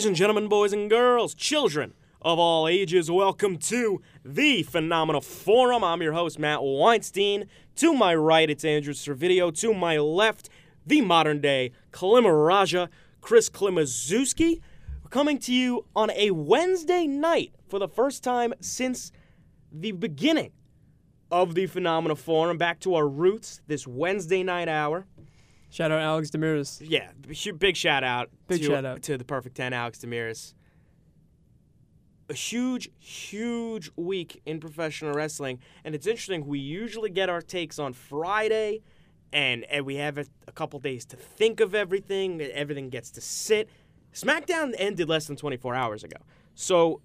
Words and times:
Ladies 0.00 0.06
and 0.06 0.16
gentlemen, 0.16 0.48
boys 0.48 0.72
and 0.72 0.88
girls, 0.88 1.34
children 1.34 1.92
of 2.22 2.38
all 2.38 2.66
ages, 2.66 3.10
welcome 3.10 3.58
to 3.58 4.00
the 4.24 4.62
Phenomenal 4.62 5.20
Forum. 5.20 5.84
I'm 5.84 6.00
your 6.00 6.14
host, 6.14 6.38
Matt 6.38 6.62
Weinstein. 6.62 7.44
To 7.76 7.92
my 7.92 8.14
right, 8.14 8.48
it's 8.48 8.64
Andrew 8.64 8.94
Servideo. 8.94 9.54
To 9.60 9.74
my 9.74 9.98
left, 9.98 10.48
the 10.86 11.02
modern 11.02 11.42
day 11.42 11.72
Klimaraja, 11.92 12.88
Chris 13.20 13.50
Klimazewski. 13.50 14.62
We're 15.04 15.10
coming 15.10 15.38
to 15.40 15.52
you 15.52 15.84
on 15.94 16.10
a 16.12 16.30
Wednesday 16.30 17.06
night 17.06 17.52
for 17.68 17.78
the 17.78 17.86
first 17.86 18.24
time 18.24 18.54
since 18.58 19.12
the 19.70 19.92
beginning 19.92 20.52
of 21.30 21.54
the 21.54 21.66
Phenomenal 21.66 22.16
Forum. 22.16 22.56
Back 22.56 22.80
to 22.80 22.94
our 22.94 23.06
roots 23.06 23.60
this 23.66 23.86
Wednesday 23.86 24.42
night 24.42 24.66
hour. 24.66 25.04
Shout 25.70 25.90
out 25.92 26.00
Alex 26.00 26.30
Demiris. 26.30 26.82
Yeah, 26.84 27.10
big 27.58 27.76
shout 27.76 28.02
out. 28.04 28.28
Big 28.48 28.60
to, 28.60 28.66
shout 28.66 28.84
out. 28.84 29.02
to 29.04 29.16
the 29.16 29.24
Perfect 29.24 29.56
Ten, 29.56 29.72
Alex 29.72 29.98
Demiris. 29.98 30.54
A 32.28 32.34
huge, 32.34 32.90
huge 32.98 33.90
week 33.96 34.40
in 34.46 34.60
professional 34.60 35.12
wrestling, 35.14 35.58
and 35.84 35.94
it's 35.94 36.06
interesting. 36.06 36.46
We 36.46 36.60
usually 36.60 37.10
get 37.10 37.28
our 37.28 37.40
takes 37.40 37.78
on 37.80 37.92
Friday, 37.92 38.82
and, 39.32 39.64
and 39.64 39.84
we 39.84 39.96
have 39.96 40.16
a, 40.18 40.26
a 40.46 40.52
couple 40.52 40.78
days 40.78 41.04
to 41.06 41.16
think 41.16 41.58
of 41.60 41.74
everything. 41.74 42.40
Everything 42.40 42.88
gets 42.88 43.10
to 43.12 43.20
sit. 43.20 43.68
SmackDown 44.12 44.74
ended 44.78 45.08
less 45.08 45.26
than 45.26 45.36
24 45.36 45.74
hours 45.74 46.04
ago, 46.04 46.16
so 46.54 47.00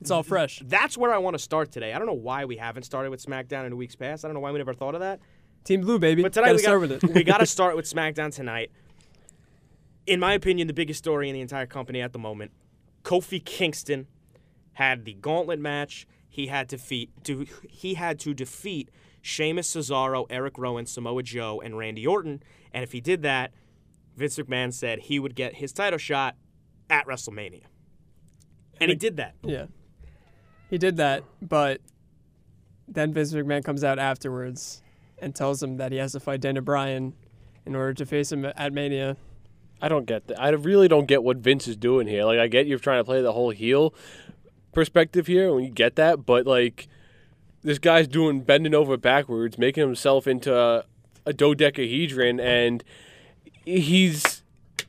It's 0.00 0.10
all 0.10 0.22
fresh. 0.22 0.62
that's 0.64 0.96
where 0.98 1.12
I 1.14 1.18
want 1.18 1.34
to 1.34 1.38
start 1.42 1.70
today. 1.72 1.92
I 1.94 1.98
don't 1.98 2.06
know 2.06 2.12
why 2.14 2.44
we 2.46 2.56
haven't 2.56 2.84
started 2.84 3.10
with 3.10 3.22
SmackDown 3.24 3.66
in 3.66 3.76
weeks 3.76 3.96
past. 3.96 4.24
I 4.24 4.28
don't 4.28 4.34
know 4.34 4.40
why 4.40 4.50
we 4.50 4.58
never 4.58 4.72
thought 4.74 4.94
of 4.94 5.00
that. 5.00 5.20
Team 5.64 5.82
Blue, 5.82 5.98
baby. 5.98 6.22
But 6.22 6.32
tonight 6.32 6.46
Gotta 6.46 6.56
we 6.56 6.62
start 6.62 6.80
got, 6.80 6.88
with 6.88 7.04
it. 7.04 7.14
we 7.14 7.24
got 7.24 7.38
to 7.38 7.46
start 7.58 7.76
with 7.76 7.84
SmackDown 7.84 8.34
tonight. 8.34 8.70
In 10.06 10.20
my 10.20 10.32
opinion, 10.32 10.66
the 10.66 10.72
biggest 10.72 10.98
story 10.98 11.28
in 11.28 11.34
the 11.34 11.40
entire 11.40 11.66
company 11.66 12.00
at 12.00 12.12
the 12.12 12.18
moment. 12.18 12.52
Kofi 13.02 13.44
Kingston 13.44 14.06
had 14.72 15.04
the 15.04 15.14
gauntlet 15.14 15.58
match. 15.58 16.06
He 16.28 16.46
had 16.46 16.68
to 16.70 16.76
defeat 16.76 17.10
to, 17.24 17.46
he 17.68 17.94
had 17.94 18.18
to 18.20 18.32
defeat 18.32 18.90
Sheamus 19.20 19.74
Cesaro, 19.74 20.26
Eric 20.30 20.56
Rowan, 20.56 20.86
Samoa 20.86 21.22
Joe, 21.22 21.60
and 21.62 21.76
Randy 21.76 22.06
Orton. 22.06 22.42
And 22.72 22.82
if 22.84 22.92
he 22.92 23.00
did 23.00 23.22
that, 23.22 23.52
Vince 24.16 24.38
McMahon 24.38 24.72
said 24.72 25.00
he 25.00 25.18
would 25.18 25.34
get 25.34 25.56
his 25.56 25.72
title 25.72 25.98
shot 25.98 26.36
at 26.88 27.06
WrestleMania. 27.06 27.64
And 28.80 28.90
he 28.90 28.96
did 28.96 29.16
that. 29.16 29.34
Yeah. 29.42 29.66
He 30.70 30.78
did 30.78 30.96
that, 30.98 31.24
but 31.42 31.80
then 32.86 33.12
Vince 33.12 33.32
McMahon 33.32 33.64
comes 33.64 33.82
out 33.82 33.98
afterwards 33.98 34.82
and 35.20 35.34
tells 35.34 35.62
him 35.62 35.76
that 35.76 35.92
he 35.92 35.98
has 35.98 36.12
to 36.12 36.20
fight 36.20 36.40
Daniel 36.40 36.64
Bryan 36.64 37.14
in 37.66 37.74
order 37.74 37.94
to 37.94 38.06
face 38.06 38.32
him 38.32 38.44
at 38.44 38.72
Mania. 38.72 39.16
I 39.80 39.88
don't 39.88 40.06
get 40.06 40.26
that. 40.28 40.40
I 40.40 40.48
really 40.50 40.88
don't 40.88 41.06
get 41.06 41.22
what 41.22 41.36
Vince 41.36 41.68
is 41.68 41.76
doing 41.76 42.06
here. 42.06 42.24
Like, 42.24 42.38
I 42.38 42.48
get 42.48 42.66
you're 42.66 42.78
trying 42.78 43.00
to 43.00 43.04
play 43.04 43.22
the 43.22 43.32
whole 43.32 43.50
heel 43.50 43.94
perspective 44.72 45.26
here, 45.26 45.50
and 45.54 45.64
you 45.64 45.70
get 45.70 45.96
that, 45.96 46.26
but 46.26 46.46
like, 46.46 46.88
this 47.62 47.78
guy's 47.78 48.08
doing 48.08 48.40
bending 48.40 48.74
over 48.74 48.96
backwards, 48.96 49.58
making 49.58 49.82
himself 49.82 50.26
into 50.26 50.56
a, 50.56 50.84
a 51.26 51.32
dodecahedron, 51.32 52.40
and 52.40 52.84
he's 53.64 54.37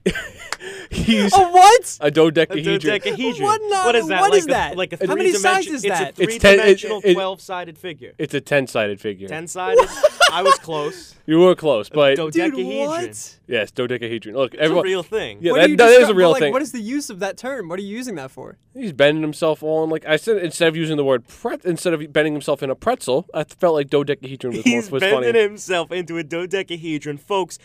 he's 0.91 1.31
Oh, 1.33 1.51
what? 1.51 1.97
a 2.01 2.05
A 2.07 2.11
dodecahedron. 2.11 2.79
dodecahedron. 2.79 3.41
What 3.43 3.61
not- 3.65 3.85
what 3.85 3.95
is 3.95 4.07
that? 4.07 4.21
what 4.21 4.31
like 4.31 4.37
is 4.39 4.45
a, 4.45 4.49
that? 4.49 4.77
Like 4.77 4.93
a 4.93 5.07
How 5.07 5.15
many 5.15 5.31
sides 5.33 5.67
is 5.67 5.81
that? 5.83 6.19
It's 6.19 6.37
ten- 6.37 6.53
it- 6.59 6.79
three-dimensional, 6.79 7.01
it- 7.03 7.13
twelve-sided 7.13 7.77
figure. 7.77 8.13
It's 8.17 8.33
a 8.33 8.41
ten-sided 8.41 8.99
figure. 8.99 9.27
Ten-sided. 9.27 9.87
I 10.31 10.43
was 10.43 10.55
close. 10.59 11.15
You 11.25 11.39
were 11.39 11.55
close, 11.55 11.89
but 11.89 12.15
Dude, 12.15 12.33
Dodecahedron. 12.33 12.87
what? 12.87 13.39
yes, 13.47 13.71
dodecahedron. 13.71 14.35
Look, 14.35 14.53
It's 14.53 14.61
a 14.61 14.63
everyone. 14.65 14.83
real 14.83 15.01
thing. 15.03 15.39
Yeah, 15.41 15.53
What 15.53 15.61
that, 15.61 15.69
you 15.71 15.77
that 15.77 15.89
is 15.89 16.09
a 16.09 16.11
descri- 16.11 16.15
real 16.17 16.31
like, 16.31 16.39
thing. 16.41 16.53
What 16.53 16.61
is 16.61 16.71
the 16.71 16.81
use 16.81 17.09
of 17.09 17.19
that 17.19 17.35
term? 17.37 17.67
What 17.67 17.79
are 17.79 17.81
you 17.81 17.95
using 17.97 18.15
that 18.15 18.29
for? 18.29 18.57
He's 18.75 18.93
bending 18.93 19.23
himself 19.23 19.63
on 19.63 19.89
like 19.89 20.05
I 20.05 20.17
said 20.17 20.37
instead 20.37 20.67
of 20.67 20.75
using 20.75 20.97
the 20.97 21.03
word 21.03 21.27
pret 21.27 21.65
instead 21.65 21.93
of 21.93 22.13
bending 22.13 22.33
himself 22.33 22.61
in 22.61 22.69
a 22.69 22.75
pretzel, 22.75 23.25
I 23.33 23.43
felt 23.43 23.73
like 23.73 23.89
dodecahedron 23.89 24.55
was, 24.55 24.65
more, 24.65 24.75
was 24.77 24.89
funny. 24.89 25.05
He's 25.05 25.11
bending 25.21 25.41
himself 25.41 25.91
into 25.91 26.17
a 26.17 26.23
dodecahedron. 26.23 27.17
Folks, 27.17 27.57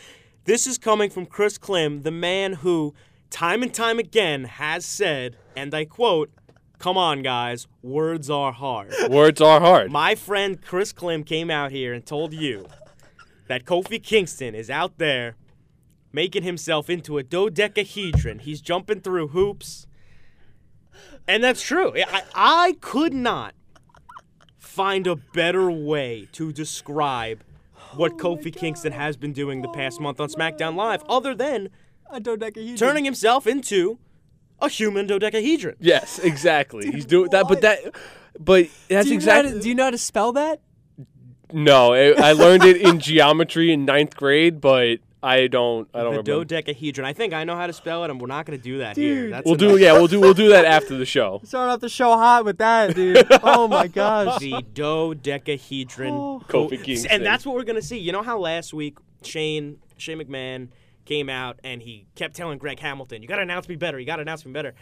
this 0.45 0.67
is 0.67 0.79
coming 0.79 1.11
from 1.11 1.27
Chris 1.27 1.59
Klim, 1.59 2.03
the 2.03 2.11
man 2.11 2.55
who, 2.55 2.95
time 3.31 3.63
and 3.63 3.73
time 3.73 3.99
again, 3.99 4.45
has 4.45 4.85
said, 4.85 5.37
and 5.57 5.75
I 5.75 5.85
quote, 5.85 6.31
Come 6.79 6.99
on, 6.99 7.23
guys, 7.23 7.67
words 7.83 8.29
are 8.29 8.53
hard. 8.53 8.93
Words 9.09 9.41
are 9.41 9.61
hard. 9.61 9.91
My 9.91 10.15
friend 10.15 10.61
Chris 10.61 10.93
Klim 10.93 11.25
came 11.25 11.51
out 11.51 11.71
here 11.71 11.95
and 11.95 12.05
told 12.05 12.35
you 12.35 12.67
that 13.47 13.65
Kofi 13.65 14.03
Kingston 14.03 14.55
is 14.55 14.69
out 14.69 14.99
there 14.99 15.37
making 16.13 16.43
himself 16.43 16.91
into 16.91 17.17
a 17.17 17.23
dodecahedron. 17.23 18.41
He's 18.41 18.61
jumping 18.61 19.01
through 19.01 19.29
hoops. 19.29 19.87
And 21.27 21.43
that's 21.43 21.63
true. 21.63 21.95
I, 21.97 22.23
I 22.35 22.77
could 22.81 23.15
not 23.15 23.55
find 24.59 25.07
a 25.07 25.17
better 25.17 25.71
way 25.71 26.29
to 26.33 26.53
describe 26.53 27.43
what 27.97 28.17
Kofi 28.19 28.55
Kingston 28.55 28.93
has 28.93 29.17
been 29.17 29.33
doing 29.33 29.63
the 29.63 29.69
past 29.69 30.01
month 30.01 30.21
on 30.21 30.29
SmackDown 30.29 30.75
Live, 30.75 31.03
other 31.09 31.35
than 31.35 31.71
A 32.11 32.21
dodecahedron. 32.21 32.77
turning 32.77 33.05
himself 33.05 33.47
into 33.47 33.99
a 34.61 34.69
human 34.69 35.07
dodecahedron. 35.07 35.77
yes, 35.81 36.19
exactly. 36.19 36.91
He's 36.91 37.05
doing 37.07 37.31
that, 37.31 37.47
but 37.49 37.61
that, 37.63 37.81
but 38.39 38.69
that's 38.89 39.07
do 39.07 39.15
you, 39.15 39.21
know 39.21 39.25
how 39.33 39.39
exactly 39.41 39.53
to, 39.53 39.61
do 39.61 39.69
you 39.69 39.75
know 39.75 39.85
how 39.85 39.91
to 39.91 39.99
spell 39.99 40.33
that? 40.33 40.61
no. 41.53 41.93
I 41.93 42.31
I 42.31 42.33
learned 42.33 42.65
it 42.65 42.77
in 42.79 42.99
geometry 43.01 43.73
in 43.73 43.85
ninth 43.85 44.17
grade, 44.17 44.61
but 44.61 44.99
I 45.25 45.47
don't. 45.47 45.89
I 45.95 45.99
don't 46.03 46.13
The 46.13 46.19
remember. 46.23 46.45
dodecahedron. 46.45 47.07
I 47.07 47.13
think 47.15 47.33
I 47.33 47.45
know 47.45 47.57
how 47.57 47.67
to 47.67 47.73
spell 47.73 48.05
it, 48.05 48.11
and 48.11 48.21
we're 48.21 48.27
not 48.27 48.45
going 48.47 48.59
to 48.59 48.63
do 48.63 48.79
that 48.79 48.97
here. 48.97 49.31
That's 49.31 49.45
we'll 49.47 49.55
a- 49.55 49.59
do. 49.59 49.77
Yeah, 49.79 49.93
we'll 49.95 50.07
do. 50.07 50.21
We'll 50.21 50.35
do 50.35 50.51
that 50.51 50.65
after 50.65 50.97
the 50.97 51.07
show. 51.07 51.41
Start 51.45 51.71
off 51.71 51.81
the 51.81 51.89
show 51.89 52.11
hot 52.17 52.45
with 52.45 52.59
that, 52.59 52.95
dude. 52.95 53.27
oh 53.43 53.67
my 53.67 53.87
gosh. 53.87 54.39
the 54.41 54.63
dodecahedron. 54.75 56.13
Oh. 56.13 56.43
Kofi 56.49 56.83
Kingston. 56.83 57.11
And 57.11 57.25
that's 57.25 57.47
what 57.47 57.55
we're 57.55 57.65
gonna 57.65 57.83
see. 57.83 57.99
You 57.99 58.13
know 58.13 58.23
how 58.23 58.39
last 58.39 58.73
week 58.75 58.99
Shane 59.23 59.79
Shane 59.97 60.19
McMahon 60.19 60.69
came 61.05 61.29
out 61.29 61.59
and 61.65 61.83
he 61.83 62.07
kept 62.15 62.35
telling 62.37 62.59
Greg 62.59 62.79
Hamilton, 62.81 63.23
"You 63.23 63.29
got 63.29 63.37
to 63.37 63.43
announce 63.43 63.69
me 63.69 63.77
better. 63.77 63.99
You 63.99 64.07
got 64.07 64.17
to 64.17 64.23
announce 64.23 64.45
me 64.45 64.53
better." 64.53 64.75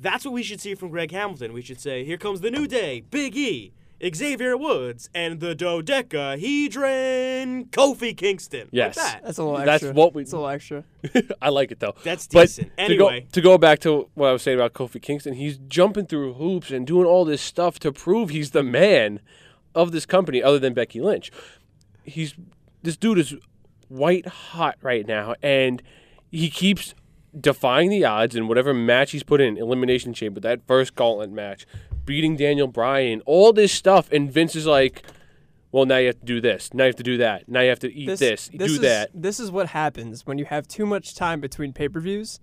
That's 0.00 0.24
what 0.24 0.32
we 0.32 0.44
should 0.44 0.60
see 0.60 0.74
from 0.76 0.90
Greg 0.90 1.10
Hamilton. 1.10 1.52
We 1.52 1.62
should 1.62 1.80
say, 1.80 2.04
"Here 2.04 2.16
comes 2.18 2.40
the 2.40 2.50
new 2.50 2.66
day, 2.66 3.00
Big 3.10 3.36
E." 3.36 3.72
Xavier 4.14 4.56
Woods 4.56 5.10
and 5.14 5.40
the 5.40 5.54
dodecahedron 5.54 7.66
Kofi 7.66 8.16
Kingston. 8.16 8.68
Yes. 8.70 8.96
Like 8.96 9.06
that. 9.06 9.22
That's 9.24 9.38
a 9.38 9.44
little 9.44 9.58
Extra. 9.58 9.88
That's 9.88 9.96
what 9.96 10.14
we- 10.14 10.22
That's 10.22 10.32
a 10.32 10.36
little 10.36 10.50
extra. 10.50 10.84
I 11.42 11.48
like 11.48 11.72
it 11.72 11.80
though. 11.80 11.94
That's 12.04 12.26
But 12.28 12.42
decent. 12.42 12.76
To 12.76 12.82
Anyway. 12.82 13.20
go, 13.22 13.26
to 13.32 13.40
go 13.40 13.58
back 13.58 13.78
to 13.80 14.08
what 14.14 14.28
I 14.28 14.32
was 14.32 14.42
saying 14.42 14.58
about 14.58 14.72
Kofi 14.74 15.00
Kingston, 15.00 15.34
he's 15.34 15.58
jumping 15.68 16.06
through 16.06 16.34
hoops 16.34 16.70
and 16.70 16.86
doing 16.86 17.06
all 17.06 17.24
this 17.24 17.42
stuff 17.42 17.78
to 17.80 17.92
prove 17.92 18.30
he's 18.30 18.50
the 18.52 18.62
man 18.62 19.20
of 19.74 19.92
this 19.92 20.06
company, 20.06 20.42
other 20.42 20.58
than 20.58 20.74
Becky 20.74 21.00
Lynch. 21.00 21.30
He's 22.02 22.34
this 22.82 22.96
dude 22.96 23.18
is 23.18 23.34
white 23.88 24.26
hot 24.26 24.76
right 24.82 25.06
now, 25.06 25.34
and 25.42 25.82
he 26.30 26.48
keeps 26.50 26.94
defying 27.38 27.90
the 27.90 28.04
odds 28.04 28.34
in 28.34 28.48
whatever 28.48 28.72
match 28.72 29.10
he's 29.12 29.22
put 29.22 29.40
in, 29.40 29.56
Elimination 29.58 30.14
Chamber, 30.14 30.40
that 30.40 30.66
first 30.66 30.94
gauntlet 30.94 31.30
match, 31.30 31.66
beating 32.08 32.36
Daniel 32.36 32.66
Bryan, 32.66 33.20
all 33.26 33.52
this 33.52 33.70
stuff, 33.70 34.10
and 34.10 34.32
Vince 34.32 34.56
is 34.56 34.64
like, 34.64 35.02
"Well, 35.70 35.84
now 35.84 35.98
you 35.98 36.06
have 36.06 36.18
to 36.20 36.24
do 36.24 36.40
this. 36.40 36.72
Now 36.72 36.84
you 36.84 36.88
have 36.88 36.96
to 36.96 37.02
do 37.02 37.18
that. 37.18 37.46
Now 37.50 37.60
you 37.60 37.68
have 37.68 37.80
to 37.80 37.92
eat 37.92 38.18
this, 38.18 38.48
do 38.48 38.64
is, 38.64 38.80
that." 38.80 39.10
This 39.12 39.38
is 39.38 39.50
what 39.50 39.68
happens 39.68 40.24
when 40.24 40.38
you 40.38 40.46
have 40.46 40.66
too 40.66 40.86
much 40.86 41.14
time 41.14 41.38
between 41.38 41.74
pay 41.74 41.86
per 41.86 42.00
views, 42.00 42.40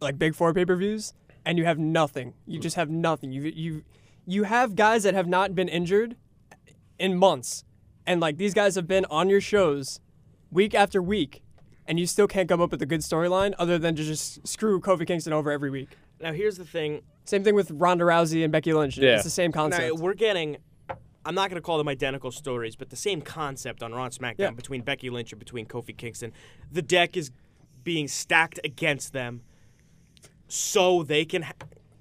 like 0.00 0.18
big 0.18 0.34
four 0.34 0.52
pay 0.52 0.64
per 0.64 0.74
views, 0.74 1.14
and 1.46 1.58
you 1.58 1.64
have 1.64 1.78
nothing. 1.78 2.34
You 2.44 2.58
hmm. 2.58 2.62
just 2.62 2.74
have 2.74 2.90
nothing. 2.90 3.30
You 3.30 3.42
you 3.42 3.84
you 4.26 4.42
have 4.42 4.74
guys 4.74 5.04
that 5.04 5.14
have 5.14 5.28
not 5.28 5.54
been 5.54 5.68
injured 5.68 6.16
in 6.98 7.16
months, 7.16 7.64
and 8.04 8.20
like 8.20 8.36
these 8.36 8.52
guys 8.52 8.74
have 8.74 8.88
been 8.88 9.06
on 9.10 9.28
your 9.30 9.40
shows 9.40 10.00
week 10.50 10.74
after 10.74 11.00
week, 11.00 11.44
and 11.86 12.00
you 12.00 12.06
still 12.06 12.26
can't 12.26 12.48
come 12.48 12.60
up 12.60 12.72
with 12.72 12.82
a 12.82 12.86
good 12.86 13.02
storyline 13.02 13.54
other 13.60 13.78
than 13.78 13.94
to 13.94 14.02
just 14.02 14.44
screw 14.44 14.80
Kofi 14.80 15.06
Kingston 15.06 15.32
over 15.32 15.52
every 15.52 15.70
week. 15.70 15.90
Now 16.20 16.32
here's 16.32 16.56
the 16.56 16.64
thing. 16.64 17.02
Same 17.24 17.44
thing 17.44 17.54
with 17.54 17.70
Ronda 17.70 18.04
Rousey 18.04 18.42
and 18.42 18.50
Becky 18.52 18.72
Lynch. 18.72 18.98
Yeah. 18.98 19.14
It's 19.14 19.24
the 19.24 19.30
same 19.30 19.50
Now, 19.54 19.62
concept. 19.62 19.96
we're 19.98 20.14
getting. 20.14 20.56
I'm 21.24 21.34
not 21.34 21.50
going 21.50 21.60
to 21.60 21.64
call 21.64 21.76
them 21.78 21.86
identical 21.88 22.30
stories, 22.30 22.76
but 22.76 22.88
the 22.90 22.96
same 22.96 23.20
concept 23.20 23.82
on 23.82 23.92
Raw 23.92 24.04
and 24.04 24.12
SmackDown 24.14 24.34
Yeah. 24.38 24.50
between 24.52 24.80
Becky 24.82 25.10
Lynch 25.10 25.32
and 25.32 25.38
between 25.38 25.66
Kofi 25.66 25.94
Kingston. 25.96 26.32
The 26.72 26.80
deck 26.82 27.16
is 27.16 27.30
being 27.84 28.08
stacked 28.08 28.58
against 28.64 29.12
them, 29.12 29.42
so 30.48 31.02
they 31.02 31.24
can 31.24 31.42
ha- 31.42 31.52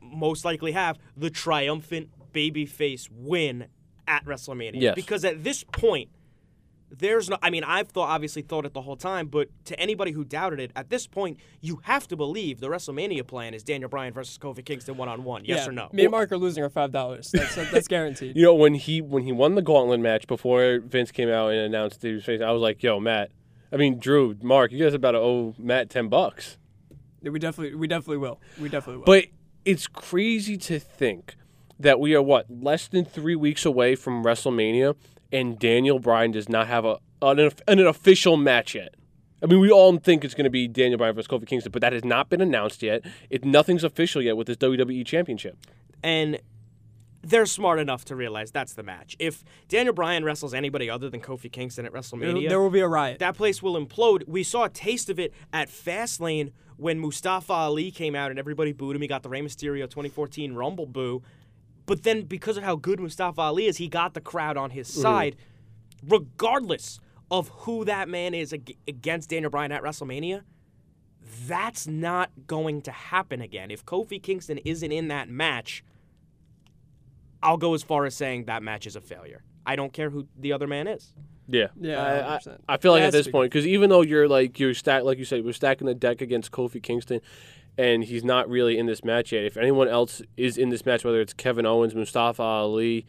most 0.01 0.45
likely 0.45 0.71
have 0.71 0.97
the 1.17 1.29
triumphant 1.29 2.09
babyface 2.33 3.09
win 3.11 3.67
at 4.07 4.23
WrestleMania. 4.25 4.81
Yes. 4.81 4.95
Because 4.95 5.23
at 5.25 5.43
this 5.43 5.63
point, 5.65 6.09
there's 6.91 7.29
no. 7.29 7.37
I 7.41 7.49
mean, 7.49 7.63
I've 7.63 7.89
thought 7.89 8.09
obviously 8.09 8.41
thought 8.41 8.65
it 8.65 8.73
the 8.73 8.81
whole 8.81 8.95
time, 8.95 9.27
but 9.27 9.49
to 9.65 9.79
anybody 9.79 10.11
who 10.11 10.23
doubted 10.23 10.59
it, 10.59 10.71
at 10.75 10.89
this 10.89 11.07
point, 11.07 11.39
you 11.61 11.81
have 11.83 12.07
to 12.07 12.15
believe 12.15 12.59
the 12.59 12.67
WrestleMania 12.67 13.25
plan 13.25 13.53
is 13.53 13.63
Daniel 13.63 13.89
Bryan 13.89 14.13
versus 14.13 14.37
Kofi 14.37 14.65
Kingston 14.65 14.97
one 14.97 15.07
on 15.07 15.23
one. 15.23 15.45
Yes 15.45 15.59
yeah, 15.59 15.69
or 15.69 15.71
no? 15.71 15.89
Me 15.91 16.03
and 16.03 16.11
Mark 16.11 16.31
are 16.31 16.37
losing 16.37 16.63
our 16.63 16.69
five 16.69 16.91
dollars. 16.91 17.31
That's 17.31 17.55
that's 17.55 17.87
guaranteed. 17.89 18.35
You 18.35 18.43
know, 18.43 18.55
when 18.55 18.73
he 18.73 19.01
when 19.01 19.23
he 19.23 19.31
won 19.31 19.55
the 19.55 19.61
gauntlet 19.61 19.99
match 19.99 20.27
before 20.27 20.79
Vince 20.79 21.11
came 21.11 21.29
out 21.29 21.49
and 21.49 21.59
announced 21.59 22.01
he 22.01 22.13
was 22.13 22.25
facing, 22.25 22.45
I 22.45 22.51
was 22.51 22.61
like, 22.61 22.81
"Yo, 22.81 22.99
Matt, 22.99 23.31
I 23.71 23.77
mean 23.77 23.99
Drew, 23.99 24.35
Mark, 24.41 24.71
you 24.71 24.83
guys 24.83 24.93
about 24.93 25.11
to 25.11 25.19
owe 25.19 25.53
Matt 25.57 25.89
ten 25.89 26.09
bucks." 26.09 26.57
We 27.21 27.37
definitely 27.37 27.75
we 27.75 27.87
definitely 27.87 28.17
will. 28.17 28.39
We 28.59 28.69
definitely 28.69 28.99
will. 28.99 29.05
But 29.05 29.25
it's 29.65 29.87
crazy 29.87 30.57
to 30.57 30.79
think 30.79 31.35
that 31.79 31.99
we 31.99 32.15
are 32.15 32.21
what 32.21 32.45
less 32.49 32.87
than 32.87 33.05
three 33.05 33.35
weeks 33.35 33.65
away 33.65 33.95
from 33.95 34.23
WrestleMania, 34.23 34.95
and 35.31 35.59
Daniel 35.59 35.99
Bryan 35.99 36.31
does 36.31 36.49
not 36.49 36.67
have 36.67 36.85
a 36.85 36.97
an, 37.21 37.51
an 37.67 37.79
official 37.79 38.37
match 38.37 38.75
yet. 38.75 38.95
I 39.41 39.45
mean, 39.45 39.59
we 39.59 39.71
all 39.71 39.95
think 39.97 40.25
it's 40.25 40.33
going 40.33 40.45
to 40.45 40.49
be 40.49 40.67
Daniel 40.67 40.97
Bryan 40.97 41.15
versus 41.15 41.27
Kofi 41.27 41.45
Kingston, 41.45 41.71
but 41.71 41.81
that 41.81 41.93
has 41.93 42.03
not 42.03 42.29
been 42.29 42.41
announced 42.41 42.83
yet. 42.83 43.03
It 43.29 43.45
nothing's 43.45 43.83
official 43.83 44.21
yet 44.21 44.35
with 44.37 44.47
this 44.47 44.57
WWE 44.57 45.05
Championship. 45.05 45.57
and 46.03 46.39
they're 47.21 47.45
smart 47.45 47.79
enough 47.79 48.05
to 48.05 48.15
realize 48.15 48.51
that's 48.51 48.73
the 48.73 48.83
match. 48.83 49.15
If 49.19 49.43
Daniel 49.67 49.93
Bryan 49.93 50.23
wrestles 50.23 50.53
anybody 50.53 50.89
other 50.89 51.09
than 51.09 51.19
Kofi 51.19 51.51
Kingston 51.51 51.85
at 51.85 51.91
there, 51.91 52.01
WrestleMania, 52.01 52.47
there 52.47 52.61
will 52.61 52.69
be 52.69 52.79
a 52.79 52.87
riot. 52.87 53.19
that 53.19 53.35
place 53.35 53.61
will 53.61 53.75
implode. 53.75 54.25
We 54.27 54.43
saw 54.43 54.63
a 54.63 54.69
taste 54.69 55.09
of 55.09 55.19
it 55.19 55.33
at 55.51 55.67
Fastlane 55.67 56.51
when 56.77 56.97
Mustafa 56.97 57.51
Ali 57.51 57.91
came 57.91 58.15
out 58.15 58.29
and 58.29 58.39
everybody 58.39 58.71
booed 58.71 58.95
him. 58.95 59.01
He 59.01 59.07
got 59.09 59.23
the 59.23 59.29
Rey 59.29 59.41
Mysterio 59.41 59.83
2014 59.83 60.53
Rumble 60.53 60.85
boo. 60.85 61.21
But 61.89 62.03
then, 62.03 62.21
because 62.25 62.55
of 62.55 62.63
how 62.63 62.75
good 62.75 62.99
Mustafa 62.99 63.41
Ali 63.41 63.65
is, 63.65 63.77
he 63.77 63.87
got 63.87 64.13
the 64.13 64.21
crowd 64.21 64.57
on 64.57 64.69
his 64.69 64.87
side, 64.87 65.35
regardless 66.07 66.99
of 67.31 67.47
who 67.49 67.83
that 67.85 68.07
man 68.07 68.35
is 68.35 68.53
ag- 68.53 68.77
against 68.87 69.31
Daniel 69.31 69.49
Bryan 69.49 69.71
at 69.71 69.81
WrestleMania. 69.81 70.43
That's 71.47 71.87
not 71.87 72.29
going 72.45 72.83
to 72.83 72.91
happen 72.91 73.41
again. 73.41 73.71
If 73.71 73.87
Kofi 73.87 74.21
Kingston 74.21 74.59
isn't 74.59 74.91
in 74.91 75.07
that 75.07 75.29
match, 75.29 75.83
I'll 77.41 77.57
go 77.57 77.73
as 77.73 77.81
far 77.81 78.05
as 78.05 78.13
saying 78.13 78.45
that 78.45 78.61
match 78.61 78.85
is 78.85 78.95
a 78.95 79.01
failure. 79.01 79.41
I 79.65 79.75
don't 79.75 79.91
care 79.91 80.11
who 80.11 80.27
the 80.37 80.53
other 80.53 80.67
man 80.67 80.87
is. 80.87 81.15
Yeah, 81.47 81.69
Yeah, 81.75 81.99
I, 82.03 82.35
I, 82.35 82.39
I 82.75 82.77
feel 82.77 82.91
like 82.91 83.01
at 83.01 83.11
this 83.11 83.25
be. 83.25 83.31
point, 83.31 83.51
because 83.51 83.65
even 83.65 83.89
though 83.89 84.01
you're 84.01 84.27
like 84.27 84.59
you're 84.59 84.75
stack, 84.75 85.01
like 85.01 85.17
you 85.17 85.25
said, 85.25 85.43
we're 85.43 85.53
stacking 85.53 85.87
the 85.87 85.95
deck 85.95 86.21
against 86.21 86.51
Kofi 86.51 86.83
Kingston, 86.83 87.21
and 87.77 88.03
he's 88.03 88.23
not 88.23 88.49
really 88.49 88.77
in 88.77 88.85
this 88.85 89.03
match 89.03 89.31
yet. 89.31 89.43
If 89.43 89.57
anyone 89.57 89.87
else 89.87 90.21
is 90.37 90.57
in 90.57 90.69
this 90.69 90.85
match, 90.85 91.03
whether 91.05 91.21
it's 91.21 91.33
Kevin 91.33 91.65
Owens, 91.65 91.95
Mustafa 91.95 92.41
Ali, 92.41 93.05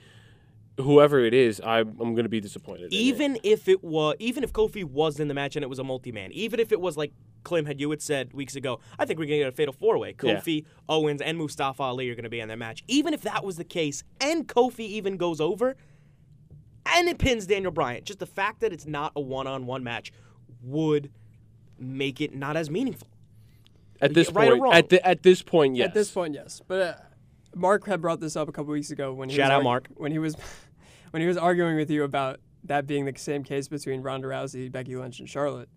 whoever 0.78 1.20
it 1.20 1.34
is, 1.34 1.60
I, 1.60 1.80
I'm 1.80 1.94
going 1.96 2.24
to 2.24 2.28
be 2.28 2.40
disappointed. 2.40 2.92
in 2.92 2.92
it. 2.92 2.94
even 2.94 3.38
if 3.42 3.68
it 3.68 3.82
was 3.82 4.16
even 4.18 4.44
if 4.44 4.52
Kofi 4.52 4.84
was 4.84 5.20
in 5.20 5.28
the 5.28 5.34
match 5.34 5.56
and 5.56 5.62
it 5.62 5.68
was 5.68 5.78
a 5.78 5.84
multi-man, 5.84 6.32
even 6.32 6.60
if 6.60 6.72
it 6.72 6.80
was 6.80 6.96
like 6.96 7.12
Clem 7.42 7.66
had 7.66 7.80
you 7.80 7.90
had 7.90 8.02
said 8.02 8.32
weeks 8.32 8.56
ago, 8.56 8.80
I 8.98 9.04
think 9.04 9.18
we're 9.18 9.26
gonna 9.26 9.38
get 9.38 9.48
a 9.48 9.52
fatal 9.52 9.72
four 9.72 9.98
way. 9.98 10.14
Yeah. 10.22 10.36
Kofi, 10.36 10.64
Owens, 10.88 11.22
and 11.22 11.38
Mustafa 11.38 11.82
Ali 11.82 12.08
are 12.10 12.14
gonna 12.14 12.28
be 12.28 12.40
in 12.40 12.48
that 12.48 12.58
match. 12.58 12.82
Even 12.86 13.14
if 13.14 13.22
that 13.22 13.44
was 13.44 13.56
the 13.56 13.64
case, 13.64 14.02
and 14.20 14.46
Kofi 14.46 14.80
even 14.80 15.16
goes 15.16 15.40
over, 15.40 15.76
and 16.86 17.08
it 17.08 17.18
pins 17.18 17.46
Daniel 17.46 17.72
Bryan, 17.72 18.04
just 18.04 18.18
the 18.18 18.26
fact 18.26 18.60
that 18.60 18.72
it's 18.72 18.86
not 18.86 19.12
a 19.16 19.20
one-on-one 19.20 19.82
match 19.84 20.12
would 20.62 21.10
make 21.78 22.20
it 22.20 22.34
not 22.34 22.56
as 22.56 22.70
meaningful. 22.70 23.08
At 24.00 24.14
this 24.14 24.30
right 24.32 24.48
or 24.48 24.52
point, 24.52 24.62
wrong? 24.62 24.72
at 24.74 24.88
the, 24.88 25.06
at 25.06 25.22
this 25.22 25.42
point, 25.42 25.76
yes. 25.76 25.88
At 25.88 25.94
this 25.94 26.10
point, 26.10 26.34
yes. 26.34 26.60
But 26.66 26.80
uh, 26.80 26.94
Mark 27.54 27.86
had 27.86 28.00
brought 28.00 28.20
this 28.20 28.36
up 28.36 28.48
a 28.48 28.52
couple 28.52 28.72
weeks 28.72 28.90
ago 28.90 29.12
when 29.12 29.28
he 29.28 29.36
Shout 29.36 29.48
was 29.50 29.54
out, 29.56 29.60
argu- 29.60 29.64
Mark. 29.64 29.88
when 29.96 30.12
he 30.12 30.18
was 30.18 30.36
when 31.10 31.20
he 31.20 31.26
was 31.28 31.36
arguing 31.36 31.76
with 31.76 31.90
you 31.90 32.04
about 32.04 32.40
that 32.64 32.86
being 32.86 33.04
the 33.06 33.12
same 33.16 33.42
case 33.42 33.68
between 33.68 34.02
Ronda 34.02 34.28
Rousey, 34.28 34.70
Becky 34.70 34.94
Lynch, 34.96 35.18
and 35.20 35.28
Charlotte. 35.28 35.68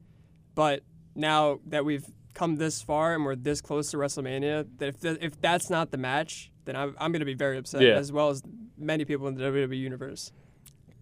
But 0.56 0.82
now 1.16 1.60
that 1.68 1.86
we've 1.86 2.06
come 2.34 2.56
this 2.58 2.82
far 2.82 3.14
and 3.14 3.24
we're 3.26 3.36
this 3.36 3.62
close 3.62 3.92
to 3.92 3.98
WrestleMania, 3.98 4.68
that 4.78 4.90
if 4.90 5.00
th- 5.02 5.18
if 5.22 5.40
that's 5.40 5.70
not 5.70 5.92
the 5.92 5.98
match, 5.98 6.52
then 6.66 6.76
I'm, 6.76 6.96
I'm 7.00 7.12
going 7.12 7.20
to 7.22 7.26
be 7.26 7.34
very 7.36 7.58
upset, 7.58 7.82
Yeah. 7.82 7.94
as 7.96 8.12
well 8.12 8.30
as 8.30 8.42
many 8.78 9.06
people 9.06 9.28
in 9.28 9.36
the 9.36 9.44
WWE 9.44 9.78
universe. 9.78 10.32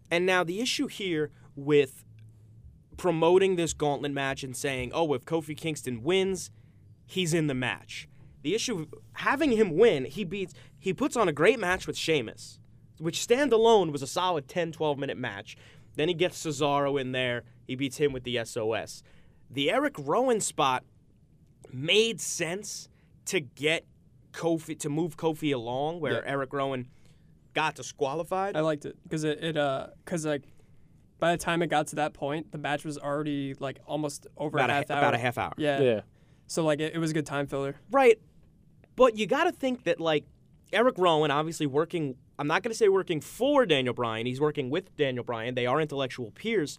And 0.10 0.26
now 0.26 0.44
the 0.44 0.60
issue 0.60 0.88
here 0.88 1.32
with 1.56 2.04
promoting 2.98 3.56
this 3.56 3.74
gauntlet 3.74 4.12
match 4.12 4.44
and 4.44 4.56
saying, 4.56 4.92
"Oh, 4.94 5.14
if 5.14 5.26
Kofi 5.26 5.56
Kingston 5.58 6.04
wins, 6.04 6.52
he's 7.12 7.34
in 7.34 7.48
the 7.48 7.54
match." 7.54 8.08
The 8.44 8.56
issue 8.56 8.88
having 9.14 9.52
him 9.52 9.78
win, 9.78 10.06
he 10.06 10.24
beats 10.24 10.54
he 10.80 10.94
puts 10.94 11.16
on 11.16 11.28
a 11.28 11.34
great 11.34 11.60
match 11.60 11.86
with 11.86 11.96
Sheamus, 11.96 12.60
which 12.98 13.20
standalone 13.20 13.92
was 13.92 14.02
a 14.02 14.08
solid 14.08 14.48
10-12 14.48 14.98
minute 14.98 15.18
match. 15.18 15.56
Then 15.96 16.08
he 16.08 16.14
gets 16.14 16.44
Cesaro 16.44 17.00
in 17.00 17.12
there, 17.12 17.44
he 17.68 17.76
beats 17.76 17.98
him 17.98 18.14
with 18.14 18.24
the 18.24 18.44
SOS. 18.44 19.04
The 19.50 19.70
Eric 19.70 19.96
Rowan 20.00 20.40
spot 20.40 20.84
made 21.72 22.20
sense 22.20 22.90
to 23.26 23.40
get 23.42 23.86
Kofi 24.32 24.80
to 24.80 24.90
move 24.90 25.18
Kofi 25.18 25.54
along 25.54 26.00
where 26.00 26.14
Yeah. 26.14 26.32
Eric 26.32 26.54
Rowan 26.54 26.88
got 27.54 27.76
disqualified. 27.76 28.56
I 28.56 28.62
liked 28.62 28.86
it 28.86 28.98
because 29.04 29.24
it 29.24 29.44
it 29.44 29.58
uh 29.58 29.88
because 30.04 30.26
like 30.26 30.44
by 31.20 31.32
the 31.34 31.38
time 31.38 31.62
it 31.62 31.68
got 31.68 31.88
to 31.88 31.98
that 31.98 32.14
point, 32.14 32.52
the 32.52 32.58
match 32.58 32.84
was 32.84 32.98
already 32.98 33.54
like 33.60 33.80
almost 33.86 34.26
over 34.38 34.58
about 34.58 34.70
a 34.70 34.74
a, 34.74 34.76
half 34.78 34.90
hour. 34.92 34.98
about 34.98 35.14
a 35.14 35.18
half 35.20 35.38
hour. 35.38 35.54
Yeah. 35.58 35.82
yeah. 35.82 36.02
So 36.52 36.66
like 36.66 36.82
it, 36.82 36.94
it 36.94 37.00
was 37.00 37.12
a 37.12 37.14
good 37.14 37.26
time 37.26 37.48
filler. 37.48 37.76
Right. 37.90 38.20
But 38.98 39.18
you 39.18 39.26
got 39.26 39.46
to 39.46 39.54
think 39.54 39.86
that, 39.86 40.02
like, 40.02 40.26
Eric 40.74 40.96
Rowan, 40.98 41.32
obviously 41.32 41.66
working, 41.66 42.16
I'm 42.38 42.48
not 42.48 42.62
going 42.62 42.72
to 42.72 42.78
say 42.78 42.90
working 42.90 43.22
for 43.22 43.66
Daniel 43.66 43.94
Bryan, 43.94 44.26
he's 44.26 44.42
working 44.42 44.70
with 44.70 44.96
Daniel 44.98 45.24
Bryan. 45.24 45.56
They 45.56 45.66
are 45.66 45.80
intellectual 45.80 46.32
peers. 46.32 46.78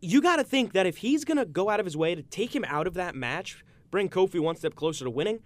You 0.00 0.22
got 0.22 0.36
to 0.36 0.44
think 0.44 0.72
that 0.72 0.86
if 0.86 0.98
he's 0.98 1.22
going 1.22 1.36
to 1.36 1.44
go 1.44 1.68
out 1.68 1.80
of 1.80 1.86
his 1.86 1.98
way 1.98 2.14
to 2.14 2.22
take 2.22 2.56
him 2.56 2.64
out 2.66 2.86
of 2.86 2.94
that 2.94 3.14
match, 3.14 3.62
bring 3.90 4.08
Kofi 4.08 4.40
one 4.40 4.56
step 4.56 4.74
closer 4.74 5.04
to 5.04 5.10
winning, 5.10 5.40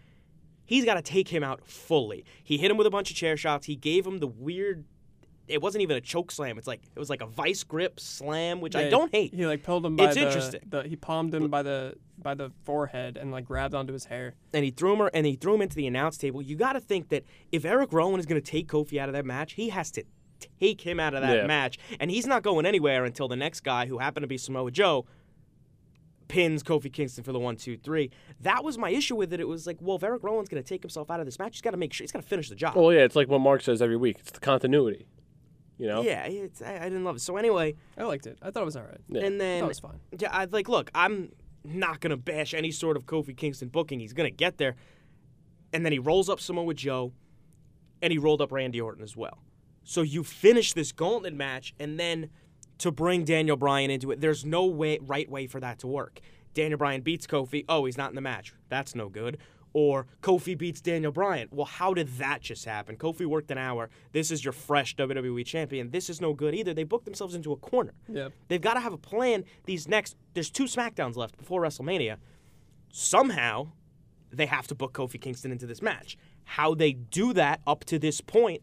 he's 0.64 0.84
got 0.84 0.94
to 0.94 1.02
take 1.02 1.28
him 1.28 1.42
out 1.42 1.66
fully. 1.66 2.24
He 2.44 2.58
hit 2.58 2.70
him 2.70 2.76
with 2.76 2.86
a 2.86 2.90
bunch 2.90 3.10
of 3.10 3.16
chair 3.16 3.36
shots. 3.36 3.66
He 3.66 3.74
gave 3.74 4.06
him 4.06 4.18
the 4.18 4.28
weird. 4.28 4.84
It 5.50 5.60
wasn't 5.60 5.82
even 5.82 5.96
a 5.96 6.00
choke 6.00 6.30
slam. 6.30 6.58
It's 6.58 6.66
like 6.66 6.80
it 6.94 6.98
was 6.98 7.10
like 7.10 7.20
a 7.22 7.26
vice 7.26 7.64
grip 7.64 7.98
slam, 8.00 8.60
which 8.60 8.76
I 8.76 8.88
don't 8.88 9.12
hate. 9.12 9.34
He 9.34 9.46
like 9.46 9.62
pulled 9.62 9.84
him 9.84 9.96
by 9.96 10.04
It's 10.06 10.14
the, 10.14 10.26
interesting. 10.26 10.60
the 10.68 10.82
he 10.84 10.96
palmed 10.96 11.34
him 11.34 11.48
by 11.48 11.62
the 11.62 11.94
by 12.18 12.34
the 12.34 12.50
forehead 12.64 13.16
and 13.16 13.32
like 13.32 13.46
grabbed 13.46 13.74
onto 13.74 13.92
his 13.92 14.04
hair. 14.04 14.34
and 14.52 14.64
he 14.64 14.70
threw 14.70 14.94
him 14.94 15.08
and 15.14 15.26
he 15.26 15.34
threw 15.36 15.54
him 15.54 15.62
into 15.62 15.76
the 15.76 15.86
announce 15.86 16.16
table. 16.18 16.40
You 16.42 16.56
got 16.56 16.74
to 16.74 16.80
think 16.80 17.08
that 17.08 17.24
if 17.50 17.64
Eric 17.64 17.92
Rowan 17.92 18.20
is 18.20 18.26
going 18.26 18.40
to 18.40 18.50
take 18.50 18.68
Kofi 18.68 18.98
out 18.98 19.08
of 19.08 19.14
that 19.14 19.24
match, 19.24 19.54
he 19.54 19.70
has 19.70 19.90
to 19.92 20.04
take 20.60 20.82
him 20.82 21.00
out 21.00 21.14
of 21.14 21.22
that 21.22 21.36
Yeah. 21.36 21.46
match, 21.46 21.78
and 21.98 22.10
he's 22.10 22.26
not 22.26 22.42
going 22.42 22.64
anywhere 22.66 23.04
until 23.04 23.28
the 23.28 23.36
next 23.36 23.60
guy, 23.60 23.86
who 23.86 23.98
happened 23.98 24.22
to 24.24 24.28
be 24.28 24.38
Samoa 24.38 24.70
Joe, 24.70 25.06
pins 26.28 26.62
Kofi 26.62 26.92
Kingston 26.92 27.24
for 27.24 27.32
the 27.32 27.38
one, 27.38 27.56
two, 27.56 27.76
three. 27.76 28.10
That 28.40 28.62
was 28.64 28.78
my 28.78 28.90
issue 28.90 29.16
with 29.16 29.32
it. 29.32 29.40
It 29.40 29.48
was 29.48 29.66
like, 29.66 29.78
well, 29.80 29.96
if 29.96 30.02
Eric 30.04 30.22
Rowan's 30.22 30.48
going 30.48 30.62
to 30.62 30.68
take 30.68 30.82
himself 30.82 31.10
out 31.10 31.20
of 31.20 31.26
this 31.26 31.38
match, 31.38 31.56
he's 31.56 31.60
got 31.62 31.72
to 31.72 31.76
make 31.76 31.92
sure 31.92 32.04
he's 32.04 32.12
got 32.12 32.22
to 32.22 32.28
finish 32.28 32.48
the 32.48 32.54
job. 32.54 32.76
Well, 32.76 32.92
yeah, 32.92 33.00
it's 33.00 33.16
like 33.16 33.28
what 33.28 33.40
Mark 33.40 33.62
says 33.62 33.82
every 33.82 33.96
week. 33.96 34.16
It's 34.20 34.30
the 34.30 34.40
continuity. 34.40 35.06
You 35.80 35.86
know. 35.86 36.02
Yeah, 36.02 36.24
it's, 36.26 36.60
I, 36.60 36.76
I 36.76 36.84
didn't 36.84 37.04
love 37.04 37.16
it. 37.16 37.20
So 37.20 37.38
anyway, 37.38 37.74
I 37.96 38.04
liked 38.04 38.26
it. 38.26 38.38
I 38.42 38.50
thought 38.50 38.60
it 38.60 38.66
was 38.66 38.76
alright. 38.76 39.00
Yeah. 39.08 39.24
and 39.24 39.40
then 39.40 39.60
That 39.60 39.68
was 39.68 39.80
fine. 39.80 39.98
Yeah, 40.18 40.28
I 40.30 40.44
like. 40.44 40.68
Look, 40.68 40.90
I'm 40.94 41.32
not 41.64 42.00
gonna 42.00 42.18
bash 42.18 42.52
any 42.52 42.70
sort 42.70 42.98
of 42.98 43.06
Kofi 43.06 43.34
Kingston 43.34 43.68
booking. 43.68 43.98
He's 43.98 44.12
gonna 44.12 44.30
get 44.30 44.58
there, 44.58 44.76
and 45.72 45.82
then 45.82 45.92
he 45.92 45.98
rolls 45.98 46.28
up 46.28 46.38
Samoa 46.38 46.74
Joe, 46.74 47.12
and 48.02 48.12
he 48.12 48.18
rolled 48.18 48.42
up 48.42 48.52
Randy 48.52 48.78
Orton 48.78 49.02
as 49.02 49.16
well. 49.16 49.38
So 49.82 50.02
you 50.02 50.22
finish 50.22 50.74
this 50.74 50.92
gauntlet 50.92 51.32
match, 51.32 51.74
and 51.80 51.98
then 51.98 52.28
to 52.76 52.90
bring 52.92 53.24
Daniel 53.24 53.56
Bryan 53.56 53.90
into 53.90 54.10
it, 54.10 54.20
there's 54.20 54.44
no 54.44 54.66
way 54.66 54.98
right 55.00 55.30
way 55.30 55.46
for 55.46 55.60
that 55.60 55.78
to 55.78 55.86
work. 55.86 56.20
Daniel 56.52 56.76
Bryan 56.76 57.00
beats 57.00 57.26
Kofi. 57.26 57.64
Oh, 57.70 57.86
he's 57.86 57.96
not 57.96 58.10
in 58.10 58.16
the 58.16 58.20
match. 58.20 58.52
That's 58.68 58.94
no 58.94 59.08
good. 59.08 59.38
Or 59.72 60.06
Kofi 60.20 60.58
beats 60.58 60.80
Daniel 60.80 61.12
Bryan. 61.12 61.48
Well, 61.52 61.66
how 61.66 61.94
did 61.94 62.08
that 62.18 62.40
just 62.40 62.64
happen? 62.64 62.96
Kofi 62.96 63.24
worked 63.24 63.50
an 63.50 63.58
hour. 63.58 63.88
This 64.12 64.30
is 64.30 64.44
your 64.44 64.52
fresh 64.52 64.96
WWE 64.96 65.46
champion. 65.46 65.90
This 65.90 66.10
is 66.10 66.20
no 66.20 66.34
good 66.34 66.54
either. 66.54 66.74
They 66.74 66.82
booked 66.84 67.04
themselves 67.04 67.34
into 67.34 67.52
a 67.52 67.56
corner. 67.56 67.92
Yeah. 68.08 68.30
They've 68.48 68.60
got 68.60 68.74
to 68.74 68.80
have 68.80 68.92
a 68.92 68.98
plan. 68.98 69.44
These 69.66 69.86
next, 69.86 70.16
there's 70.34 70.50
two 70.50 70.64
SmackDowns 70.64 71.16
left 71.16 71.36
before 71.36 71.62
WrestleMania. 71.62 72.16
Somehow, 72.90 73.68
they 74.32 74.46
have 74.46 74.66
to 74.68 74.74
book 74.74 74.92
Kofi 74.92 75.20
Kingston 75.20 75.52
into 75.52 75.66
this 75.66 75.82
match. 75.82 76.16
How 76.44 76.74
they 76.74 76.92
do 76.92 77.32
that 77.34 77.60
up 77.66 77.84
to 77.84 77.98
this 77.98 78.20
point, 78.20 78.62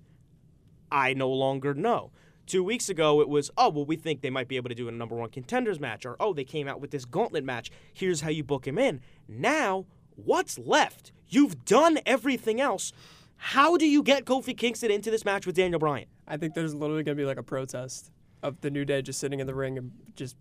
I 0.92 1.14
no 1.14 1.30
longer 1.30 1.74
know. 1.74 2.12
Two 2.46 2.64
weeks 2.64 2.88
ago, 2.88 3.20
it 3.20 3.28
was, 3.28 3.52
oh, 3.58 3.70
well, 3.70 3.86
we 3.86 3.98
think 3.98 4.22
they 4.22 4.30
might 4.30 4.48
be 4.48 4.56
able 4.56 4.70
to 4.70 4.76
do 4.76 4.88
a 4.88 4.92
number 4.92 5.16
one 5.16 5.30
contenders 5.30 5.82
match, 5.82 6.06
or 6.06 6.16
oh, 6.20 6.34
they 6.34 6.46
came 6.46 6.68
out 6.68 6.80
with 6.80 6.92
this 6.92 7.04
gauntlet 7.04 7.44
match. 7.44 7.72
Here's 7.94 8.22
how 8.22 8.30
you 8.30 8.44
book 8.44 8.66
him 8.66 8.78
in. 8.78 9.02
Now, 9.28 9.86
what's 10.18 10.58
left? 10.60 11.12
You've 11.30 11.64
done 11.66 12.00
everything 12.06 12.60
else. 12.62 12.92
How 13.38 13.78
do 13.78 13.88
you 13.88 14.02
get 14.04 14.26
Kofi 14.26 14.58
Kingston 14.58 14.92
into 14.92 15.12
this 15.12 15.24
match 15.24 15.46
with 15.46 15.56
Daniel 15.56 15.80
Bryan? 15.80 16.08
I 16.28 16.38
think 16.38 16.54
there's 16.56 16.74
literally 16.74 17.04
gonna 17.04 17.16
be 17.16 17.26
like 17.26 17.38
a 17.38 17.44
protest 17.44 18.12
of 18.44 18.60
the 18.62 18.70
New 18.70 18.84
Day 18.86 19.02
just 19.02 19.20
sitting 19.20 19.40
in 19.40 19.48
the 19.48 19.54
ring 19.56 19.78
and 19.78 19.92
just 20.16 20.36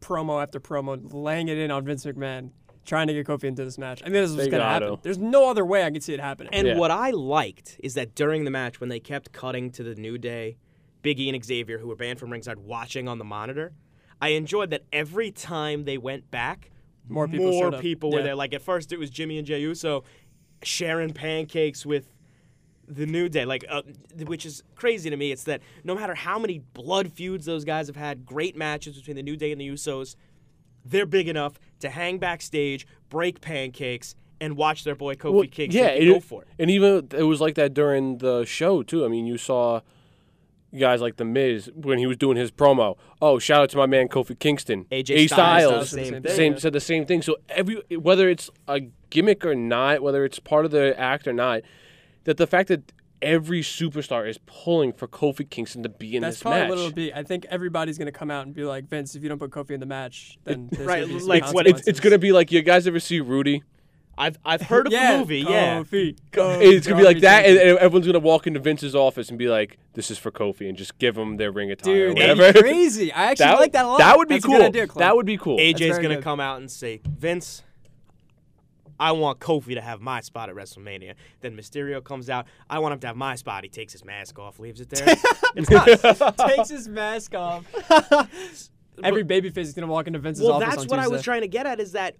promo 0.00 0.42
after 0.42 0.58
promo, 0.58 0.98
laying 1.12 1.48
it 1.48 1.58
in 1.58 1.70
on 1.70 1.84
Vince 1.84 2.04
McMahon, 2.06 2.50
trying 2.86 3.06
to 3.08 3.12
get 3.12 3.26
Kofi 3.26 3.44
into 3.44 3.64
this 3.64 3.76
match. 3.78 4.00
I 4.00 4.04
think 4.04 4.14
this 4.14 4.30
is 4.30 4.36
what's 4.36 4.48
gonna 4.48 4.64
happen. 4.64 4.96
There's 5.02 5.18
no 5.18 5.50
other 5.50 5.64
way 5.64 5.84
I 5.84 5.90
could 5.90 6.02
see 6.02 6.14
it 6.14 6.20
happening. 6.20 6.54
And 6.54 6.66
Yeah. 6.68 6.78
what 6.78 6.90
I 6.90 7.10
liked 7.10 7.76
is 7.82 7.94
that 7.94 8.14
during 8.14 8.44
the 8.44 8.50
match, 8.50 8.80
when 8.80 8.88
they 8.88 9.00
kept 9.00 9.32
cutting 9.32 9.70
to 9.72 9.82
the 9.82 9.94
New 9.94 10.16
Day, 10.16 10.56
Biggie 11.02 11.32
and 11.32 11.44
Xavier, 11.44 11.78
who 11.78 11.88
were 11.88 11.96
banned 11.96 12.18
from 12.18 12.30
ringside, 12.30 12.58
watching 12.58 13.06
on 13.08 13.18
the 13.18 13.24
monitor, 13.24 13.72
I 14.20 14.30
enjoyed 14.30 14.70
that 14.70 14.82
every 14.92 15.30
time 15.30 15.84
they 15.84 15.98
went 15.98 16.30
back, 16.30 16.70
More 17.10 17.28
people 17.28 17.74
up. 17.74 17.80
people 17.80 18.10
were 18.10 18.18
Yeah. 18.18 18.24
there. 18.24 18.34
Like 18.34 18.54
at 18.54 18.62
first, 18.62 18.92
it 18.92 18.98
was 18.98 19.10
Jimmy 19.10 19.38
and 19.38 19.46
Jey 19.46 19.60
Uso 19.60 20.04
sharing 20.62 21.12
pancakes 21.12 21.84
with 21.84 22.12
the 22.88 23.06
New 23.06 23.28
Day, 23.28 23.44
like 23.44 23.64
uh, 23.68 23.82
which 24.26 24.44
is 24.44 24.62
crazy 24.74 25.10
to 25.10 25.16
me. 25.16 25.30
It's 25.32 25.44
that 25.44 25.60
no 25.84 25.94
matter 25.94 26.14
how 26.14 26.38
many 26.38 26.58
blood 26.74 27.12
feuds 27.12 27.46
those 27.46 27.64
guys 27.64 27.86
have 27.86 27.96
had, 27.96 28.26
great 28.26 28.56
matches 28.56 28.96
between 28.96 29.16
the 29.16 29.22
New 29.22 29.36
Day 29.36 29.52
and 29.52 29.60
the 29.60 29.68
Usos, 29.68 30.16
they're 30.84 31.06
big 31.06 31.28
enough 31.28 31.58
to 31.80 31.88
hang 31.90 32.18
backstage, 32.18 32.86
break 33.08 33.40
pancakes, 33.40 34.14
and 34.40 34.56
watch 34.56 34.84
their 34.84 34.94
boy 34.96 35.14
Kofi 35.14 35.32
Well, 35.32 35.42
Kingston 35.50 35.82
yeah, 35.84 35.90
it- 35.90 36.06
go 36.12 36.18
for 36.20 36.42
it. 36.42 36.48
And 36.58 36.70
even 36.70 37.08
it 37.16 37.22
was 37.24 37.40
like 37.40 37.54
that 37.56 37.74
during 37.74 38.18
the 38.18 38.44
show 38.44 38.82
too. 38.82 39.04
I 39.04 39.08
mean, 39.08 39.26
you 39.26 39.38
saw 39.38 39.82
guys 40.78 41.00
like 41.00 41.16
the 41.16 41.24
Miz 41.24 41.70
when 41.74 41.98
he 41.98 42.06
was 42.06 42.16
doing 42.16 42.36
his 42.36 42.50
promo. 42.50 42.96
Oh, 43.20 43.38
shout 43.38 43.62
out 43.62 43.70
to 43.70 43.76
my 43.76 43.86
man 43.86 44.08
Kofi 44.08 44.38
Kingston. 44.38 44.84
AJ 44.90 45.10
A 45.16 45.26
Styles 45.26 45.62
Styles, 45.62 45.72
does 45.72 45.90
the 45.90 46.04
same 46.04 46.22
thing, 46.22 46.36
same 46.36 46.58
said 46.58 46.72
the 46.72 46.80
same 46.80 47.06
thing. 47.06 47.22
So 47.22 47.36
every 47.48 47.82
whether 47.96 48.28
it's 48.28 48.50
a 48.68 48.80
gimmick 49.10 49.44
or 49.44 49.54
not, 49.54 50.02
whether 50.02 50.24
it's 50.24 50.38
part 50.38 50.64
of 50.64 50.70
the 50.70 50.98
act 50.98 51.26
or 51.26 51.32
not, 51.32 51.62
that 52.24 52.36
the 52.36 52.46
fact 52.46 52.68
that 52.68 52.92
every 53.22 53.60
superstar 53.60 54.26
is 54.26 54.38
pulling 54.46 54.92
for 54.92 55.06
Kofi 55.06 55.48
Kingston 55.48 55.82
to 55.82 55.88
be 55.90 56.16
in 56.16 56.22
That's 56.22 56.36
this 56.36 56.42
probably 56.42 56.60
match. 56.60 56.68
what 56.70 56.78
it'll 56.78 56.92
be. 56.92 57.12
I 57.12 57.22
think 57.22 57.44
everybody's 57.50 57.98
gonna 57.98 58.12
come 58.12 58.30
out 58.30 58.46
and 58.46 58.54
be 58.54 58.64
like, 58.64 58.88
Vince, 58.88 59.14
if 59.14 59.22
you 59.22 59.28
don't 59.28 59.38
put 59.38 59.50
Kofi 59.50 59.72
in 59.72 59.80
the 59.80 59.86
match, 59.86 60.38
then 60.44 60.68
there's 60.72 60.86
right, 60.86 61.00
gonna 61.02 61.12
be 61.14 61.18
some 61.20 61.28
like 61.28 61.52
what- 61.52 61.66
it's, 61.66 61.86
it's 61.86 62.00
gonna 62.00 62.18
be 62.18 62.32
like 62.32 62.50
you 62.50 62.62
guys 62.62 62.86
ever 62.86 62.98
see 63.00 63.20
Rudy? 63.20 63.62
I've 64.20 64.38
I've 64.44 64.60
heard 64.60 64.86
of 64.86 64.92
yeah, 64.92 65.12
the 65.12 65.18
movie, 65.18 65.38
yeah. 65.38 65.80
Kofi, 65.80 66.14
Kofi, 66.30 66.74
It's 66.76 66.86
gonna 66.86 67.00
be 67.00 67.06
like 67.06 67.20
that, 67.20 67.46
and, 67.46 67.56
and 67.56 67.78
everyone's 67.78 68.04
gonna 68.04 68.18
walk 68.18 68.46
into 68.46 68.60
Vince's 68.60 68.94
office 68.94 69.30
and 69.30 69.38
be 69.38 69.48
like, 69.48 69.78
"This 69.94 70.10
is 70.10 70.18
for 70.18 70.30
Kofi," 70.30 70.68
and 70.68 70.76
just 70.76 70.98
give 70.98 71.16
him 71.16 71.38
their 71.38 71.50
ring 71.50 71.70
attire, 71.70 72.08
or 72.08 72.08
Dude, 72.08 72.18
whatever. 72.18 72.42
that'd 72.42 72.54
be 72.62 72.68
crazy. 72.68 73.10
I 73.12 73.30
actually 73.30 73.46
like 73.46 73.72
that 73.72 73.86
a 73.86 73.88
lot. 73.88 73.98
That 73.98 74.18
would 74.18 74.28
be 74.28 74.34
That's 74.34 74.44
a 74.44 74.48
cool. 74.48 74.56
good 74.58 74.66
idea, 74.66 74.86
that 74.96 75.16
would 75.16 75.24
be 75.24 75.38
cool. 75.38 75.56
AJ's 75.56 75.96
gonna 75.96 76.16
good. 76.16 76.22
come 76.24 76.38
out 76.38 76.58
and 76.58 76.70
say, 76.70 77.00
Vince, 77.08 77.62
I 78.98 79.12
want 79.12 79.40
Kofi 79.40 79.72
to 79.74 79.80
have 79.80 80.02
my 80.02 80.20
spot 80.20 80.50
at 80.50 80.54
WrestleMania. 80.54 81.14
Then 81.40 81.56
Mysterio 81.56 82.04
comes 82.04 82.28
out, 82.28 82.44
I 82.68 82.78
want 82.78 82.92
him 82.92 83.00
to 83.00 83.06
have 83.06 83.16
my 83.16 83.36
spot. 83.36 83.64
He 83.64 83.70
takes 83.70 83.94
his 83.94 84.04
mask 84.04 84.38
off, 84.38 84.58
leaves 84.58 84.82
it 84.82 84.90
there. 84.90 85.16
it's 85.56 85.70
nuts. 85.70 86.36
takes 86.46 86.68
his 86.68 86.88
mask 86.90 87.34
off. 87.34 87.64
Every 89.02 89.24
babyface 89.24 89.56
is 89.60 89.72
gonna 89.72 89.86
walk 89.86 90.08
into 90.08 90.18
Vince's 90.18 90.44
office. 90.44 90.60
well, 90.60 90.60
that's 90.60 90.82
on 90.82 90.88
what 90.88 90.98
I 90.98 91.08
was 91.08 91.22
trying 91.22 91.40
to 91.40 91.48
get 91.48 91.64
at 91.64 91.80
is 91.80 91.92
that 91.92 92.16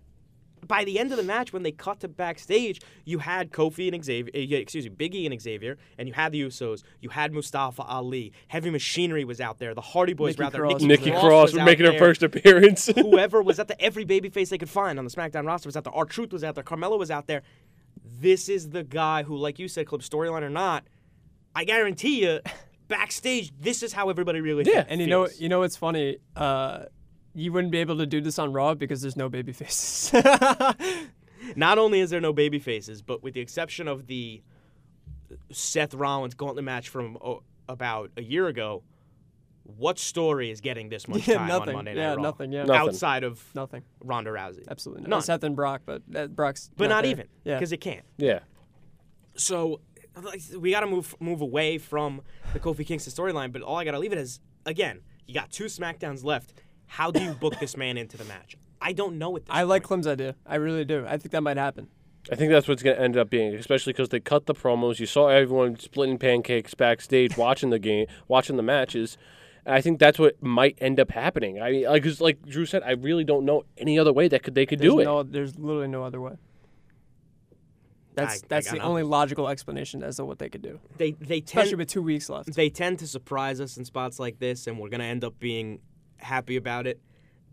by 0.71 0.85
the 0.85 1.01
end 1.01 1.11
of 1.11 1.17
the 1.17 1.25
match, 1.25 1.53
when 1.53 1.65
they 1.65 1.73
cut 1.73 1.99
to 2.01 2.09
backstage, 2.09 2.81
you 3.05 3.19
had 3.19 3.51
Kofi 3.51 3.93
and 3.93 4.05
Xavier, 4.05 4.31
uh, 4.33 4.57
excuse 4.57 4.85
me, 4.89 4.91
Biggie 4.91 5.27
and 5.31 5.39
Xavier, 5.43 5.77
and 5.99 6.07
you 6.07 6.15
had 6.15 6.31
the 6.31 6.41
Usos, 6.43 6.85
you 7.01 7.09
had 7.09 7.33
Mustafa 7.33 7.83
Ali, 7.83 8.33
Heavy 8.47 8.71
Machinery 8.71 9.25
was 9.25 9.41
out 9.41 9.59
there, 9.59 9.75
the 9.75 9.81
Hardy 9.81 10.15
Boys 10.15 10.39
Nikki 10.39 10.41
were 10.41 10.47
out 10.47 10.53
there, 10.53 10.61
Cross 10.63 10.83
Nikki, 10.83 10.87
Nikki 10.87 11.11
there. 11.11 11.21
Cross 11.21 11.43
was 11.43 11.55
was 11.55 11.65
making 11.65 11.87
her 11.87 11.99
first 11.99 12.23
appearance. 12.23 12.87
whoever 12.95 13.43
was 13.43 13.59
at 13.59 13.67
the 13.67 13.79
every 13.83 14.07
babyface 14.07 14.49
they 14.51 14.59
could 14.59 14.71
find 14.71 14.97
on 14.99 15.05
the 15.05 15.11
SmackDown 15.11 15.45
roster 15.45 15.67
was 15.67 15.77
out 15.77 15.83
there. 15.83 15.93
R-Truth 15.95 16.33
was 16.33 16.45
out 16.45 16.55
there. 16.55 16.63
Carmella 16.65 16.99
was 16.99 17.11
out 17.11 17.27
there. 17.27 17.43
This 18.21 18.49
is 18.49 18.71
the 18.71 18.85
guy 18.85 19.25
who, 19.25 19.37
like 19.37 19.59
you 19.59 19.67
said, 19.67 19.87
Clip 19.87 20.03
storyline 20.03 20.43
or 20.43 20.51
not, 20.51 20.85
I 21.55 21.65
guarantee 21.65 22.23
you, 22.25 22.41
backstage, 22.87 23.53
this 23.59 23.83
is 23.83 23.93
how 23.93 24.09
everybody 24.09 24.41
really 24.41 24.65
Yeah, 24.67 24.85
And 24.89 25.01
you 25.01 25.09
know, 25.09 25.27
feels. 25.27 25.41
you 25.41 25.49
know 25.49 25.61
what's 25.61 25.77
funny? 25.77 26.19
Uh, 26.37 26.85
you 27.41 27.53
wouldn't 27.53 27.73
be 27.73 27.79
able 27.79 27.97
to 27.99 28.07
do 28.07 28.21
this 28.21 28.39
on 28.39 28.53
Raw 28.53 28.75
because 28.75 29.01
there's 29.03 29.17
no 29.17 29.29
baby 29.29 29.53
faces. 29.53 30.13
Not 31.57 31.79
only 31.79 32.01
is 32.01 32.11
there 32.11 32.21
no 32.21 32.33
baby 32.33 32.59
faces, 32.59 33.03
but 33.03 33.23
with 33.23 33.35
the 33.35 33.41
exception 33.41 33.89
of 33.89 34.07
the 34.07 34.43
Seth 35.51 35.95
Rollins 35.95 36.35
gauntlet 36.35 36.65
match 36.65 36.89
from 36.89 37.17
oh, 37.23 37.43
about 37.69 38.11
a 38.17 38.23
year 38.23 38.47
ago, 38.47 38.83
what 39.65 39.99
story 39.99 40.51
is 40.51 40.61
getting 40.61 40.89
this 40.91 41.09
much 41.09 41.27
Yeah, 41.29 41.37
time 41.39 41.49
nothing. 41.49 41.69
on 41.71 41.75
Monday 41.77 41.95
Night 41.95 42.01
Yeah, 42.03 42.15
Raw? 42.15 42.23
nothing, 42.23 42.53
yeah. 42.53 42.65
Nothing. 42.65 42.89
Outside 42.89 43.25
of 43.25 43.43
Nothing. 43.55 43.83
Ronda 44.05 44.31
Rousey. 44.31 44.69
Absolutely 44.69 45.09
not. 45.09 45.25
Seth 45.25 45.43
and 45.45 45.57
Brock, 45.57 45.83
but 45.87 46.03
uh, 46.15 46.27
Brock's. 46.27 46.71
But 46.77 46.89
not 46.89 47.03
there. 47.05 47.11
even. 47.13 47.27
Yeah. 47.45 47.55
Because 47.57 47.73
it 47.73 47.79
can't. 47.81 48.05
yeah, 48.19 48.41
So 49.35 49.81
like, 50.21 50.43
we 50.59 50.71
got 50.73 50.81
to 50.81 50.87
move 50.87 51.15
move 51.21 51.41
away 51.41 51.79
from 51.79 52.21
the 52.53 52.61
Kofi 52.61 52.87
Kingston 52.87 53.13
storyline, 53.13 53.53
but 53.53 53.63
all 53.63 53.77
I 53.77 53.85
got 53.85 53.93
to 53.93 53.99
leave 53.99 54.13
it 54.13 54.19
is 54.19 54.41
again, 54.67 55.01
you 55.27 55.35
got 55.35 55.51
two 55.51 55.65
SmackDowns 55.65 56.23
left. 56.25 56.53
How 56.91 57.11
do 57.11 57.23
you 57.23 57.33
book 57.33 57.59
this 57.61 57.77
man 57.77 57.97
into 57.97 58.17
the 58.17 58.25
match? 58.25 58.57
I 58.81 58.93
don't 58.93 59.17
know 59.19 59.37
at 59.37 59.47
this 59.47 59.55
I 59.55 59.63
like. 59.63 59.83
Clem's 59.85 60.07
idea. 60.07 60.35
I 60.45 60.57
really 60.57 60.85
do. 60.85 61.05
I 61.07 61.17
think 61.19 61.31
that 61.31 61.43
might 61.43 61.57
happen. 61.57 61.89
I 62.33 62.35
think 62.35 62.51
that's 62.51 62.67
what's 62.69 62.83
going 62.83 62.97
to 62.97 63.03
end 63.03 63.17
up 63.17 63.31
being, 63.31 63.55
especially 63.55 63.93
because 63.93 64.09
they 64.11 64.21
cut 64.21 64.47
the 64.47 64.55
promos. 64.55 64.99
You 64.99 65.07
saw 65.07 65.29
everyone 65.29 65.79
splitting 65.79 66.19
pancakes 66.19 66.75
backstage, 66.75 67.37
watching 67.37 67.71
the 67.71 67.79
game, 67.79 68.07
watching 68.29 68.57
the 68.57 68.63
matches. 68.63 69.17
And 69.65 69.75
I 69.75 69.81
think 69.81 69.99
that's 70.01 70.19
what 70.19 70.43
might 70.43 70.77
end 70.81 70.99
up 70.99 71.11
happening. 71.13 71.61
I 71.63 71.71
mean, 71.71 71.85
like, 71.85 72.03
'cause 72.03 72.21
like 72.21 72.45
Drew 72.47 72.67
said, 72.67 72.83
I 72.83 72.93
really 72.93 73.25
don't 73.25 73.45
know 73.45 73.65
any 73.79 73.99
other 73.99 74.13
way 74.13 74.27
that 74.29 74.43
could 74.43 74.55
they 74.55 74.67
could 74.67 74.81
There's 74.81 74.93
do 74.93 75.01
it. 75.21 75.33
there's 75.33 75.59
literally 75.59 75.89
no 75.89 76.03
other 76.05 76.21
way. 76.21 76.37
That's 78.15 78.43
I- 78.51 78.57
I 78.57 78.61
the 78.61 78.67
nothing. 78.67 78.81
only 78.81 79.03
logical 79.03 79.49
explanation 79.49 80.03
as 80.03 80.17
to 80.17 80.25
what 80.25 80.39
they 80.41 80.49
could 80.49 80.63
do, 80.63 80.81
They 80.99 81.13
they 81.13 81.39
especially 81.39 81.77
with 81.77 81.89
two 81.89 82.03
weeks 82.03 82.29
left. 82.29 82.55
they 82.55 82.69
tend 82.69 82.99
to 82.99 83.07
surprise 83.07 83.61
us 83.61 83.77
in 83.77 83.85
spots 83.85 84.19
like 84.19 84.41
this, 84.41 84.67
and 84.67 84.79
we're 84.79 84.89
gonna 84.89 85.05
end 85.05 85.25
up 85.25 85.39
being 85.39 85.81
happy 86.23 86.57
about 86.57 86.87
it. 86.87 87.01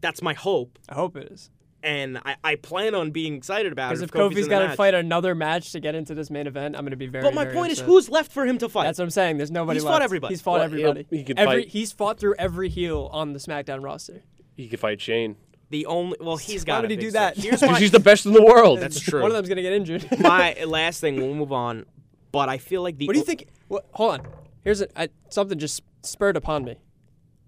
That's 0.02 0.22
my 0.22 0.34
hope, 0.34 0.78
I 0.90 0.94
hope 0.96 1.18
it 1.18 1.32
is. 1.32 1.50
and 1.82 2.20
I, 2.24 2.36
I 2.44 2.56
plan 2.56 2.94
on 2.94 3.12
being 3.12 3.34
excited 3.36 3.72
about 3.72 3.88
it. 3.92 3.96
Because 3.96 4.02
if 4.04 4.12
Kofi's 4.12 4.36
Kofi's 4.36 4.44
in 4.46 4.50
got 4.50 4.60
the 4.60 4.68
to 4.68 4.76
fight 4.76 4.94
another 4.94 5.34
match 5.36 5.72
to 5.72 5.80
get 5.80 5.96
into 5.96 6.14
this 6.14 6.30
main 6.30 6.46
event, 6.48 6.76
I'm 6.76 6.82
going 6.84 6.92
to 6.92 6.98
be 6.98 7.08
very. 7.08 7.24
but 7.24 7.34
my 7.34 7.46
very 7.46 7.56
point 7.56 7.72
is, 7.72 7.80
who's 7.80 8.10
left 8.10 8.32
for 8.32 8.46
him 8.46 8.58
to 8.60 8.70
fight? 8.70 8.84
That's 8.84 9.00
what 9.00 9.06
I'm 9.06 9.10
saying. 9.12 9.38
There's 9.38 9.52
nobody 9.52 9.78
He's 9.78 9.84
left. 9.84 9.96
fought 9.96 10.02
everybody. 10.04 10.34
He's 10.34 10.42
fought 10.42 10.54
Well, 10.54 10.64
everybody. 10.64 11.06
he'll- 11.10 11.20
he 11.20 11.24
can 11.24 11.40
every 11.40 11.64
fight- 11.64 11.72
he's 11.72 11.92
fought 11.92 12.20
through 12.20 12.36
every 12.38 12.70
heel 12.70 13.10
on 13.12 13.34
the 13.34 13.40
SmackDown 13.40 13.84
roster. 13.84 14.22
He 14.56 14.68
could 14.68 14.80
fight 14.80 15.02
Shane 15.02 15.36
the 15.70 15.86
only 15.86 16.18
well, 16.20 16.38
he's 16.38 16.64
got. 16.64 16.82
would 16.82 16.92
he 16.92 16.98
do 16.98 17.12
that? 17.12 17.38
Here's 17.38 17.60
because 17.62 17.80
he's 17.80 17.92
the 17.92 18.00
best 18.00 18.26
in 18.26 18.34
the 18.34 18.42
world. 18.44 18.80
That's 18.80 19.00
true. 19.00 19.22
One 19.22 19.32
of 19.32 19.36
them's 19.36 19.50
going 19.50 19.58
to 19.58 19.62
get 19.62 19.74
injured. 19.74 20.08
my 20.20 20.56
last 20.66 21.02
thing. 21.02 21.18
We'll 21.18 21.34
move 21.34 21.52
on, 21.52 21.86
but 22.32 22.50
I 22.50 22.58
feel 22.58 22.82
like 22.84 22.98
the 22.98 23.08
what 23.08 23.14
do 23.14 23.20
you 23.20 23.26
think? 23.26 23.48
What, 23.68 23.86
hold 23.92 24.20
on. 24.20 24.28
Here's 24.64 24.82
a, 24.82 24.88
I, 25.00 25.10
something 25.30 25.58
just 25.60 25.82
spurred 26.04 26.38
upon 26.38 26.64
me. 26.64 26.78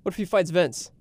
What 0.04 0.14
if 0.14 0.18
he 0.18 0.26
fights 0.26 0.50
Vince? 0.52 0.92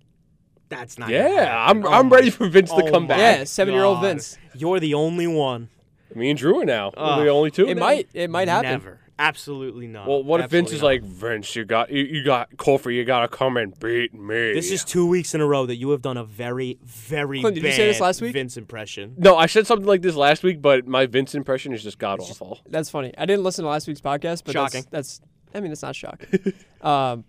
That's 0.68 0.98
not. 0.98 1.08
Yeah. 1.08 1.64
I'm 1.68 1.84
Oh 1.84 1.90
I'm 1.90 2.08
my- 2.08 2.16
ready 2.16 2.30
for 2.30 2.48
Vince 2.48 2.70
to 2.70 2.82
oh 2.84 2.90
come 2.90 3.06
back. 3.06 3.18
Yeah, 3.18 3.44
seven-year-old 3.44 4.00
Vince. 4.02 4.36
You're 4.54 4.80
the 4.80 4.94
only 4.94 5.26
one. 5.26 5.68
Me 6.14 6.30
and 6.30 6.38
Drew 6.38 6.60
are 6.60 6.64
now. 6.64 6.92
We're 6.96 7.24
the 7.24 7.30
only 7.30 7.50
two. 7.50 7.66
It 7.68 7.74
now. 7.76 7.80
might. 7.80 8.08
It 8.14 8.30
might 8.30 8.48
happen. 8.48 8.70
Never. 8.70 9.00
Absolutely 9.20 9.88
not. 9.88 10.06
Well, 10.06 10.22
what 10.22 10.40
if 10.40 10.48
Vince 10.50 10.70
Absolutely 10.72 10.96
is 10.96 11.02
not. 11.02 11.08
like 11.10 11.18
Vince? 11.32 11.56
You 11.56 11.64
got 11.64 11.90
you, 11.90 12.04
you 12.04 12.24
got 12.24 12.50
Kofi. 12.56 12.94
You 12.94 13.04
gotta 13.04 13.26
come 13.26 13.56
and 13.56 13.76
beat 13.80 14.14
me. 14.14 14.52
This 14.52 14.70
is 14.70 14.84
two 14.84 15.06
weeks 15.06 15.34
in 15.34 15.40
a 15.40 15.46
row 15.46 15.66
that 15.66 15.74
you 15.74 15.90
have 15.90 16.02
done 16.02 16.16
a 16.16 16.22
very, 16.24 16.78
very 16.84 17.40
Clint, 17.40 17.56
did 17.56 17.64
you 17.64 17.72
say 17.72 17.86
this 17.88 18.00
last 18.00 18.20
week? 18.22 18.32
Vince 18.32 18.56
impression. 18.56 19.14
no. 19.18 19.36
I 19.36 19.46
said 19.46 19.66
something 19.66 19.86
like 19.88 20.02
this 20.02 20.14
last 20.14 20.44
week, 20.44 20.62
but 20.62 20.86
my 20.86 21.06
Vince 21.06 21.34
impression 21.34 21.72
is 21.72 21.82
just 21.82 21.98
god 21.98 22.20
awful. 22.20 22.60
That's 22.68 22.90
funny. 22.90 23.12
I 23.18 23.26
didn't 23.26 23.42
listen 23.42 23.64
to 23.64 23.70
last 23.70 23.88
week's 23.88 24.00
podcast, 24.00 24.44
but 24.44 24.52
Shocking. 24.52 24.84
That's, 24.90 25.18
that's. 25.18 25.20
I 25.52 25.60
mean, 25.60 25.72
it's 25.72 25.82
not 25.82 25.96
shocking. 25.96 26.52
um, 26.82 27.24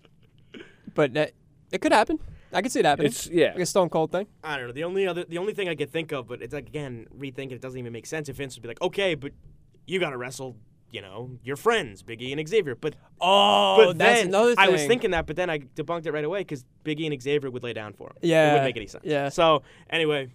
but 0.94 1.14
that, 1.16 1.32
it 1.72 1.82
could 1.82 1.92
happen. 1.94 2.20
I 2.52 2.62
could 2.62 2.72
see 2.72 2.80
it 2.80 2.86
happening. 2.86 3.08
It's 3.08 3.28
yeah. 3.28 3.52
like 3.54 3.60
a 3.60 3.66
Stone 3.66 3.90
Cold 3.90 4.12
thing. 4.12 4.28
I 4.44 4.58
don't 4.58 4.68
know. 4.68 4.74
The 4.74 4.84
only 4.84 5.08
other, 5.08 5.24
the 5.26 5.38
only 5.38 5.54
thing 5.54 5.70
I 5.70 5.76
could 5.76 5.92
think 5.92 6.12
of, 6.12 6.28
but 6.28 6.42
it's 6.42 6.54
like 6.54 6.68
again 6.68 7.08
rethinking. 7.18 7.52
It 7.54 7.62
doesn't 7.62 7.80
even 7.80 7.94
make 7.94 8.06
sense 8.06 8.30
if 8.30 8.36
Vince 8.38 8.56
would 8.56 8.62
be 8.64 8.68
like, 8.68 8.82
okay, 8.82 9.16
but 9.16 9.32
you 9.86 10.00
got 10.00 10.12
to 10.12 10.18
wrestle. 10.18 10.56
You 10.92 11.02
know, 11.04 11.38
your 11.44 11.56
friends, 11.56 12.02
Biggie 12.02 12.36
and 12.36 12.48
Xavier. 12.50 12.74
But 12.74 12.96
Oh, 13.22 13.76
but 13.78 13.98
that's 14.00 14.22
then 14.22 14.30
another 14.30 14.56
thing. 14.56 14.66
I 14.66 14.70
was 14.70 14.84
thinking 14.86 15.12
that, 15.12 15.28
but 15.28 15.36
then 15.36 15.48
I 15.48 15.60
debunked 15.60 16.08
it 16.08 16.12
right 16.12 16.24
away 16.24 16.40
because 16.40 16.66
Biggie 16.84 17.06
and 17.06 17.22
Xavier 17.22 17.52
would 17.52 17.62
lay 17.62 17.74
down 17.74 17.94
for 17.94 18.08
him. 18.08 18.14
Yeah, 18.22 18.28
it 18.28 18.30
Yeah, 18.30 18.52
wouldn't 18.54 18.70
make 18.70 18.78
any 18.78 18.88
sense. 18.88 19.04
yeah. 19.06 19.30
So 19.30 19.62
anyway, 19.92 20.30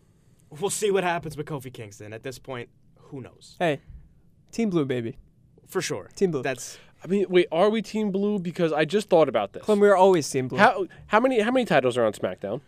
we'll 0.60 0.70
see 0.70 0.92
what 0.92 1.02
happens 1.02 1.36
with 1.36 1.46
Kofi 1.46 1.72
Kingston. 1.72 2.12
At 2.12 2.22
this 2.22 2.38
point, 2.38 2.68
who 2.96 3.20
knows? 3.20 3.56
Hey, 3.58 3.80
Team 4.52 4.70
Blue, 4.70 4.84
baby. 4.84 5.18
For 5.66 5.82
sure. 5.82 6.08
Team 6.14 6.30
Blue. 6.30 6.42
That's 6.44 6.78
I 7.04 7.06
mean, 7.06 7.26
wait, 7.28 7.46
are 7.52 7.68
we 7.68 7.82
Team 7.82 8.10
Blue? 8.10 8.38
Because 8.38 8.72
I 8.72 8.84
just 8.86 9.08
thought 9.10 9.28
about 9.28 9.52
this. 9.52 9.62
Clem, 9.62 9.78
we 9.80 9.88
are 9.88 9.96
always 9.96 10.28
Team 10.30 10.48
Blue. 10.48 10.58
How 10.58 10.86
how 11.08 11.20
many 11.20 11.40
how 11.40 11.50
many 11.50 11.66
titles 11.66 11.96
are 11.98 12.04
on 12.04 12.12
SmackDown? 12.12 12.60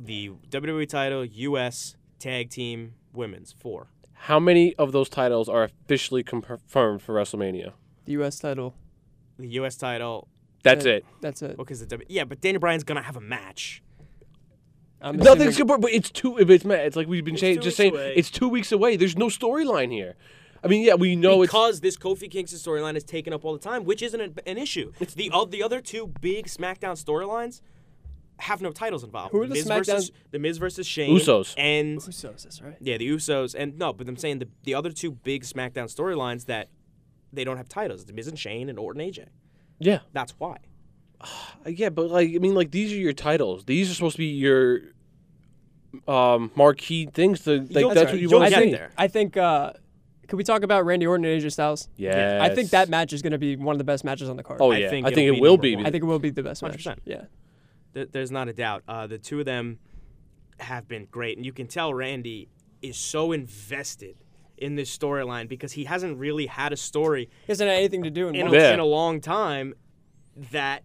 the 0.00 0.30
WWE 0.50 0.88
title, 0.88 1.24
U.S. 1.24 1.96
Tag 2.20 2.50
Team 2.50 2.94
Women's 3.12 3.52
four. 3.58 3.88
How 4.12 4.38
many 4.38 4.74
of 4.76 4.92
those 4.92 5.08
titles 5.08 5.48
are 5.48 5.64
officially 5.64 6.22
confirmed 6.22 7.02
for 7.02 7.14
WrestleMania? 7.14 7.72
the 8.04 8.12
U.S. 8.12 8.38
title. 8.38 8.74
The 9.38 9.48
U.S. 9.48 9.76
title. 9.76 10.28
That's 10.62 10.84
it. 10.84 11.04
That's 11.20 11.42
it. 11.42 11.56
Well, 11.58 11.64
because 11.64 11.80
the 11.80 11.86
W. 11.86 12.06
Yeah, 12.08 12.24
but 12.24 12.40
Daniel 12.40 12.60
Bryan's 12.60 12.84
gonna 12.84 13.02
have 13.02 13.16
a 13.16 13.20
match. 13.20 13.82
I'm 15.00 15.16
Nothing's 15.16 15.50
assuming- 15.54 15.66
gonna, 15.68 15.78
but 15.80 15.92
it's 15.92 16.10
two. 16.10 16.38
If 16.38 16.50
it's 16.50 16.64
it's 16.64 16.96
like 16.96 17.06
we've 17.08 17.24
been 17.24 17.34
It's 17.34 17.40
saying, 17.40 17.60
just 17.60 17.76
saying, 17.76 17.92
away. 17.94 18.14
it's 18.16 18.30
two 18.30 18.48
weeks 18.48 18.72
away. 18.72 18.96
There's 18.96 19.16
no 19.16 19.26
storyline 19.26 19.92
here. 19.92 20.14
I 20.62 20.68
mean, 20.68 20.82
yeah, 20.84 20.94
we 20.94 21.14
know 21.16 21.42
it's 21.42 21.50
because 21.52 21.80
this 21.80 21.96
Kofi 21.96 22.30
Kingston 22.30 22.58
storyline 22.58 22.96
is 22.96 23.04
taken 23.04 23.32
up 23.32 23.44
all 23.44 23.52
the 23.52 23.58
time, 23.58 23.84
which 23.84 24.02
isn't 24.02 24.20
an, 24.20 24.34
an 24.46 24.58
issue. 24.58 24.92
It's 25.00 25.14
the 25.14 25.30
o- 25.32 25.44
the 25.44 25.62
other 25.62 25.80
two 25.80 26.08
big 26.20 26.46
SmackDown 26.46 27.02
storylines 27.02 27.60
have 28.40 28.60
no 28.60 28.70
titles 28.70 29.02
involved. 29.04 29.32
Who 29.32 29.42
are 29.42 29.46
the 29.46 29.54
Miz 29.54 29.66
SmackDown- 29.66 29.86
versus 29.86 30.12
the 30.30 30.38
Miz 30.38 30.58
versus 30.58 30.86
Shane 30.86 31.16
Usos. 31.16 31.54
and 31.56 31.98
Usos, 31.98 32.42
that's 32.42 32.60
right. 32.62 32.76
yeah, 32.80 32.96
the 32.96 33.08
Usos 33.08 33.54
and 33.56 33.78
no, 33.78 33.92
but 33.92 34.08
I'm 34.08 34.16
saying 34.16 34.38
the 34.40 34.48
the 34.64 34.74
other 34.74 34.90
two 34.90 35.12
big 35.12 35.44
SmackDown 35.44 35.92
storylines 35.94 36.46
that 36.46 36.68
they 37.32 37.44
don't 37.44 37.56
have 37.56 37.68
titles: 37.68 38.04
the 38.06 38.12
Miz 38.12 38.26
and 38.26 38.38
Shane 38.38 38.68
and 38.68 38.78
Orton 38.78 39.02
AJ. 39.02 39.26
yeah. 39.78 40.00
That's 40.12 40.32
why. 40.38 40.58
Yeah, 41.66 41.88
but 41.90 42.10
like 42.10 42.28
I 42.34 42.38
mean, 42.38 42.54
like 42.54 42.70
these 42.70 42.92
are 42.92 42.96
your 42.96 43.12
titles. 43.12 43.64
These 43.64 43.90
are 43.90 43.94
supposed 43.94 44.14
to 44.16 44.18
be 44.18 44.26
your 44.26 44.80
um 46.06 46.50
marquee 46.54 47.06
things. 47.06 47.40
To, 47.44 47.56
like 47.58 47.68
that's 47.72 47.80
right. 47.96 47.96
what 48.06 48.14
you 48.14 48.28
You'll 48.30 48.40
want 48.40 48.44
I 48.44 48.48
to 48.50 48.54
get 48.54 48.60
think. 48.62 48.72
there. 48.76 48.90
I 48.96 49.08
think. 49.08 49.36
Uh, 49.36 49.72
could 50.28 50.36
we 50.36 50.44
talk 50.44 50.62
about 50.62 50.84
Randy 50.84 51.06
Orton 51.06 51.24
and 51.24 51.42
AJ 51.42 51.52
Styles? 51.52 51.88
Yeah, 51.96 52.38
I 52.40 52.54
think 52.54 52.70
that 52.70 52.88
match 52.88 53.12
is 53.12 53.22
going 53.22 53.32
to 53.32 53.38
be 53.38 53.56
one 53.56 53.74
of 53.74 53.78
the 53.78 53.84
best 53.84 54.04
matches 54.04 54.28
on 54.28 54.36
the 54.36 54.42
card. 54.44 54.60
Oh 54.60 54.70
I 54.70 54.76
yeah, 54.78 54.90
think 54.90 55.06
I 55.06 55.10
think 55.10 55.26
it'll 55.26 55.34
be 55.36 55.40
will 55.40 55.56
be. 55.56 55.74
one. 55.76 55.86
I 55.86 55.90
think 55.90 56.04
it 56.04 56.06
will 56.06 56.18
be 56.18 56.30
the 56.30 56.42
best 56.42 56.62
match. 56.62 56.84
100%. 56.84 56.98
Yeah. 57.04 57.24
Th- 57.94 58.08
There's 58.12 58.30
not 58.30 58.48
a 58.48 58.52
doubt. 58.52 58.84
Uh, 58.86 59.06
the 59.06 59.18
two 59.18 59.40
of 59.40 59.46
them 59.46 59.78
have 60.60 60.86
been 60.86 61.06
great, 61.10 61.36
and 61.36 61.44
you 61.46 61.52
can 61.52 61.66
tell 61.66 61.92
Randy 61.94 62.48
is 62.82 62.96
so 62.96 63.32
invested 63.32 64.16
in 64.58 64.74
this 64.76 64.96
storyline 64.96 65.48
because 65.48 65.72
he 65.72 65.84
hasn't 65.84 66.18
really 66.18 66.46
had 66.46 66.72
a 66.72 66.76
story 66.76 67.28
He 67.46 67.52
hasn't 67.52 67.68
had 67.70 67.76
anything 67.78 68.02
to 68.02 68.10
do 68.10 68.28
in 68.28 68.34
in, 68.34 68.46
a, 68.48 68.52
Yeah. 68.52 68.74
in 68.74 68.80
a 68.80 68.84
long 68.84 69.20
time 69.20 69.74
that 70.52 70.82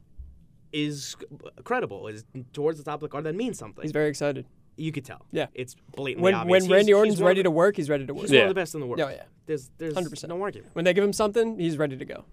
is 0.72 1.16
credible, 1.64 2.08
is 2.08 2.24
towards 2.54 2.78
the 2.78 2.84
top 2.84 2.96
of 2.96 3.02
the 3.02 3.08
card. 3.10 3.24
That 3.26 3.36
means 3.36 3.58
something. 3.60 3.82
He's 3.84 3.92
very 3.92 4.10
excited. 4.10 4.46
You 4.76 4.92
could 4.92 5.06
tell. 5.06 5.26
Yeah. 5.32 5.48
it's 5.54 5.76
blatantly 5.96 6.24
When 6.24 6.34
obvious. 6.34 6.64
when 6.64 6.72
Randy 6.72 6.92
he's 6.92 6.96
Orton's 6.98 7.16
one 7.18 7.24
of 7.24 7.28
ready 7.28 7.40
the- 7.40 7.44
to 7.44 7.52
work, 7.52 7.76
he's 7.76 7.90
ready 7.90 8.06
to 8.06 8.14
work. 8.14 8.22
He's 8.24 8.32
Yeah. 8.32 8.40
one 8.42 8.50
of 8.50 8.56
the 8.56 8.62
best 8.62 8.74
in 8.74 8.82
the 8.82 8.88
world. 8.88 9.02
Oh 9.02 9.10
yeah. 9.10 9.24
There's 9.46 9.70
there's 9.78 9.94
100%. 9.94 10.30
no 10.30 10.42
argument. 10.42 10.74
When 10.76 10.86
they 10.86 10.94
give 10.94 11.04
him 11.04 11.14
something, 11.14 11.60
he's 11.60 11.78
ready 11.78 11.98
to 11.98 12.06
go. 12.06 12.26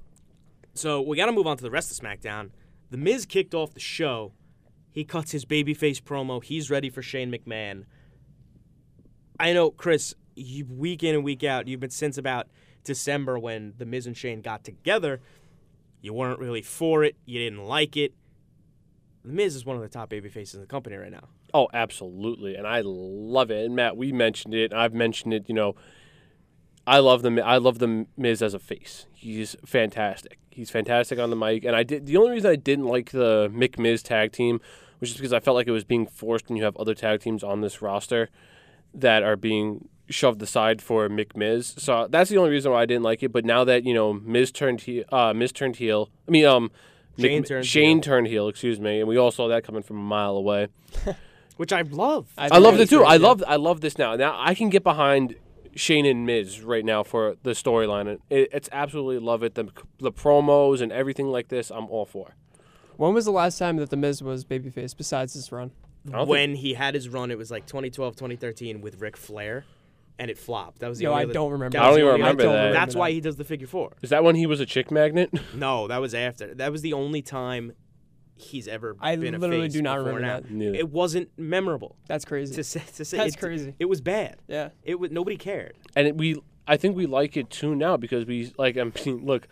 So 0.74 1.00
we 1.02 1.16
got 1.16 1.26
to 1.26 1.32
move 1.32 1.46
on 1.46 1.56
to 1.56 1.62
the 1.62 1.70
rest 1.70 1.90
of 1.90 1.96
SmackDown. 2.04 2.50
The 2.90 2.96
Miz 2.96 3.26
kicked 3.26 3.54
off 3.54 3.74
the 3.74 3.80
show. 3.80 4.32
He 4.92 5.04
cuts 5.04 5.32
his 5.32 5.44
babyface 5.44 6.00
promo. 6.00 6.42
He's 6.42 6.70
ready 6.70 6.88
for 6.90 7.02
Shane 7.02 7.30
McMahon. 7.32 7.84
I 9.38 9.52
know, 9.52 9.70
Chris. 9.70 10.14
You, 10.36 10.64
week 10.66 11.02
in 11.02 11.14
and 11.14 11.24
week 11.24 11.44
out, 11.44 11.68
you've 11.68 11.80
been 11.80 11.90
since 11.90 12.16
about 12.16 12.46
December 12.84 13.38
when 13.38 13.74
the 13.76 13.84
Miz 13.84 14.06
and 14.06 14.16
Shane 14.16 14.40
got 14.40 14.64
together. 14.64 15.20
You 16.00 16.14
weren't 16.14 16.38
really 16.38 16.62
for 16.62 17.04
it. 17.04 17.16
You 17.26 17.38
didn't 17.40 17.64
like 17.64 17.96
it. 17.96 18.14
The 19.24 19.32
Miz 19.32 19.54
is 19.54 19.66
one 19.66 19.76
of 19.76 19.82
the 19.82 19.88
top 19.88 20.08
babyfaces 20.10 20.54
in 20.54 20.60
the 20.60 20.66
company 20.66 20.96
right 20.96 21.10
now. 21.10 21.28
Oh, 21.52 21.68
absolutely, 21.72 22.54
and 22.54 22.66
I 22.66 22.82
love 22.84 23.50
it. 23.50 23.64
And 23.66 23.74
Matt, 23.76 23.96
we 23.96 24.12
mentioned 24.12 24.54
it. 24.54 24.72
I've 24.72 24.94
mentioned 24.94 25.34
it. 25.34 25.48
You 25.48 25.54
know, 25.54 25.74
I 26.86 26.98
love 26.98 27.22
the 27.22 27.42
I 27.44 27.58
love 27.58 27.78
the 27.78 28.06
Miz 28.16 28.42
as 28.42 28.54
a 28.54 28.58
face. 28.58 29.06
He's 29.14 29.56
fantastic. 29.64 30.38
He's 30.50 30.70
fantastic 30.70 31.18
on 31.18 31.30
the 31.30 31.36
mic. 31.36 31.64
And 31.64 31.76
I 31.76 31.82
did 31.82 32.06
the 32.06 32.16
only 32.16 32.32
reason 32.32 32.50
I 32.50 32.56
didn't 32.56 32.86
like 32.86 33.10
the 33.10 33.48
McMiz 33.54 34.02
tag 34.02 34.32
team 34.32 34.60
was 34.98 35.10
just 35.10 35.18
because 35.18 35.32
I 35.32 35.40
felt 35.40 35.54
like 35.54 35.66
it 35.66 35.72
was 35.72 35.84
being 35.84 36.06
forced 36.06 36.48
when 36.48 36.56
you 36.56 36.64
have 36.64 36.76
other 36.76 36.94
tag 36.94 37.20
teams 37.20 37.42
on 37.42 37.60
this 37.60 37.80
roster 37.80 38.28
that 38.92 39.22
are 39.22 39.36
being 39.36 39.88
shoved 40.08 40.42
aside 40.42 40.82
for 40.82 41.08
McMiz. 41.08 41.78
So 41.78 42.08
that's 42.10 42.28
the 42.30 42.38
only 42.38 42.50
reason 42.50 42.72
why 42.72 42.82
I 42.82 42.86
didn't 42.86 43.04
like 43.04 43.22
it. 43.22 43.32
But 43.32 43.44
now 43.44 43.64
that 43.64 43.84
you 43.84 43.94
know 43.94 44.12
Miz 44.12 44.50
turned 44.50 44.82
heel, 44.82 45.04
uh, 45.12 45.32
Miz 45.32 45.52
turned 45.52 45.76
heel. 45.76 46.10
I 46.26 46.30
mean, 46.30 46.44
um, 46.44 46.70
Shane 47.18 47.42
Mick- 47.42 47.48
turned 47.48 47.66
Shane 47.66 47.96
heel. 47.98 48.02
turned 48.02 48.26
heel. 48.26 48.48
Excuse 48.48 48.80
me, 48.80 49.00
and 49.00 49.08
we 49.08 49.16
all 49.16 49.30
saw 49.30 49.48
that 49.48 49.64
coming 49.64 49.82
from 49.82 49.98
a 49.98 50.02
mile 50.02 50.36
away. 50.36 50.68
Which 51.60 51.74
I 51.74 51.82
love. 51.82 52.26
I 52.38 52.48
think 52.48 52.62
love 52.64 52.74
it 52.76 52.78
that's 52.78 52.90
too. 52.90 53.00
great, 53.00 53.08
I 53.10 53.14
yeah. 53.16 53.26
love 53.28 53.44
I 53.46 53.56
love 53.56 53.82
this 53.82 53.98
now. 53.98 54.16
Now 54.16 54.34
I 54.38 54.54
can 54.54 54.70
get 54.70 54.82
behind 54.82 55.34
Shane 55.76 56.06
and 56.06 56.24
Miz 56.24 56.62
right 56.62 56.82
now 56.82 57.02
for 57.02 57.36
the 57.42 57.50
storyline. 57.50 58.18
It, 58.30 58.48
it's 58.50 58.70
absolutely 58.72 59.18
love 59.18 59.42
it. 59.42 59.56
The 59.56 59.68
the 59.98 60.10
promos 60.10 60.80
and 60.80 60.90
everything 60.90 61.26
like 61.26 61.48
this, 61.48 61.70
I'm 61.70 61.84
all 61.90 62.06
for. 62.06 62.34
When 62.96 63.12
was 63.12 63.26
the 63.26 63.30
last 63.30 63.58
time 63.58 63.76
that 63.76 63.90
the 63.90 63.98
Miz 63.98 64.22
was 64.22 64.42
babyface 64.46 64.96
besides 64.96 65.34
this 65.34 65.52
run? 65.52 65.72
I 66.08 66.12
don't 66.12 66.28
when 66.28 66.54
he 66.54 66.72
had 66.72 66.94
his 66.94 67.10
run, 67.10 67.30
it 67.30 67.36
was 67.36 67.50
like 67.50 67.66
2012, 67.66 68.16
2013 68.16 68.80
with 68.80 68.98
Ric 68.98 69.18
Flair, 69.18 69.66
and 70.18 70.30
it 70.30 70.38
flopped. 70.38 70.78
That 70.78 70.88
was 70.88 70.96
the 70.96 71.04
Yo, 71.04 71.10
only 71.10 71.20
I 71.20 71.24
other- 71.24 71.34
don't 71.34 71.52
remember. 71.52 71.76
that 71.76 71.82
I 71.82 71.86
don't 71.88 71.94
the 71.96 72.00
even 72.00 72.08
only 72.12 72.20
remember 72.22 72.42
other- 72.48 72.52
that. 72.68 72.72
That's 72.72 72.94
why 72.96 73.10
he 73.10 73.20
does 73.20 73.36
the 73.36 73.44
figure 73.44 73.66
four. 73.66 73.92
Is 74.00 74.08
that 74.08 74.24
when 74.24 74.34
he 74.34 74.46
was 74.46 74.60
a 74.60 74.66
chick 74.66 74.90
magnet? 74.90 75.28
No, 75.54 75.88
that 75.88 75.98
was 76.00 76.14
after. 76.14 76.54
That 76.54 76.72
was 76.72 76.80
the 76.80 76.94
only 76.94 77.20
time 77.20 77.72
he's 78.40 78.66
ever 78.68 78.96
I 79.00 79.16
been 79.16 79.34
a 79.34 79.38
fan. 79.38 79.44
I 79.44 79.46
literally 79.48 79.68
do 79.68 79.82
not 79.82 79.98
remember 79.98 80.20
now. 80.20 80.40
that. 80.40 80.50
Neither. 80.50 80.74
It 80.76 80.90
wasn't 80.90 81.28
memorable 81.36 81.96
That's 82.08 82.24
crazy. 82.24 82.54
to 82.54 82.64
say. 82.64 82.82
To 82.96 83.04
say 83.04 83.16
That's 83.18 83.34
it, 83.34 83.38
crazy. 83.38 83.74
It 83.78 83.84
was 83.86 84.00
bad. 84.00 84.36
yeah. 84.48 84.70
It 84.82 84.98
was 84.98 85.10
nobody 85.10 85.36
cared. 85.36 85.74
and 85.94 86.06
it, 86.08 86.16
we 86.16 86.40
I 86.66 86.76
think 86.76 86.96
we 86.96 87.06
like 87.06 87.36
it 87.36 87.50
too 87.50 87.74
now 87.74 87.96
because 87.96 88.24
we 88.26 88.52
like 88.58 88.76
I 88.76 88.84
mean 88.84 89.24
look 89.24 89.46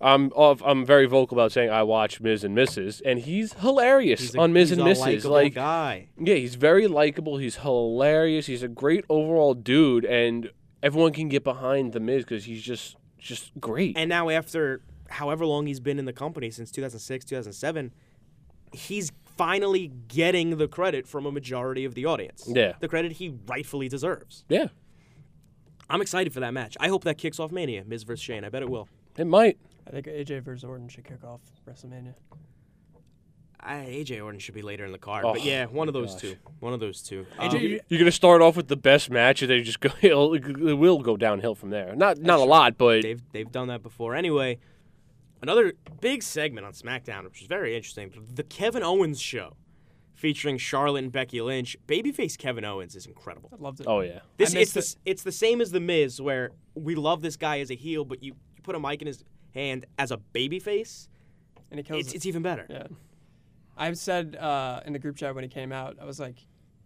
I'm 0.00 0.32
off, 0.32 0.60
I'm 0.64 0.84
very 0.84 1.06
vocal 1.06 1.36
about 1.38 1.52
saying 1.52 1.70
I 1.70 1.84
watch 1.84 2.20
Miz 2.20 2.42
and 2.42 2.56
Mrs. 2.56 3.00
and 3.04 3.20
he's 3.20 3.52
hilarious 3.52 4.20
He's 4.20 4.34
a, 4.34 4.40
on 4.40 4.52
Miz 4.52 4.70
he's 4.70 4.78
and 4.78 4.88
a 4.88 4.90
Mrs. 4.90 4.98
likable 5.00 5.30
Like 5.30 5.54
guy. 5.54 6.08
yeah, 6.18 6.34
he's 6.34 6.56
very 6.56 6.88
likable. 6.88 7.36
He's 7.38 7.56
hilarious. 7.56 8.46
He's 8.46 8.64
a 8.64 8.68
great 8.68 9.04
overall 9.08 9.54
dude, 9.54 10.04
and 10.04 10.50
everyone 10.82 11.12
can 11.12 11.28
get 11.28 11.44
behind 11.44 11.92
the 11.92 12.00
Miz 12.00 12.24
because 12.24 12.44
he's 12.46 12.62
just 12.62 12.96
just 13.16 13.52
great. 13.60 13.96
And 13.96 14.08
now 14.08 14.28
after 14.28 14.82
however 15.12 15.46
long 15.46 15.66
he's 15.66 15.80
been 15.80 15.98
in 15.98 16.04
the 16.04 16.12
company 16.12 16.50
since 16.50 16.70
2006, 16.70 17.24
2007, 17.24 17.92
he's 18.72 19.12
finally 19.36 19.92
getting 20.08 20.56
the 20.58 20.68
credit 20.68 21.06
from 21.06 21.26
a 21.26 21.32
majority 21.32 21.84
of 21.84 21.94
the 21.94 22.04
audience. 22.06 22.44
Yeah. 22.46 22.72
The 22.80 22.88
credit 22.88 23.12
he 23.12 23.34
rightfully 23.46 23.88
deserves. 23.88 24.44
yeah, 24.48 24.66
I'm 25.90 26.00
excited 26.00 26.32
for 26.32 26.40
that 26.40 26.52
match. 26.54 26.76
I 26.80 26.88
hope 26.88 27.04
that 27.04 27.18
kicks 27.18 27.38
off 27.38 27.52
Mania, 27.52 27.84
Miz 27.84 28.02
versus 28.02 28.22
Shane. 28.24 28.44
I 28.44 28.48
bet 28.48 28.62
it 28.62 28.68
will. 28.70 28.88
it 29.16 29.26
might. 29.26 29.58
I 29.86 29.90
think 29.90 30.06
AJ 30.06 30.42
versus 30.42 30.64
Orton 30.64 30.88
should 30.88 31.04
kick 31.04 31.22
off 31.24 31.40
WrestleMania. 31.68 32.14
I, 33.64 33.74
AJ 33.86 34.22
Orton 34.24 34.40
should 34.40 34.54
be 34.54 34.62
later 34.62 34.84
in 34.84 34.90
the 34.92 34.98
card, 34.98 35.24
Oh, 35.24 35.34
but 35.34 35.44
yeah, 35.44 35.66
one 35.66 35.86
of 35.86 35.94
those 35.94 36.12
gosh. 36.14 36.20
two. 36.22 36.36
One 36.58 36.72
of 36.72 36.80
those 36.80 37.00
two. 37.02 37.26
AJ, 37.38 37.54
Um, 37.54 37.60
you- 37.62 37.80
You're 37.88 37.98
gonna 38.00 38.10
start 38.10 38.42
off 38.42 38.56
with 38.56 38.66
the 38.68 38.76
best 38.76 39.08
match, 39.10 39.40
and 39.42 39.50
then 39.50 39.62
just 39.62 39.78
go. 39.80 39.90
It'll, 40.00 40.34
it 40.68 40.74
will 40.78 40.98
go 40.98 41.16
downhill 41.16 41.54
from 41.54 41.70
there. 41.70 41.94
Not 41.94 42.18
not 42.18 42.36
a 42.38 42.42
true. 42.42 42.50
lot, 42.50 42.76
but 42.78 43.02
they've 43.02 43.22
they've 43.32 43.50
done 43.52 43.68
that 43.68 43.82
before. 43.82 44.16
Anyway, 44.16 44.58
another 45.42 45.74
big 46.00 46.22
segment 46.22 46.66
on 46.66 46.72
SmackDown, 46.72 47.24
which 47.24 47.42
is 47.42 47.48
very 47.48 47.76
interesting, 47.76 48.12
the 48.34 48.42
Kevin 48.42 48.82
Owens 48.82 49.20
show, 49.20 49.56
featuring 50.14 50.56
Charlotte 50.56 51.04
and 51.04 51.12
Becky 51.12 51.40
Lynch. 51.40 51.76
Babyface 51.86 52.38
Kevin 52.38 52.64
Owens 52.64 52.94
is 52.96 53.06
incredible. 53.06 53.50
I 53.52 53.62
loved 53.62 53.80
it. 53.80 53.86
oh 53.86 54.00
yeah, 54.00 54.20
This 54.36 54.54
I 54.54 54.60
it's 54.60 54.74
missed 54.74 55.04
the, 55.04 55.10
it's 55.10 55.22
the 55.22 55.32
same 55.32 55.60
as 55.60 55.72
the 55.72 55.80
Miz, 55.80 56.20
where 56.20 56.52
we 56.74 56.94
love 56.94 57.20
this 57.22 57.36
guy 57.36 57.60
as 57.60 57.70
a 57.70 57.74
heel, 57.74 58.04
but 58.04 58.22
you, 58.22 58.34
you 58.56 58.62
put 58.62 58.74
a 58.74 58.80
mic 58.80 59.02
in 59.02 59.06
his 59.06 59.24
hand 59.54 59.84
as 59.98 60.10
a 60.10 60.18
babyface, 60.32 61.08
and 61.70 61.78
he 61.78 61.84
kills 61.84 62.00
it's 62.00 62.12
it. 62.12 62.16
it's 62.16 62.26
even 62.26 62.42
better. 62.42 62.66
Yeah. 62.70 62.86
I've 63.76 63.98
said 63.98 64.36
uh, 64.36 64.80
in 64.86 64.92
the 64.92 64.98
group 64.98 65.16
chat 65.16 65.34
when 65.34 65.44
he 65.44 65.48
came 65.48 65.72
out, 65.72 65.96
I 66.00 66.04
was 66.04 66.20
like, 66.20 66.36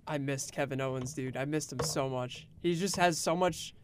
I 0.06 0.18
missed 0.18 0.52
Kevin 0.52 0.80
Owens, 0.80 1.12
dude. 1.14 1.36
I 1.36 1.44
missed 1.44 1.72
him 1.72 1.80
so 1.80 2.08
much. 2.08 2.46
He 2.62 2.74
just 2.76 2.96
has 2.96 3.18
so 3.18 3.34
much 3.34 3.74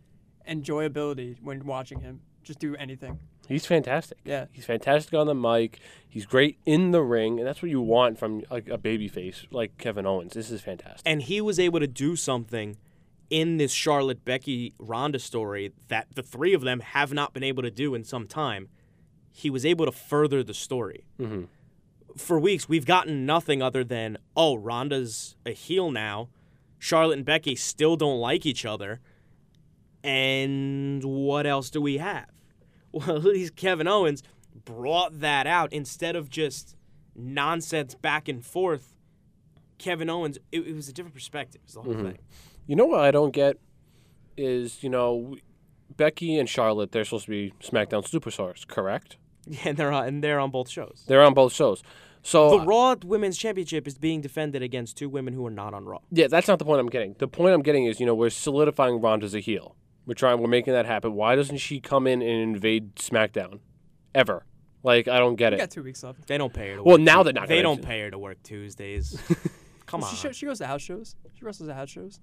enjoyability 0.48 1.36
when 1.42 1.64
watching 1.66 2.00
him. 2.00 2.20
Just 2.44 2.58
do 2.60 2.76
anything. 2.76 3.18
He's 3.52 3.66
fantastic. 3.66 4.18
Yeah. 4.24 4.46
He's 4.52 4.64
fantastic 4.64 5.14
on 5.14 5.26
the 5.26 5.34
mic. 5.34 5.78
He's 6.08 6.26
great 6.26 6.58
in 6.66 6.90
the 6.90 7.02
ring, 7.02 7.38
and 7.38 7.46
that's 7.46 7.62
what 7.62 7.70
you 7.70 7.80
want 7.80 8.18
from 8.18 8.42
like 8.50 8.68
a 8.68 8.76
baby 8.78 9.08
face 9.08 9.46
like 9.50 9.78
Kevin 9.78 10.04
Owens. 10.06 10.32
This 10.34 10.50
is 10.50 10.60
fantastic. 10.60 11.02
and 11.06 11.22
he 11.22 11.40
was 11.40 11.58
able 11.58 11.80
to 11.80 11.86
do 11.86 12.16
something 12.16 12.76
in 13.30 13.56
this 13.56 13.72
Charlotte 13.72 14.24
Becky 14.24 14.74
Ronda 14.78 15.18
story 15.18 15.72
that 15.88 16.06
the 16.14 16.22
three 16.22 16.52
of 16.52 16.60
them 16.60 16.80
have 16.80 17.12
not 17.14 17.32
been 17.32 17.42
able 17.42 17.62
to 17.62 17.70
do 17.70 17.94
in 17.94 18.04
some 18.04 18.26
time. 18.26 18.68
He 19.30 19.48
was 19.48 19.64
able 19.64 19.86
to 19.86 19.92
further 19.92 20.42
the 20.42 20.52
story. 20.52 21.04
Mhm. 21.18 21.46
For 22.18 22.38
weeks, 22.38 22.68
we've 22.68 22.84
gotten 22.84 23.24
nothing 23.24 23.62
other 23.62 23.82
than, 23.84 24.18
oh, 24.36 24.56
Ronda's 24.56 25.34
a 25.46 25.52
heel 25.52 25.90
now. 25.90 26.28
Charlotte 26.78 27.16
and 27.16 27.24
Becky 27.24 27.56
still 27.56 27.96
don't 27.96 28.20
like 28.20 28.44
each 28.44 28.66
other. 28.66 29.00
And 30.04 31.02
what 31.04 31.46
else 31.46 31.70
do 31.70 31.80
we 31.80 31.98
have? 31.98 32.26
Well, 33.06 33.16
at 33.16 33.24
least 33.24 33.56
Kevin 33.56 33.88
Owens 33.88 34.22
brought 34.66 35.20
that 35.20 35.46
out 35.46 35.72
instead 35.72 36.14
of 36.14 36.28
just 36.28 36.76
nonsense 37.14 37.94
back 37.94 38.28
and 38.28 38.44
forth. 38.44 38.94
Kevin 39.78 40.10
Owens, 40.10 40.38
it, 40.52 40.66
it 40.66 40.74
was 40.74 40.88
a 40.88 40.92
different 40.92 41.14
perspective. 41.14 41.62
It 41.62 41.68
was 41.68 41.74
the 41.74 41.82
whole 41.82 41.94
mm-hmm. 41.94 42.06
thing. 42.08 42.18
You 42.66 42.76
know 42.76 42.84
what 42.84 43.00
I 43.00 43.10
don't 43.10 43.32
get 43.32 43.56
is 44.36 44.82
you 44.82 44.90
know 44.90 45.36
Becky 45.96 46.38
and 46.38 46.48
Charlotte. 46.48 46.92
They're 46.92 47.04
supposed 47.04 47.24
to 47.26 47.30
be 47.30 47.52
SmackDown 47.60 48.08
superstars, 48.08 48.66
correct? 48.66 49.16
Yeah, 49.44 49.58
and 49.64 49.76
they're 49.76 49.90
on, 49.90 50.06
and 50.06 50.22
they're 50.22 50.38
on 50.38 50.52
both 50.52 50.70
shows. 50.70 51.02
They're 51.08 51.24
on 51.24 51.34
both 51.34 51.52
shows. 51.52 51.82
So 52.22 52.50
The 52.50 52.56
uh, 52.58 52.64
Raw 52.64 52.94
Women's 53.04 53.36
Championship 53.36 53.88
is 53.88 53.98
being 53.98 54.20
defended 54.20 54.62
against 54.62 54.96
two 54.96 55.08
women 55.08 55.34
who 55.34 55.44
are 55.46 55.50
not 55.50 55.74
on 55.74 55.84
Raw. 55.84 55.98
Yeah, 56.12 56.28
that's 56.28 56.46
not 56.46 56.60
the 56.60 56.64
point 56.64 56.80
I'm 56.80 56.88
getting. 56.88 57.16
The 57.18 57.26
point 57.26 57.52
I'm 57.52 57.62
getting 57.62 57.86
is, 57.86 57.98
you 57.98 58.06
know, 58.06 58.14
we're 58.14 58.30
solidifying 58.30 59.00
Ronda 59.00 59.26
as 59.26 59.34
a 59.34 59.40
heel. 59.40 59.74
We're 60.06 60.14
trying, 60.14 60.40
we're 60.40 60.48
making 60.48 60.72
that 60.72 60.86
happen. 60.86 61.14
Why 61.14 61.36
doesn't 61.36 61.58
she 61.58 61.80
come 61.80 62.06
in 62.06 62.22
and 62.22 62.30
invade 62.42 62.96
SmackDown, 62.96 63.60
ever? 64.14 64.44
Like, 64.82 65.06
I 65.06 65.18
don't 65.20 65.36
get 65.36 65.52
We 65.52 65.56
it. 65.58 65.60
got 65.60 65.70
two 65.70 65.82
weeks 65.84 66.02
left. 66.02 66.26
They 66.26 66.36
don't 66.38 66.52
pay 66.52 66.70
her. 66.70 66.76
To 66.76 66.82
Well, 66.82 66.94
work 66.96 67.00
now 67.02 67.18
Tues- 67.18 67.24
they're 67.26 67.32
not 67.34 67.48
They 67.48 67.62
gonna- 67.62 67.76
don't 67.76 67.84
pay 67.86 68.00
her 68.00 68.10
to 68.10 68.18
work 68.18 68.42
Tuesdays. 68.42 69.16
Come 69.86 70.02
on. 70.02 70.10
She, 70.10 70.16
sho- 70.16 70.32
she 70.32 70.46
goes 70.46 70.58
to 70.58 70.66
house 70.66 70.82
shows. 70.82 71.14
She 71.38 71.44
wrestles 71.44 71.68
at 71.68 71.76
house 71.76 71.90
shows. 71.90 72.18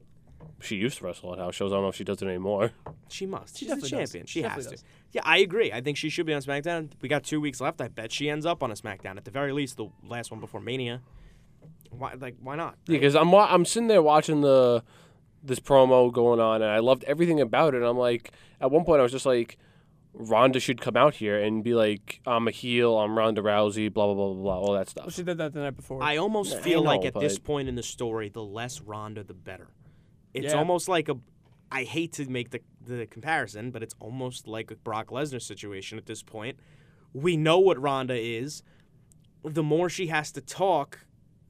She 0.62 0.76
used 0.78 0.98
to 0.98 1.06
wrestle 1.06 1.34
at 1.34 1.40
house 1.40 1.54
shows. 1.56 1.72
I 1.72 1.76
don't 1.76 1.84
know 1.84 1.90
if 1.90 1.96
she 1.96 2.04
does 2.06 2.22
it 2.22 2.28
anymore. 2.28 2.72
She 3.10 3.26
must. 3.26 3.58
She 3.58 3.66
She's 3.66 3.70
the 3.70 3.76
definitely 3.76 3.90
does. 4.00 4.10
champion. 4.12 4.26
She 4.26 4.40
She, 4.40 4.42
has 4.44 4.50
definitely 4.52 4.78
to. 4.78 4.84
does. 4.84 4.92
Yeah, 5.12 5.22
I 5.26 5.38
agree. 5.40 5.72
I 5.72 5.82
think 5.82 5.98
she 5.98 6.10
should 6.10 6.26
be 6.26 6.34
on 6.34 6.42
SmackDown. 6.42 6.92
We 7.02 7.08
got 7.10 7.24
two 7.24 7.40
weeks 7.42 7.60
left. 7.62 7.80
I 7.82 7.88
bet 7.90 8.12
she 8.12 8.30
ends 8.30 8.46
up 8.46 8.64
on 8.64 8.72
a 8.72 8.74
SmackDown 8.74 9.18
at 9.18 9.26
the 9.26 9.32
very 9.32 9.52
least, 9.54 9.78
the 9.78 9.88
last 10.08 10.32
one 10.32 10.40
before 10.40 10.60
Mania. 10.62 11.02
Why? 11.92 12.14
Like, 12.14 12.36
why 12.42 12.56
not? 12.56 12.76
Yeah, 12.88 12.94
because 12.98 13.16
I'm 13.16 13.32
wa- 13.32 13.48
I'm 13.50 13.66
sitting 13.66 13.88
there 13.88 14.02
watching 14.02 14.42
the 14.42 14.84
this 15.44 15.60
promo 15.60 16.12
going 16.12 16.40
on, 16.40 16.62
and 16.62 16.72
I 16.72 16.80
loved 16.80 17.04
everything 17.06 17.40
about 17.42 17.74
it. 17.74 17.78
And 17.78 17.86
I'm 17.86 17.98
like, 17.98 18.32
at 18.60 18.72
one 18.72 18.84
point, 18.86 19.00
I 19.00 19.04
was 19.04 19.12
just 19.12 19.26
like, 19.26 19.58
Ronda 20.14 20.60
should 20.60 20.82
come 20.82 20.98
out 20.98 21.16
here 21.16 21.40
and 21.40 21.64
be 21.64 21.76
like, 21.76 22.20
"I'm 22.26 22.48
a 22.48 22.52
heel. 22.52 22.98
I'm 22.98 23.18
Ronda 23.18 23.42
Rousey." 23.42 23.94
Blah 23.94 24.06
blah 24.08 24.16
blah 24.16 24.34
blah 24.34 24.42
blah. 24.44 24.60
All 24.60 24.74
that 24.74 24.90
stuff. 24.90 25.06
Well, 25.06 25.12
she 25.12 25.24
did 25.24 25.38
that 25.38 25.54
the 25.54 25.60
night 25.60 25.76
before. 25.76 26.02
I 26.04 26.18
almost 26.18 26.56
I 26.58 26.62
feel 26.62 26.82
like 26.82 27.02
know, 27.02 27.08
at 27.08 27.20
this 27.20 27.38
point 27.38 27.70
in 27.70 27.76
the 27.76 27.84
story, 27.84 28.30
the 28.30 28.44
less 28.44 28.82
Ronda, 28.82 29.24
the 29.24 29.34
better. 29.36 29.68
It's 30.34 30.54
Yeah. 30.54 30.60
almost 30.60 30.90
like 30.90 31.10
a. 31.10 31.18
I 31.72 31.84
hate 31.84 32.14
to 32.14 32.28
make 32.28 32.50
the 32.50 32.62
the 32.84 33.06
comparison, 33.06 33.70
but 33.70 33.84
it's 33.84 33.96
almost 34.00 34.48
like 34.48 34.72
a 34.72 34.76
Brock 34.76 35.08
Lesnar 35.10 35.42
situation 35.42 35.98
at 36.00 36.08
this 36.08 36.24
point. 36.24 36.58
We 37.14 37.38
know 37.38 37.60
what 37.60 37.80
Ronda 37.80 38.16
is. 38.16 38.64
The 39.44 39.64
more 39.64 39.90
she 39.90 40.08
has 40.08 40.32
to 40.34 40.42
talk, 40.42 41.06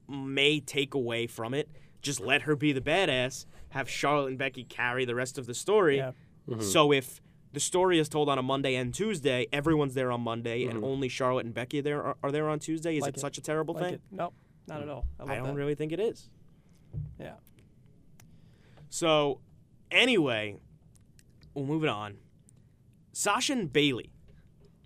may 0.06 0.60
take 0.60 0.92
away 0.94 1.26
from 1.26 1.54
it. 1.54 1.70
Just 2.02 2.20
let 2.20 2.42
her 2.42 2.54
be 2.56 2.72
the 2.72 2.80
badass. 2.80 3.46
Have 3.70 3.88
Charlotte 3.88 4.28
and 4.28 4.38
Becky 4.38 4.64
carry 4.64 5.04
the 5.04 5.14
rest 5.14 5.38
of 5.38 5.46
the 5.46 5.54
story. 5.54 5.98
Yeah. 5.98 6.12
Mm-hmm. 6.48 6.62
So 6.62 6.92
if 6.92 7.20
the 7.52 7.60
story 7.60 7.98
is 7.98 8.08
told 8.08 8.28
on 8.28 8.38
a 8.38 8.42
Monday 8.42 8.74
and 8.76 8.94
Tuesday, 8.94 9.46
everyone's 9.52 9.94
there 9.94 10.12
on 10.12 10.20
Monday, 10.20 10.64
and 10.64 10.74
mm-hmm. 10.74 10.84
only 10.84 11.08
Charlotte 11.08 11.46
and 11.46 11.54
Becky 11.54 11.80
there 11.80 12.02
are, 12.02 12.16
are 12.22 12.32
there 12.32 12.48
on 12.48 12.58
Tuesday. 12.58 12.96
Is 12.96 13.02
Like 13.02 13.14
it, 13.14 13.16
it. 13.16 13.20
such 13.20 13.38
a 13.38 13.40
terrible 13.40 13.74
like 13.74 13.84
thing? 13.84 13.94
it. 13.94 14.00
No, 14.10 14.32
not 14.66 14.82
at 14.82 14.88
all. 14.88 15.06
I 15.18 15.22
love 15.22 15.30
I 15.30 15.36
don't 15.36 15.46
that. 15.46 15.54
really 15.54 15.74
think 15.74 15.92
it 15.92 16.00
is. 16.00 16.28
Yeah. 17.18 17.34
So, 18.88 19.40
anyway, 19.90 20.56
well, 21.54 21.64
moving 21.64 21.88
on. 21.88 22.18
Sasha 23.12 23.52
and 23.52 23.72
Bailey, 23.72 24.12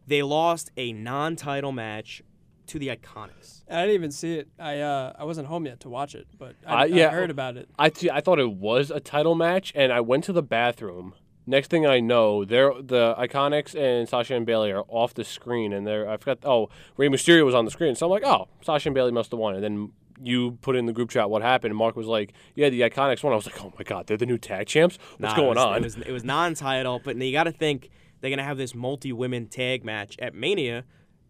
they 0.06 0.22
lost 0.22 0.70
a 0.76 0.92
non-title 0.92 1.72
match 1.72 2.22
to 2.68 2.78
the 2.78 2.88
Iconics. 2.88 3.62
I 3.70 3.80
didn't 3.82 3.94
even 3.94 4.10
see 4.10 4.34
it. 4.34 4.48
I 4.58 4.80
uh 4.80 5.12
I 5.18 5.24
wasn't 5.24 5.48
home 5.48 5.66
yet 5.66 5.80
to 5.80 5.88
watch 5.88 6.14
it, 6.14 6.26
but 6.38 6.54
I, 6.66 6.72
Uh, 6.72 6.76
I 6.76 6.84
yeah. 6.86 7.10
heard 7.10 7.30
about 7.30 7.56
it. 7.56 7.68
I 7.78 7.88
t- 7.90 8.10
I 8.10 8.20
thought 8.20 8.38
it 8.38 8.52
was 8.52 8.90
a 8.90 9.00
title 9.00 9.34
match, 9.34 9.72
and 9.74 9.92
I 9.92 10.00
went 10.00 10.24
to 10.24 10.32
the 10.32 10.42
bathroom. 10.42 11.14
Next 11.46 11.68
thing 11.70 11.86
I 11.86 12.00
know, 12.00 12.44
they're 12.44 12.72
the 12.80 13.14
Iconics 13.18 13.74
and 13.78 14.08
Sasha 14.08 14.34
and 14.34 14.46
Bailey 14.46 14.72
are 14.72 14.84
off 14.88 15.12
the 15.12 15.24
screen, 15.24 15.72
and 15.74 15.86
they're 15.86 16.08
I 16.08 16.16
forgot. 16.16 16.38
Oh, 16.44 16.68
Rey 16.96 17.08
Mysterio 17.08 17.44
was 17.44 17.54
on 17.54 17.64
the 17.66 17.70
screen, 17.70 17.94
so 17.94 18.06
I'm 18.06 18.10
like, 18.10 18.24
oh, 18.24 18.48
Sasha 18.62 18.88
and 18.88 18.94
Bailey 18.94 19.12
must 19.12 19.30
have 19.30 19.38
won. 19.40 19.54
And 19.54 19.62
then 19.62 19.92
you 20.22 20.52
put 20.62 20.76
in 20.76 20.86
the 20.86 20.92
group 20.92 21.10
chat 21.10 21.28
what 21.28 21.42
happened, 21.42 21.72
and 21.72 21.78
Mark 21.78 21.96
was 21.96 22.06
like, 22.06 22.32
yeah, 22.54 22.70
the 22.70 22.80
Iconics 22.82 23.22
won. 23.22 23.32
I 23.32 23.36
was 23.36 23.46
like, 23.46 23.62
oh 23.62 23.72
my 23.76 23.82
god, 23.84 24.06
they're 24.06 24.16
the 24.16 24.24
new 24.26 24.38
tag 24.38 24.66
champs. 24.68 24.96
What's 25.18 25.34
Nah, 25.34 25.36
going 25.36 25.46
it 25.48 25.54
was, 25.56 25.64
on? 25.64 25.76
It 25.76 25.82
was, 25.82 25.96
it 25.96 26.12
was 26.12 26.24
non-title, 26.24 27.00
but 27.04 27.16
you 27.18 27.32
got 27.32 27.44
to 27.44 27.52
think 27.52 27.90
they're 28.20 28.30
gonna 28.30 28.42
have 28.44 28.56
this 28.56 28.74
multi-women 28.74 29.48
tag 29.48 29.84
match 29.84 30.16
at 30.20 30.34
Mania, 30.34 30.84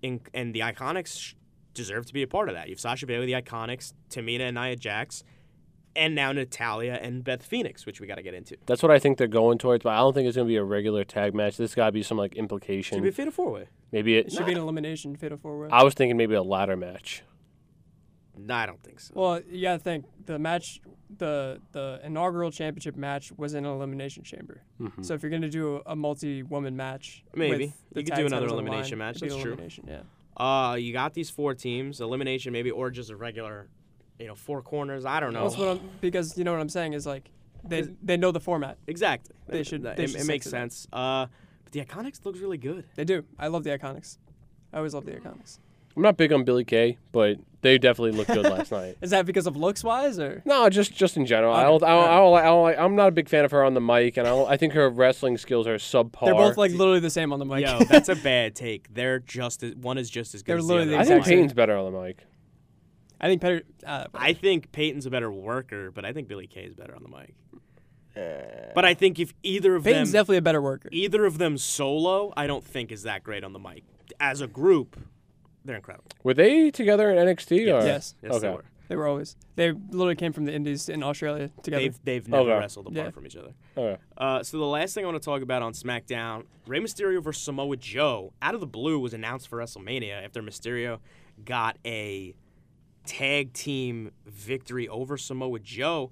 in, 0.04 0.20
and 0.32 0.54
the 0.54 0.60
Iconics 0.60 1.18
sh- 1.18 1.34
deserve 1.72 2.06
to 2.06 2.12
be 2.12 2.22
a 2.22 2.26
part 2.26 2.48
of 2.48 2.54
that. 2.54 2.68
You 2.68 2.72
have 2.74 2.80
Sasha 2.80 3.06
Bailey, 3.06 3.26
the 3.26 3.32
Iconics, 3.32 3.92
Tamina 4.10 4.42
and 4.42 4.54
Nia 4.56 4.76
Jax, 4.76 5.24
and 5.96 6.14
now 6.14 6.32
Natalya 6.32 6.98
and 7.00 7.22
Beth 7.24 7.44
Phoenix, 7.44 7.86
which 7.86 8.00
we 8.00 8.06
got 8.06 8.16
to 8.16 8.22
get 8.22 8.34
into. 8.34 8.56
That's 8.66 8.82
what 8.82 8.90
I 8.92 8.98
think 8.98 9.16
they're 9.18 9.26
going 9.28 9.58
towards, 9.58 9.82
but 9.84 9.90
I 9.90 9.98
don't 9.98 10.12
think 10.12 10.26
it's 10.26 10.36
gonna 10.36 10.48
be 10.48 10.56
a 10.56 10.64
regular 10.64 11.04
tag 11.04 11.34
match. 11.34 11.56
This 11.56 11.74
got 11.74 11.86
to 11.86 11.92
be 11.92 12.02
some 12.02 12.18
like 12.18 12.34
implication. 12.36 12.96
Should 12.96 13.02
be 13.02 13.08
a 13.08 13.10
implication. 13.10 13.30
fatal 13.30 13.32
four-way. 13.32 13.68
Maybe 13.92 14.16
It 14.18 14.26
it. 14.26 14.32
should 14.32 14.46
be 14.46 14.52
an 14.52 14.58
elimination 14.58 15.14
fatal 15.16 15.38
four 15.38 15.58
way. 15.58 15.68
I 15.70 15.84
was 15.84 15.94
thinking 15.94 16.16
maybe 16.16 16.34
a 16.34 16.42
ladder 16.42 16.76
match. 16.76 17.22
No, 18.36 18.54
I 18.54 18.66
don't 18.66 18.82
think 18.82 19.00
so. 19.00 19.12
Well, 19.14 19.40
you 19.48 19.62
gotta 19.62 19.78
think 19.78 20.04
the 20.26 20.38
match, 20.38 20.80
the 21.18 21.60
the 21.72 22.00
inaugural 22.04 22.50
championship 22.50 22.96
match 22.96 23.32
was 23.36 23.54
in 23.54 23.64
an 23.64 23.70
elimination 23.72 24.24
chamber. 24.24 24.62
Mm-hmm. 24.80 25.02
So 25.02 25.14
if 25.14 25.22
you're 25.22 25.30
gonna 25.30 25.48
do 25.48 25.76
a, 25.86 25.92
a 25.92 25.96
multi-woman 25.96 26.76
match, 26.76 27.22
Maybe. 27.34 27.72
You 27.94 28.02
could 28.02 28.14
do 28.14 28.26
another 28.26 28.28
titles 28.28 28.32
on 28.32 28.48
the 28.48 28.54
elimination 28.54 28.98
line, 28.98 29.08
match, 29.08 29.20
that's 29.20 29.34
true. 29.34 29.52
elimination, 29.52 29.84
Yeah. 29.88 30.00
Uh, 30.36 30.74
you 30.74 30.92
got 30.92 31.14
these 31.14 31.30
four 31.30 31.54
teams, 31.54 32.00
elimination 32.00 32.52
maybe, 32.52 32.70
or 32.72 32.90
just 32.90 33.08
a 33.10 33.16
regular, 33.16 33.68
you 34.18 34.26
know, 34.26 34.34
four 34.34 34.62
corners. 34.62 35.04
I 35.04 35.20
don't 35.20 35.32
know. 35.32 35.44
That's 35.44 35.56
what 35.56 35.68
I'm, 35.68 35.80
because 36.00 36.36
you 36.36 36.42
know 36.42 36.50
what 36.52 36.60
I'm 36.60 36.68
saying 36.68 36.94
is 36.94 37.06
like 37.06 37.30
they 37.62 37.82
they 38.02 38.16
know 38.16 38.32
the 38.32 38.40
format. 38.40 38.78
exactly. 38.86 39.34
They 39.46 39.62
should- 39.62 39.82
they 39.82 39.90
it, 40.04 40.10
should 40.10 40.20
it 40.20 40.26
makes 40.26 40.50
sense. 40.50 40.88
Uh, 40.92 41.26
but 41.62 41.72
the 41.72 41.80
Iconics 41.84 42.24
looks 42.24 42.40
really 42.40 42.58
good. 42.58 42.84
They 42.96 43.04
do. 43.04 43.24
I 43.38 43.46
love 43.46 43.62
the 43.62 43.70
Iconics. 43.70 44.18
I 44.72 44.78
always 44.78 44.92
love 44.92 45.04
the 45.06 45.12
Iconics. 45.12 45.58
I'm 45.96 46.02
not 46.02 46.16
big 46.16 46.32
on 46.32 46.44
Billy 46.44 46.64
Kay, 46.64 46.98
but 47.12 47.38
they 47.60 47.78
definitely 47.78 48.12
looked 48.18 48.30
good 48.32 48.44
last 48.44 48.72
night. 48.80 48.96
Is 49.00 49.10
that 49.10 49.26
because 49.26 49.46
of 49.46 49.56
looks 49.56 49.84
wise 49.84 50.18
or? 50.18 50.42
No, 50.44 50.68
just 50.68 50.92
just 50.94 51.16
in 51.16 51.24
general. 51.24 51.54
I 51.54 51.64
Okay, 51.66 51.78
don't, 51.78 51.82
I 51.84 51.88
don't, 51.94 52.08
I 52.08 52.16
don't, 52.16 52.32
like- 52.32 52.42
I 52.42 52.46
don't, 52.46 52.62
like- 52.62 52.78
I'm 52.78 52.96
not 52.96 53.08
a 53.08 53.12
big 53.12 53.28
fan 53.28 53.44
of 53.44 53.50
her 53.52 53.62
on 53.64 53.74
the 53.74 53.80
mic, 53.80 54.16
and 54.16 54.26
I, 54.26 54.30
don't, 54.30 54.50
I 54.50 54.56
think 54.56 54.72
her 54.72 54.88
wrestling 54.90 55.38
skills 55.38 55.66
are 55.66 55.76
subpar. 55.76 56.24
They're 56.26 56.34
both 56.34 56.56
like 56.56 56.72
literally 56.72 57.00
the 57.00 57.10
same 57.10 57.32
on 57.32 57.38
the 57.38 57.44
mic. 57.44 57.64
Yo, 57.64 57.78
that's 57.84 58.08
a 58.08 58.16
bad 58.22 58.54
take. 58.56 58.92
They're 58.92 59.20
just 59.20 59.62
as, 59.62 59.74
one 59.76 59.98
is 59.98 60.10
just 60.10 60.34
as 60.34 60.42
good 60.42 60.52
They're 60.52 60.58
as 60.58 60.64
literally 60.66 60.90
the 60.90 60.96
the 60.96 60.98
I 60.98 61.04
think 61.04 61.10
exact 61.18 61.26
same. 61.28 61.38
Payne's 61.38 61.52
better 61.54 61.76
on 61.76 61.92
the 61.92 62.00
mic. 62.00 62.24
I 63.20 63.28
think 63.28 63.40
Peter. 63.40 63.62
Uh, 63.86 64.06
I 64.12 64.32
think 64.32 64.72
Peyton's 64.72 65.06
a 65.06 65.10
better 65.10 65.30
worker, 65.30 65.90
but 65.92 66.04
I 66.04 66.12
think 66.12 66.26
Billy 66.28 66.46
Kay 66.48 66.62
is 66.64 66.74
better 66.74 66.94
on 66.94 67.02
the 67.02 67.08
mic. 67.08 67.34
But 68.74 68.84
I 68.84 68.94
think 68.94 69.18
if 69.18 69.32
either 69.42 69.74
of 69.76 69.84
Peyton's 69.84 70.10
them, 70.12 70.20
definitely 70.20 70.36
a 70.38 70.42
better 70.42 70.62
worker. 70.62 70.88
either 70.92 71.24
of 71.24 71.38
them 71.38 71.56
solo, 71.58 72.32
I 72.36 72.46
don't 72.46 72.64
think 72.64 72.92
is 72.92 73.02
that 73.04 73.24
great 73.24 73.42
on 73.42 73.52
the 73.52 73.58
mic. 73.58 73.82
As 74.20 74.40
a 74.40 74.46
group, 74.46 74.96
they're 75.64 75.76
incredible. 75.76 76.10
Were 76.22 76.34
they 76.34 76.70
together 76.70 77.10
in 77.10 77.16
NXT? 77.16 77.52
Or? 77.62 77.84
Yes. 77.86 78.14
Yes, 78.22 78.40
they 78.40 78.48
were. 78.50 78.64
They 78.88 78.96
were 78.96 79.06
always. 79.08 79.34
They 79.56 79.72
literally 79.72 80.14
came 80.14 80.34
from 80.34 80.44
the 80.44 80.52
Indies 80.52 80.90
in 80.90 81.02
Australia 81.02 81.50
together. 81.62 81.82
They've 81.84 82.04
they've 82.04 82.28
never 82.28 82.50
Okay. 82.50 82.58
wrestled 82.60 82.86
apart 82.88 83.06
Yeah. 83.06 83.10
from 83.12 83.26
each 83.26 83.34
other. 83.36 83.54
Okay. 83.76 84.00
Uh, 84.18 84.42
so 84.42 84.58
the 84.58 84.64
last 84.64 84.94
thing 84.94 85.04
I 85.04 85.08
want 85.08 85.20
to 85.22 85.24
talk 85.24 85.40
about 85.40 85.62
on 85.62 85.72
SmackDown, 85.72 86.44
Rey 86.66 86.80
Mysterio 86.80 87.22
versus 87.22 87.42
Samoa 87.42 87.76
Joe, 87.78 88.34
out 88.42 88.54
of 88.54 88.60
the 88.60 88.66
blue, 88.66 88.98
was 88.98 89.14
announced 89.14 89.48
for 89.48 89.58
WrestleMania 89.58 90.22
after 90.22 90.42
Mysterio 90.42 90.98
got 91.46 91.78
a 91.86 92.34
tag 93.06 93.54
team 93.54 94.10
victory 94.26 94.86
over 94.88 95.16
Samoa 95.16 95.60
Joe. 95.60 96.10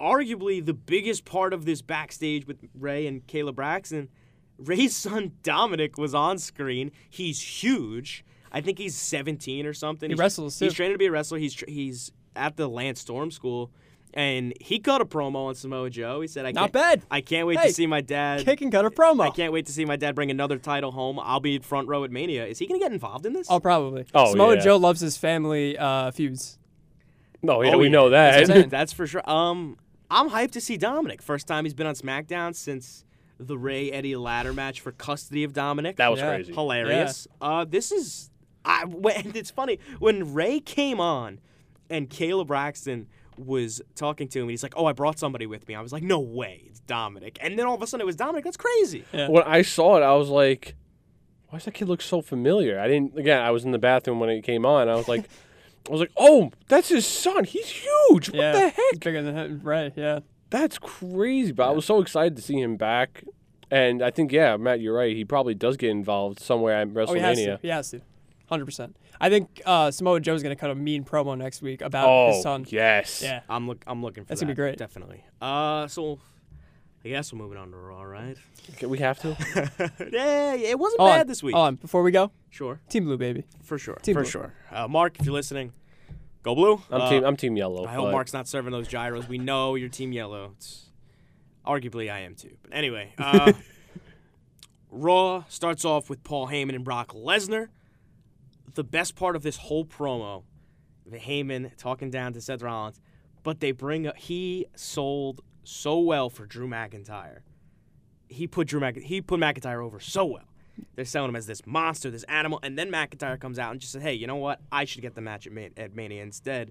Arguably 0.00 0.64
the 0.64 0.74
biggest 0.74 1.24
part 1.24 1.52
of 1.52 1.64
this 1.64 1.82
backstage 1.82 2.46
with 2.46 2.58
Rey 2.78 3.08
and 3.08 3.26
Kayla 3.26 3.52
Braxton, 3.54 4.08
Rey's 4.56 4.94
son 4.96 5.32
Dominic 5.42 5.98
was 5.98 6.14
on 6.14 6.38
screen. 6.38 6.92
He's 7.10 7.40
huge. 7.62 8.24
I 8.52 8.60
think 8.60 8.78
he's 8.78 8.94
17 8.96 9.66
or 9.66 9.72
something. 9.74 10.08
He 10.10 10.12
He's- 10.14 10.18
wrestles, 10.18 10.58
He's 10.58 10.72
too. 10.72 10.76
training 10.76 10.94
to 10.94 10.98
be 10.98 11.06
a 11.06 11.10
wrestler. 11.10 11.38
He's 11.38 11.54
tr- 11.54 11.64
he's 11.68 12.12
at 12.36 12.56
the 12.56 12.68
Lance 12.68 13.00
Storm 13.00 13.30
School, 13.30 13.70
and 14.14 14.54
he 14.60 14.78
cut 14.78 15.00
a 15.00 15.04
promo 15.04 15.46
on 15.48 15.54
Samoa 15.54 15.90
Joe. 15.90 16.20
He 16.20 16.28
said, 16.28 16.46
"I 16.46 16.52
Not 16.52 16.60
can't, 16.60 16.72
bad. 16.72 17.02
I 17.10 17.20
can't 17.20 17.46
wait 17.46 17.58
Hey, 17.58 17.68
to 17.68 17.74
see 17.74 17.86
my 17.86 18.00
dad. 18.00 18.44
Kick 18.44 18.60
and 18.62 18.72
cut 18.72 18.84
a 18.86 18.90
promo. 18.90 19.20
I 19.22 19.30
can't 19.30 19.52
wait 19.52 19.66
to 19.66 19.72
see 19.72 19.84
my 19.84 19.96
dad 19.96 20.14
bring 20.14 20.30
another 20.30 20.56
title 20.58 20.92
home. 20.92 21.18
I'll 21.20 21.40
be 21.40 21.58
front 21.58 21.88
row 21.88 22.04
at 22.04 22.10
Mania. 22.10 22.46
Is 22.46 22.58
he 22.58 22.66
going 22.66 22.80
to 22.80 22.84
get 22.84 22.92
involved 22.92 23.26
in 23.26 23.32
this? 23.34 23.48
Oh, 23.50 23.60
probably. 23.60 24.06
Oh, 24.14 24.30
Samoa 24.32 24.54
yeah. 24.56 24.60
Joe 24.62 24.76
loves 24.76 25.00
his 25.00 25.16
family 25.16 25.76
uh, 25.76 26.10
feuds. 26.10 26.58
No, 27.42 27.62
yeah, 27.62 27.74
Oh, 27.74 27.78
we 27.78 27.84
yeah. 27.86 27.90
know 27.92 28.10
that. 28.10 28.48
what 28.48 28.70
That's 28.70 28.92
for 28.92 29.06
sure. 29.06 29.28
Um, 29.28 29.76
I'm 30.10 30.30
hyped 30.30 30.52
to 30.52 30.60
see 30.60 30.76
Dominic. 30.76 31.20
First 31.22 31.46
time 31.46 31.64
he's 31.64 31.74
been 31.74 31.86
on 31.86 31.94
SmackDown 31.94 32.54
since 32.54 33.04
the 33.38 33.56
Rey 33.58 33.92
Eddie 33.92 34.16
ladder 34.16 34.52
match 34.52 34.80
for 34.80 34.90
custody 34.90 35.44
of 35.44 35.52
Dominic. 35.52 35.96
that 35.96 36.08
was 36.10 36.18
Yeah. 36.18 36.34
crazy. 36.34 36.52
hilarious. 36.52 37.28
Uh, 37.40 37.64
this 37.64 37.92
is 37.92 38.27
I. 38.64 38.84
When, 38.88 39.32
it's 39.34 39.50
funny 39.50 39.78
when 39.98 40.34
Rey 40.34 40.60
came 40.60 41.00
on, 41.00 41.40
and 41.90 42.08
Kayla 42.08 42.46
Braxton 42.46 43.06
was 43.36 43.80
talking 43.94 44.28
to 44.28 44.40
him, 44.40 44.48
he's 44.48 44.62
like, 44.62 44.74
"Oh, 44.76 44.86
I 44.86 44.92
brought 44.92 45.18
somebody 45.18 45.46
with 45.46 45.66
me." 45.68 45.74
I 45.74 45.80
was 45.80 45.92
like, 45.92 46.02
"No 46.02 46.18
way, 46.20 46.64
it's 46.66 46.80
Dominic!" 46.80 47.38
And 47.40 47.58
then 47.58 47.66
all 47.66 47.74
of 47.74 47.82
a 47.82 47.86
sudden, 47.86 48.02
it 48.02 48.06
was 48.06 48.16
Dominic. 48.16 48.44
That's 48.44 48.56
crazy. 48.56 49.04
Yeah. 49.12 49.28
When 49.28 49.44
I 49.44 49.62
saw 49.62 49.96
it, 49.96 50.02
I 50.02 50.14
was 50.14 50.28
like, 50.28 50.74
"Why 51.48 51.58
does 51.58 51.64
that 51.66 51.74
kid 51.74 51.88
look 51.88 52.02
so 52.02 52.20
familiar?" 52.20 52.78
I 52.78 52.88
didn't. 52.88 53.16
Again, 53.16 53.40
I 53.40 53.50
was 53.50 53.64
in 53.64 53.70
the 53.70 53.78
bathroom 53.78 54.20
when 54.20 54.30
it 54.30 54.42
came 54.42 54.66
on. 54.66 54.88
I 54.88 54.96
was 54.96 55.08
like, 55.08 55.28
"I 55.88 55.92
was 55.92 56.00
like, 56.00 56.12
oh, 56.16 56.50
that's 56.68 56.88
his 56.88 57.06
son. 57.06 57.44
He's 57.44 57.68
huge. 57.68 58.30
What 58.30 58.38
yeah. 58.38 58.52
the 58.52 58.60
He's 58.60 58.72
heck? 58.76 59.00
bigger 59.00 59.22
than 59.22 59.36
him. 59.36 59.60
Rey. 59.62 59.92
Yeah. 59.96 60.20
That's 60.50 60.78
crazy." 60.78 61.52
But 61.52 61.68
I 61.68 61.70
was 61.70 61.84
so 61.84 62.00
excited 62.00 62.36
to 62.36 62.42
see 62.42 62.60
him 62.60 62.76
back, 62.76 63.24
and 63.70 64.02
I 64.02 64.10
think, 64.10 64.32
yeah, 64.32 64.56
Matt, 64.56 64.80
you're 64.80 64.96
right. 64.96 65.14
He 65.14 65.24
probably 65.24 65.54
does 65.54 65.76
get 65.76 65.90
involved 65.90 66.40
somewhere 66.40 66.74
at 66.74 66.88
Oh, 66.96 67.14
he 67.14 67.20
has 67.20 67.38
to. 67.38 67.58
He 67.62 67.68
has 67.68 67.90
to. 67.90 68.00
Hundred 68.48 68.64
percent. 68.64 68.96
I 69.20 69.28
think 69.28 69.60
uh, 69.66 69.90
Samoa 69.90 70.20
Joe's 70.20 70.42
gonna 70.42 70.56
cut 70.56 70.70
a 70.70 70.74
mean 70.74 71.04
promo 71.04 71.36
next 71.36 71.60
week 71.62 71.82
about 71.82 72.08
Oh, 72.08 72.32
his 72.32 72.42
son. 72.42 72.64
yes. 72.68 73.20
Yeah. 73.22 73.40
I'm 73.48 73.66
look. 73.68 73.82
I'm 73.86 74.02
looking 74.02 74.24
for 74.24 74.28
That's 74.28 74.40
that. 74.40 74.46
gonna 74.46 74.54
be 74.54 74.56
great. 74.56 74.78
Definitely. 74.78 75.24
Uh, 75.40 75.86
so 75.86 76.18
I 77.04 77.08
guess 77.08 77.32
we're 77.32 77.38
moving 77.38 77.58
on 77.58 77.70
to 77.70 77.76
Raw, 77.76 78.02
right? 78.02 78.36
Okay, 78.74 78.86
we 78.86 78.98
have 78.98 79.18
to. 79.20 79.36
yeah, 80.12 80.54
it 80.54 80.78
wasn't 80.78 81.00
Hold 81.00 81.10
bad 81.12 81.20
on. 81.20 81.26
this 81.26 81.42
week. 81.42 81.54
Hold 81.54 81.66
on. 81.66 81.74
Before 81.76 82.02
we 82.02 82.10
go, 82.10 82.30
Sure, 82.50 82.80
Team 82.88 83.04
Blue, 83.04 83.16
baby. 83.18 83.44
for 83.62 83.78
sure, 83.78 83.96
Team 83.96 84.14
for 84.14 84.22
Blue. 84.22 84.30
sure. 84.30 84.54
Uh, 84.70 84.88
Mark, 84.88 85.18
if 85.20 85.26
you're 85.26 85.34
listening, 85.34 85.72
go 86.42 86.54
blue. 86.54 86.80
I'm 86.90 87.00
Uh, 87.02 87.10
team. 87.10 87.24
I'm 87.24 87.36
team 87.36 87.56
yellow. 87.56 87.84
I 87.86 87.92
hope 87.94 88.10
Mark's 88.12 88.32
not 88.32 88.48
serving 88.48 88.72
those 88.72 88.88
gyros. 88.88 89.28
We 89.28 89.38
know 89.38 89.74
you're 89.74 89.88
Team 89.90 90.12
Yellow. 90.12 90.52
It's 90.56 90.86
arguably 91.66 92.10
I 92.10 92.20
am 92.20 92.34
too. 92.34 92.56
But 92.62 92.72
anyway, 92.74 93.12
uh, 93.18 93.52
Raw 94.90 95.44
starts 95.48 95.84
off 95.84 96.08
with 96.08 96.24
Paul 96.24 96.48
Heyman 96.48 96.74
and 96.74 96.84
Brock 96.84 97.12
Lesnar. 97.12 97.68
The 98.78 98.84
best 98.84 99.16
part 99.16 99.34
of 99.34 99.42
this 99.42 99.56
whole 99.56 99.84
promo, 99.84 100.44
the 101.04 101.16
Heyman 101.18 101.76
talking 101.76 102.12
down 102.12 102.32
to 102.34 102.40
Seth 102.40 102.62
Rollins, 102.62 103.00
but 103.42 103.58
they 103.58 103.72
bring 103.72 104.06
up 104.06 104.16
he 104.16 104.66
sold 104.76 105.40
so 105.64 105.98
well 105.98 106.30
for 106.30 106.46
Drew 106.46 106.68
McIntyre. 106.68 107.40
He 108.28 108.46
put 108.46 108.68
Drew 108.68 108.78
Mc, 108.78 108.98
he 109.02 109.20
put 109.20 109.40
McIntyre 109.40 109.84
over 109.84 109.98
so 109.98 110.26
well. 110.26 110.44
They're 110.94 111.04
selling 111.04 111.30
him 111.30 111.34
as 111.34 111.48
this 111.48 111.66
monster, 111.66 112.08
this 112.08 112.22
animal, 112.28 112.60
and 112.62 112.78
then 112.78 112.88
McIntyre 112.88 113.40
comes 113.40 113.58
out 113.58 113.72
and 113.72 113.80
just 113.80 113.92
said, 113.94 114.02
"Hey, 114.02 114.14
you 114.14 114.28
know 114.28 114.36
what? 114.36 114.60
I 114.70 114.84
should 114.84 115.02
get 115.02 115.16
the 115.16 115.22
match 115.22 115.48
at, 115.48 115.52
Man- 115.52 115.72
at 115.76 115.96
Mania 115.96 116.22
instead." 116.22 116.70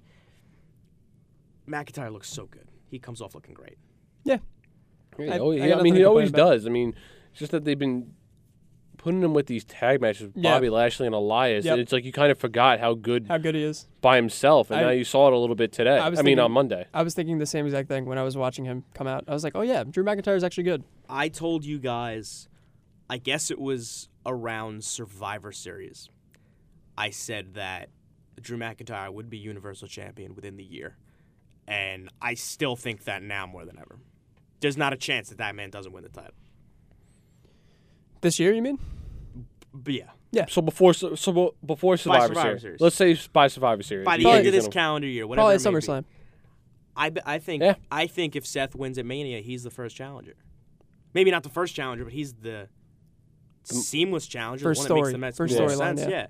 McIntyre 1.68 2.10
looks 2.10 2.30
so 2.30 2.46
good. 2.46 2.72
He 2.90 3.00
comes 3.00 3.22
off 3.22 3.36
looking 3.36 3.54
great. 3.54 3.78
Yeah. 4.24 4.38
Yeah, 5.20 5.36
I- 5.36 5.40
oh, 5.40 5.52
I 5.52 5.56
yeah, 5.56 5.78
I 5.78 5.82
mean, 5.82 5.94
he 5.94 6.06
always 6.06 6.30
about. 6.30 6.52
does. 6.52 6.68
I 6.68 6.70
mean, 6.70 6.96
it's 7.32 7.40
just 7.40 7.52
that 7.52 7.66
they've 7.66 7.78
been 7.78 8.14
putting 8.98 9.22
him 9.22 9.34
with 9.34 9.46
these 9.48 9.64
tag 9.64 10.02
matches, 10.02 10.28
with 10.34 10.44
Yeah. 10.44 10.54
Bobby 10.56 10.70
Lashley 10.70 11.06
and 11.06 11.16
Elias. 11.16 11.66
Yep. 11.66 11.78
It's 11.80 11.92
like 11.92 12.04
you 12.04 12.12
kind 12.12 12.32
of 12.32 12.38
forgot 12.38 12.80
how 12.80 12.94
good 12.94 13.28
How 13.28 13.38
good 13.38 13.56
he 13.56 13.64
is. 13.64 13.88
by 14.02 14.16
himself, 14.16 14.70
and 14.72 14.80
I- 14.80 14.84
now 14.84 14.90
you 14.90 15.04
saw 15.04 15.28
it 15.28 15.34
a 15.34 15.38
little 15.38 15.56
bit 15.56 15.72
today. 15.72 15.98
I 15.98 16.08
I, 16.08 16.10
was 16.10 16.18
mean, 16.20 16.26
thinking- 16.26 16.40
on 16.40 16.52
Monday. 16.52 16.86
I 16.94 17.04
was 17.04 17.14
thinking 17.14 17.38
the 17.38 17.46
same 17.46 17.66
exact 17.66 17.88
thing 17.90 18.06
when 18.06 18.18
I 18.18 18.24
was 18.24 18.36
watching 18.36 18.66
him 18.66 18.84
come 18.94 19.08
out. 19.08 19.24
I 19.28 19.34
was 19.34 19.44
like, 19.44 19.56
oh 19.56 19.62
yeah, 19.62 19.84
Drew 19.84 20.04
McIntyre 20.04 20.36
is 20.36 20.44
actually 20.44 20.64
good. 20.66 20.84
I 21.10 21.30
told 21.30 21.64
you 21.64 21.80
guys, 21.80 22.50
I 23.10 23.18
guess 23.18 23.50
it 23.52 23.60
was 23.60 24.10
around 24.26 24.84
Survivor 24.84 25.52
Series. 25.52 26.10
I 26.98 27.12
said 27.12 27.54
that 27.54 27.90
Drew 28.42 28.58
McIntyre 28.58 29.14
would 29.14 29.30
be 29.30 29.38
Universal 29.38 29.88
Champion 29.88 30.36
within 30.36 30.58
the 30.58 30.64
year. 30.64 30.98
And 31.68 32.10
I 32.22 32.34
still 32.34 32.76
think 32.76 33.04
that 33.06 33.22
now 33.24 33.46
more 33.46 33.66
than 33.66 33.78
ever. 33.78 34.00
There's 34.60 34.78
not 34.78 34.94
a 34.94 34.98
chance 34.98 35.30
that 35.30 35.38
that 35.38 35.54
man 35.56 35.70
doesn't 35.70 35.92
win 35.92 36.04
the 36.04 36.10
title. 36.10 36.34
This 38.22 38.40
year, 38.40 38.54
you 38.54 38.62
mean? 38.62 38.80
But 39.74 39.94
yeah, 40.32 40.46
So 40.50 40.62
before 40.62 40.94
so, 40.94 41.16
so 41.16 41.54
before 41.66 41.98
Survivor, 41.98 42.28
Survivor 42.30 42.48
Series. 42.60 42.62
Series. 42.62 42.82
let's 42.82 42.96
say 42.96 43.18
by 43.32 43.48
Survivor 43.48 43.84
Series. 43.84 44.06
by 44.06 44.18
the 44.18 44.24
you 44.24 44.30
end 44.30 44.48
of 44.48 44.54
this 44.54 44.64
gonna- 44.66 44.74
calendar 44.74 45.08
year, 45.08 45.28
whatever 45.28 45.44
Probably 45.50 45.56
it 45.56 45.64
may 45.64 45.80
be. 45.80 45.86
SummerSlam. 45.86 46.06
I, 46.96 47.10
be- 47.12 47.22
I 47.26 47.38
think 47.40 47.62
Yeah. 47.64 47.76
I 47.92 48.08
think 48.08 48.36
if 48.36 48.46
Seth 48.46 48.74
wins 48.76 48.98
at 48.98 49.06
Mania, 49.06 49.40
he's 49.42 49.64
the 49.64 49.70
first 49.70 49.96
challenger. 49.96 50.36
Maybe 51.14 51.30
not 51.32 51.44
the 51.44 51.50
first 51.50 51.76
challenger, 51.76 52.04
but 52.06 52.14
he's 52.14 52.34
the 52.34 52.68
mm. 53.68 53.74
seamless 53.76 54.26
challenger. 54.28 54.64
First 54.64 54.88
the 54.88 54.94
one 54.96 55.04
that 55.04 55.10
story- 55.10 55.20
makes 55.20 55.38
the 55.38 55.44
first 55.44 55.60
most 55.60 55.72
storyline, 55.80 55.98
sense. 56.00 56.02
yeah. 56.02 56.28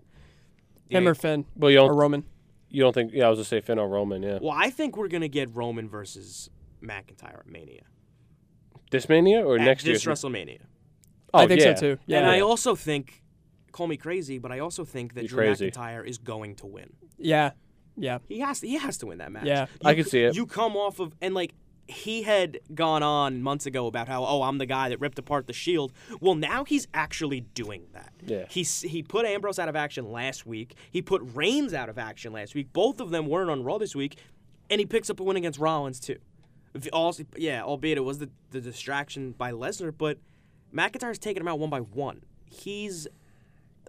Yeah. 0.90 0.98
Him 0.98 1.04
Yeah. 1.06 1.10
or 1.10 1.16
Finn 1.16 1.46
Well, 1.56 1.72
you 1.72 1.78
don't 1.78 1.96
Roman. 1.96 2.26
you 2.70 2.84
don't 2.84 2.94
think? 2.94 3.14
Yeah, 3.14 3.28
I 3.28 3.30
was 3.30 3.38
gonna 3.38 3.46
say 3.46 3.62
Finn 3.62 3.80
or 3.80 3.88
Roman. 3.88 4.22
Yeah, 4.24 4.40
Well, 4.42 4.54
I 4.56 4.70
think 4.70 4.98
we're 4.98 5.08
gonna 5.08 5.28
get 5.30 5.56
Roman 5.56 5.88
versus 5.90 6.50
McIntyre 6.84 7.40
at 7.40 7.48
Mania. 7.48 7.84
this 8.92 9.08
Mania 9.10 9.46
or 9.46 9.58
At 9.58 9.66
next 9.66 9.84
this 9.86 10.06
year? 10.06 10.14
WrestleMania. 10.14 10.60
Oh, 11.34 11.40
I 11.40 11.48
think 11.48 11.62
yeah. 11.62 11.76
so 11.76 11.80
too. 11.96 12.00
Yeah. 12.06 12.20
and 12.20 12.28
I 12.28 12.40
also 12.40 12.76
think, 12.76 13.22
call 13.72 13.88
me 13.88 13.98
crazy, 13.98 14.38
but 14.40 14.52
I 14.52 14.60
also 14.60 14.86
think 14.86 15.14
that 15.16 15.24
You're 15.24 15.30
Drew 15.30 15.38
crazy. 15.56 15.72
McIntyre 15.72 16.06
is 16.08 16.18
going 16.18 16.56
to 16.56 16.66
win. 16.68 16.94
yeah. 17.18 17.52
Yeah. 18.00 18.20
He 18.28 18.40
has 18.42 18.60
to, 18.60 18.68
he 18.68 18.78
has 18.78 18.98
to 19.00 19.08
win 19.08 19.18
that 19.18 19.32
match. 19.32 19.46
Yeah. 19.46 19.66
I 19.84 19.96
can 19.96 20.06
see 20.06 20.22
it. 20.22 20.36
You 20.36 20.46
come 20.46 20.76
off 20.78 21.00
of 21.00 21.14
and 21.20 21.34
like 21.34 21.54
he 21.88 22.22
had 22.22 22.60
gone 22.76 23.02
on 23.02 23.42
months 23.42 23.66
ago 23.66 23.88
about 23.88 24.08
how 24.08 24.24
oh 24.24 24.44
I'm 24.44 24.60
the 24.60 24.68
guy 24.68 24.90
that 24.90 25.00
ripped 25.00 25.18
apart 25.18 25.48
the 25.48 25.54
Shield. 25.54 25.94
Well, 26.22 26.36
now 26.36 26.64
he's 26.64 26.88
actually 26.94 27.40
doing 27.42 27.88
that. 27.94 28.14
Yeah. 28.24 28.46
He's 28.50 28.82
he 28.82 29.02
put 29.02 29.26
Ambrose 29.26 29.58
out 29.58 29.68
of 29.68 29.76
action 29.76 30.12
last 30.12 30.46
week. 30.46 30.76
He 30.92 31.02
put 31.02 31.24
Reigns 31.34 31.74
out 31.74 31.90
of 31.90 31.98
action 31.98 32.34
last 32.34 32.54
week. 32.54 32.72
Both 32.72 33.00
of 33.00 33.10
them 33.10 33.26
weren't 33.26 33.50
on 33.50 33.64
Raw 33.64 33.80
this 33.80 33.96
week, 33.96 34.18
and 34.70 34.80
he 34.80 34.86
picks 34.86 35.10
up 35.10 35.20
a 35.20 35.24
win 35.24 35.36
against 35.38 35.58
Rollins 35.58 36.00
too. 36.00 36.18
If- 36.76 36.88
Also, 36.94 37.24
yeah, 37.36 37.64
albeit 37.64 37.98
it 37.98 38.02
was 38.02 38.20
the, 38.20 38.30
the 38.52 38.62
distraction 38.62 39.32
by 39.32 39.54
Lesnar, 39.54 39.92
but 39.98 40.20
McIntyre's 40.74 41.20
taking 41.20 41.42
him 41.42 41.48
out 41.48 41.60
one 41.60 41.70
by 41.70 41.80
one. 41.80 42.22
He's 42.46 43.08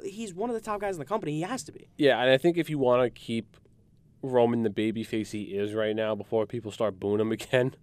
he's 0.05 0.35
one 0.35 0.51
of 0.51 0.55
the 0.55 0.61
top 0.61 0.81
guys 0.81 0.95
in 0.95 0.99
the 0.99 1.05
company. 1.05 1.33
He 1.33 1.43
has 1.43 1.63
to 1.65 1.73
be. 1.73 1.89
Yeah, 1.97 2.21
and 2.21 2.31
I 2.31 2.39
think 2.39 2.57
if 2.57 2.71
you 2.71 2.79
want 2.79 3.03
to 3.03 3.11
keep 3.11 3.57
Roman 4.23 4.63
the 4.63 4.71
baby 4.71 5.05
face 5.05 5.31
he 5.31 5.43
is 5.43 5.75
right 5.75 5.95
now 5.95 6.15
before 6.15 6.47
people 6.47 6.73
start 6.73 6.99
booing 6.99 7.21
him 7.21 7.33
again, 7.33 7.75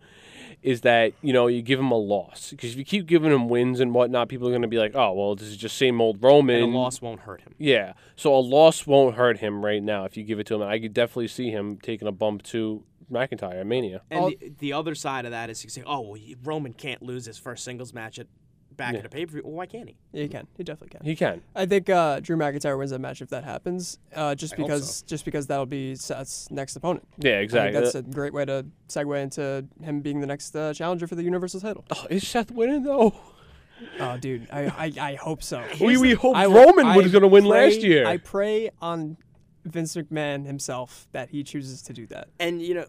is 0.62 0.82
that 0.82 1.14
you 1.22 1.34
know 1.34 1.48
you 1.48 1.62
give 1.62 1.80
him 1.80 1.92
a 1.92 1.98
loss 1.98 2.52
because 2.52 2.72
if 2.72 2.78
you 2.78 2.86
keep 2.86 3.06
giving 3.06 3.32
him 3.32 3.48
wins 3.48 3.80
and 3.80 3.94
whatnot, 3.94 4.30
people 4.30 4.48
are 4.48 4.52
going 4.52 4.62
to 4.62 4.68
be 4.68 4.78
like, 4.78 4.96
oh 4.96 5.14
well, 5.14 5.36
this 5.36 5.48
is 5.48 5.58
just 5.58 5.78
same 5.78 6.02
old 6.02 6.22
Roman. 6.22 6.64
And 6.64 6.74
a 6.74 6.78
loss 6.78 7.02
won't 7.02 7.22
hurt 7.22 7.42
him. 7.42 7.56
Yeah, 7.58 7.94
so 8.16 8.36
a 8.36 8.40
loss 8.40 8.86
won't 8.88 9.16
hurt 9.16 9.40
him 9.40 9.64
right 9.64 9.84
now 9.84 10.06
if 10.06 10.18
you 10.18 10.24
give 10.24 10.40
it 10.40 10.48
to 10.48 10.56
him. 10.56 10.64
I 10.64 10.80
could 10.80 10.94
definitely 10.94 11.28
see 11.28 11.52
him 11.52 11.78
taking 11.78 12.08
a 12.08 12.12
bump 12.12 12.44
to 12.44 12.84
McIntyre 13.12 13.60
at 13.60 13.68
Mania. 13.68 14.02
And 14.10 14.36
the, 14.40 14.54
the 14.60 14.74
other 14.74 14.96
side 14.96 15.26
of 15.26 15.32
that 15.32 15.50
is 15.50 15.64
you 15.64 15.70
say, 15.70 15.84
oh, 15.86 16.02
well, 16.02 16.22
Roman 16.44 16.74
can't 16.74 17.02
lose 17.02 17.26
his 17.26 17.38
first 17.38 17.64
singles 17.64 17.94
match 17.94 18.20
at 18.20 18.28
back 18.78 18.94
Yeah. 18.94 19.00
at 19.00 19.06
a 19.06 19.10
pay 19.10 19.26
per 19.26 19.34
view. 19.34 19.42
Well, 19.44 19.54
why 19.54 19.66
can't 19.66 19.88
he? 19.90 19.96
Yeah, 20.12 20.24
he 20.24 20.30
can. 20.30 20.48
He 20.58 20.64
definitely 20.64 20.98
can. 20.98 21.06
He 21.06 21.16
can. 21.16 21.42
I 21.56 21.66
think 21.66 21.90
uh, 21.90 22.20
Drew 22.20 22.36
McIntyre 22.38 22.78
wins 22.78 22.92
that 22.92 23.00
match 23.00 23.22
if 23.22 23.30
that 23.30 23.44
happens. 23.44 24.00
Uh, 24.14 24.36
just 24.36 24.54
I 24.54 24.58
hope 24.58 24.68
because, 24.68 25.02
just 25.04 25.26
because 25.26 25.48
that'll 25.48 25.66
be 25.66 25.96
Seth's 25.96 26.50
next 26.52 26.76
opponent. 26.76 27.08
Yeah, 27.18 27.32
I 27.32 27.34
think 27.36 27.44
exactly. 27.44 27.82
that's 27.82 27.96
a 27.96 28.02
great 28.02 28.34
way 28.34 28.46
to 28.46 28.66
segue 28.90 29.22
into 29.22 29.66
him 29.82 30.02
being 30.02 30.20
the 30.22 30.28
next 30.28 30.56
uh, 30.56 30.74
challenger 30.74 31.08
for 31.08 31.16
the 31.16 31.24
Universal 31.24 31.62
title. 31.62 31.86
oh, 31.92 32.06
is 32.10 32.28
Seth 32.28 32.52
winning 32.52 32.84
though? 32.84 33.14
Oh, 34.00 34.18
dude, 34.18 34.48
I, 34.52 34.66
I, 34.68 34.92
I 35.12 35.16
hope 35.16 35.44
so. 35.44 35.62
We, 35.82 35.98
we 35.98 36.14
hoped 36.14 36.38
I- 36.38 36.46
Roman 36.46 36.86
I 36.88 36.96
was 36.98 37.12
going 37.12 37.24
to 37.24 37.28
win 37.28 37.44
pray- 37.46 37.66
last 37.70 37.82
year. 37.82 38.08
I 38.08 38.18
pray 38.18 38.70
on 38.82 39.18
Vince 39.66 39.96
McMahon 39.96 40.46
himself 40.46 41.08
that 41.12 41.30
he 41.30 41.44
chooses 41.44 41.82
to 41.84 41.94
do 41.94 42.08
that. 42.08 42.30
And 42.40 42.62
you 42.62 42.74
know, 42.76 42.86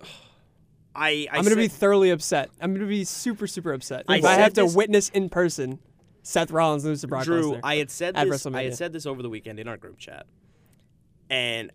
I, 0.96 1.28
I 1.30 1.38
I'm 1.38 1.44
gonna 1.44 1.56
be 1.56 1.68
thoroughly 1.68 2.10
upset. 2.10 2.50
I'm 2.60 2.72
gonna 2.74 2.86
be 2.86 3.04
super 3.04 3.46
super 3.46 3.72
upset 3.72 4.04
I 4.08 4.18
if 4.18 4.24
I 4.24 4.34
have 4.34 4.54
to 4.54 4.62
this- 4.62 4.74
witness 4.74 5.08
in 5.10 5.28
person 5.28 5.78
Seth 6.22 6.50
Rollins 6.50 6.84
lose 6.84 7.02
to 7.02 7.06
Brock 7.08 7.24
Drew. 7.24 7.52
Lesnar. 7.52 7.60
I 7.62 7.76
had 7.76 7.90
said 7.90 8.16
this. 8.16 8.46
I 8.46 8.64
had 8.64 8.74
said 8.76 8.92
this 8.92 9.06
over 9.06 9.22
the 9.22 9.28
weekend 9.30 9.60
in 9.60 9.68
our 9.68 9.76
group 9.76 9.98
chat, 9.98 10.26
and 11.30 11.70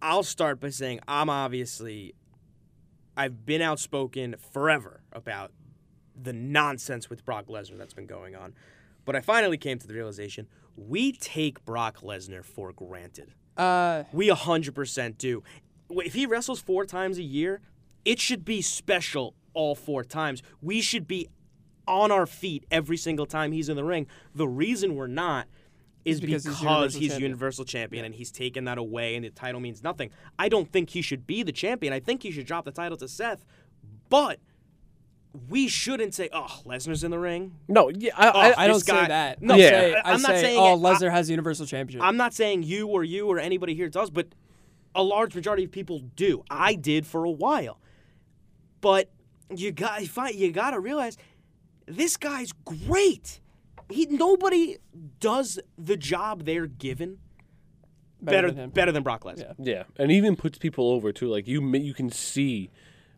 I'll 0.00 0.24
start 0.24 0.58
by 0.60 0.70
saying 0.70 1.00
I'm 1.06 1.30
obviously, 1.30 2.14
I've 3.16 3.46
been 3.46 3.62
outspoken 3.62 4.34
forever 4.52 5.02
about 5.12 5.52
the 6.20 6.32
nonsense 6.32 7.08
with 7.08 7.24
Brock 7.24 7.46
Lesnar 7.46 7.78
that's 7.78 7.94
been 7.94 8.06
going 8.06 8.34
on, 8.34 8.54
but 9.04 9.14
I 9.14 9.20
finally 9.20 9.56
came 9.56 9.78
to 9.78 9.86
the 9.86 9.94
realization 9.94 10.48
we 10.76 11.12
take 11.12 11.64
Brock 11.64 12.00
Lesnar 12.00 12.44
for 12.44 12.72
granted. 12.72 13.34
uh, 13.56 14.04
We 14.12 14.28
100% 14.30 15.18
do. 15.18 15.42
If 15.90 16.14
he 16.14 16.26
wrestles 16.26 16.60
four 16.60 16.86
times 16.86 17.18
a 17.18 17.22
year, 17.22 17.60
it 18.04 18.18
should 18.20 18.44
be 18.44 18.62
special 18.62 19.34
all 19.54 19.74
four 19.74 20.04
times. 20.04 20.42
We 20.60 20.80
should 20.80 21.06
be 21.06 21.28
on 21.86 22.10
our 22.12 22.26
feet 22.26 22.64
every 22.70 22.96
single 22.96 23.26
time 23.26 23.52
he's 23.52 23.68
in 23.68 23.76
the 23.76 23.84
ring. 23.84 24.06
The 24.34 24.48
reason 24.48 24.94
we're 24.94 25.06
not 25.08 25.46
is 26.04 26.20
because 26.20 26.44
because, 26.44 26.58
he's 26.58 26.62
Universal 26.64 27.00
he's 27.00 27.10
Champion. 27.10 27.22
Universal 27.30 27.64
Champion 27.64 28.04
and 28.04 28.14
he's 28.14 28.30
taken 28.32 28.64
that 28.64 28.78
away 28.78 29.14
and 29.14 29.24
the 29.24 29.30
title 29.30 29.60
means 29.60 29.82
nothing. 29.82 30.10
I 30.38 30.48
don't 30.48 30.70
think 30.72 30.90
he 30.90 31.02
should 31.02 31.26
be 31.26 31.42
the 31.42 31.52
champion. 31.52 31.92
I 31.92 32.00
think 32.00 32.22
he 32.22 32.30
should 32.32 32.46
drop 32.46 32.64
the 32.64 32.72
title 32.72 32.96
to 32.98 33.08
Seth. 33.08 33.44
But 34.08 34.40
we 35.48 35.66
shouldn't 35.68 36.14
say, 36.14 36.28
oh, 36.32 36.60
Lesnar's 36.66 37.04
in 37.04 37.10
the 37.10 37.18
ring. 37.18 37.54
no, 37.68 37.88
yeah, 37.88 38.10
I, 38.16 38.28
Oh, 38.28 38.32
I, 38.32 38.64
I 38.64 38.66
don't 38.66 38.84
guy- 38.84 39.02
say 39.02 39.08
that. 39.08 39.40
No, 39.42 39.54
I 39.54 39.56
Yeah. 39.58 39.68
say, 39.70 39.94
I 39.94 40.12
I'm 40.12 40.22
not 40.22 40.30
say, 40.32 40.42
saying 40.42 40.58
oh, 40.60 40.76
Lesnar 40.76 41.10
has 41.10 41.28
the 41.28 41.32
Universal 41.32 41.66
Championship. 41.66 42.06
I'm 42.06 42.16
not 42.16 42.34
saying 42.34 42.64
you 42.64 42.88
or 42.88 43.02
you 43.04 43.28
or 43.28 43.38
anybody 43.38 43.74
here 43.74 43.88
does, 43.88 44.10
but 44.10 44.26
a 44.94 45.02
large 45.02 45.34
majority 45.34 45.64
of 45.64 45.70
people 45.72 46.00
do. 46.16 46.44
I 46.50 46.74
did 46.74 47.06
for 47.06 47.24
a 47.24 47.30
while. 47.30 47.80
But 48.82 49.08
you 49.54 49.72
got 49.72 50.02
you 50.34 50.52
got 50.52 50.72
to 50.72 50.80
realize 50.80 51.16
this 51.86 52.18
guy's 52.18 52.52
great. 52.52 53.40
He 53.88 54.04
nobody 54.06 54.76
does 55.20 55.58
the 55.78 55.96
job 55.96 56.44
they're 56.44 56.66
given 56.66 57.18
better 58.20 58.50
than 58.50 58.64
him. 58.64 58.70
better 58.70 58.92
than 58.92 59.02
Brock 59.02 59.24
Lesnar. 59.24 59.54
Yeah. 59.58 59.72
Yeah, 59.74 59.82
and 59.98 60.10
even 60.12 60.36
puts 60.36 60.58
people 60.58 60.90
over 60.90 61.12
too. 61.12 61.28
Like 61.28 61.46
you, 61.48 61.66
you 61.76 61.94
can 61.94 62.10
see 62.10 62.70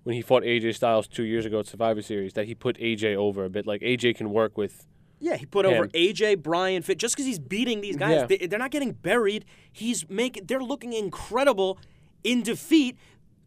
when 0.05 0.15
he 0.15 0.23
fought 0.23 0.43
AJ 0.43 0.75
Styles 0.77 1.07
two 1.09 1.23
years 1.25 1.45
ago 1.47 1.61
at 1.61 1.67
Survivor 1.67 2.03
Series 2.03 2.33
that 2.35 2.47
he 2.47 2.55
put 2.55 2.77
AJ 2.79 3.17
over 3.17 3.45
a 3.45 3.51
bit. 3.51 3.67
Like 3.67 3.81
AJ 3.83 4.17
can 4.17 4.31
work 4.31 4.57
with. 4.57 4.87
Yeah, 5.21 5.37
he 5.37 5.47
put 5.47 5.65
over 5.65 5.87
AJ, 5.89 6.43
Brian, 6.43 6.83
Fit. 6.83 6.99
Just 6.99 7.15
because 7.15 7.25
he's 7.25 7.39
beating 7.39 7.81
these 7.81 7.97
guys, 7.97 8.17
Yeah. 8.17 8.27
they, 8.27 8.47
they're 8.47 8.59
not 8.59 8.71
getting 8.71 8.93
buried. 8.93 9.45
He's 9.73 10.09
making. 10.11 10.45
They're 10.47 10.61
looking 10.63 10.93
incredible 10.93 11.79
in 12.25 12.43
defeat 12.43 12.99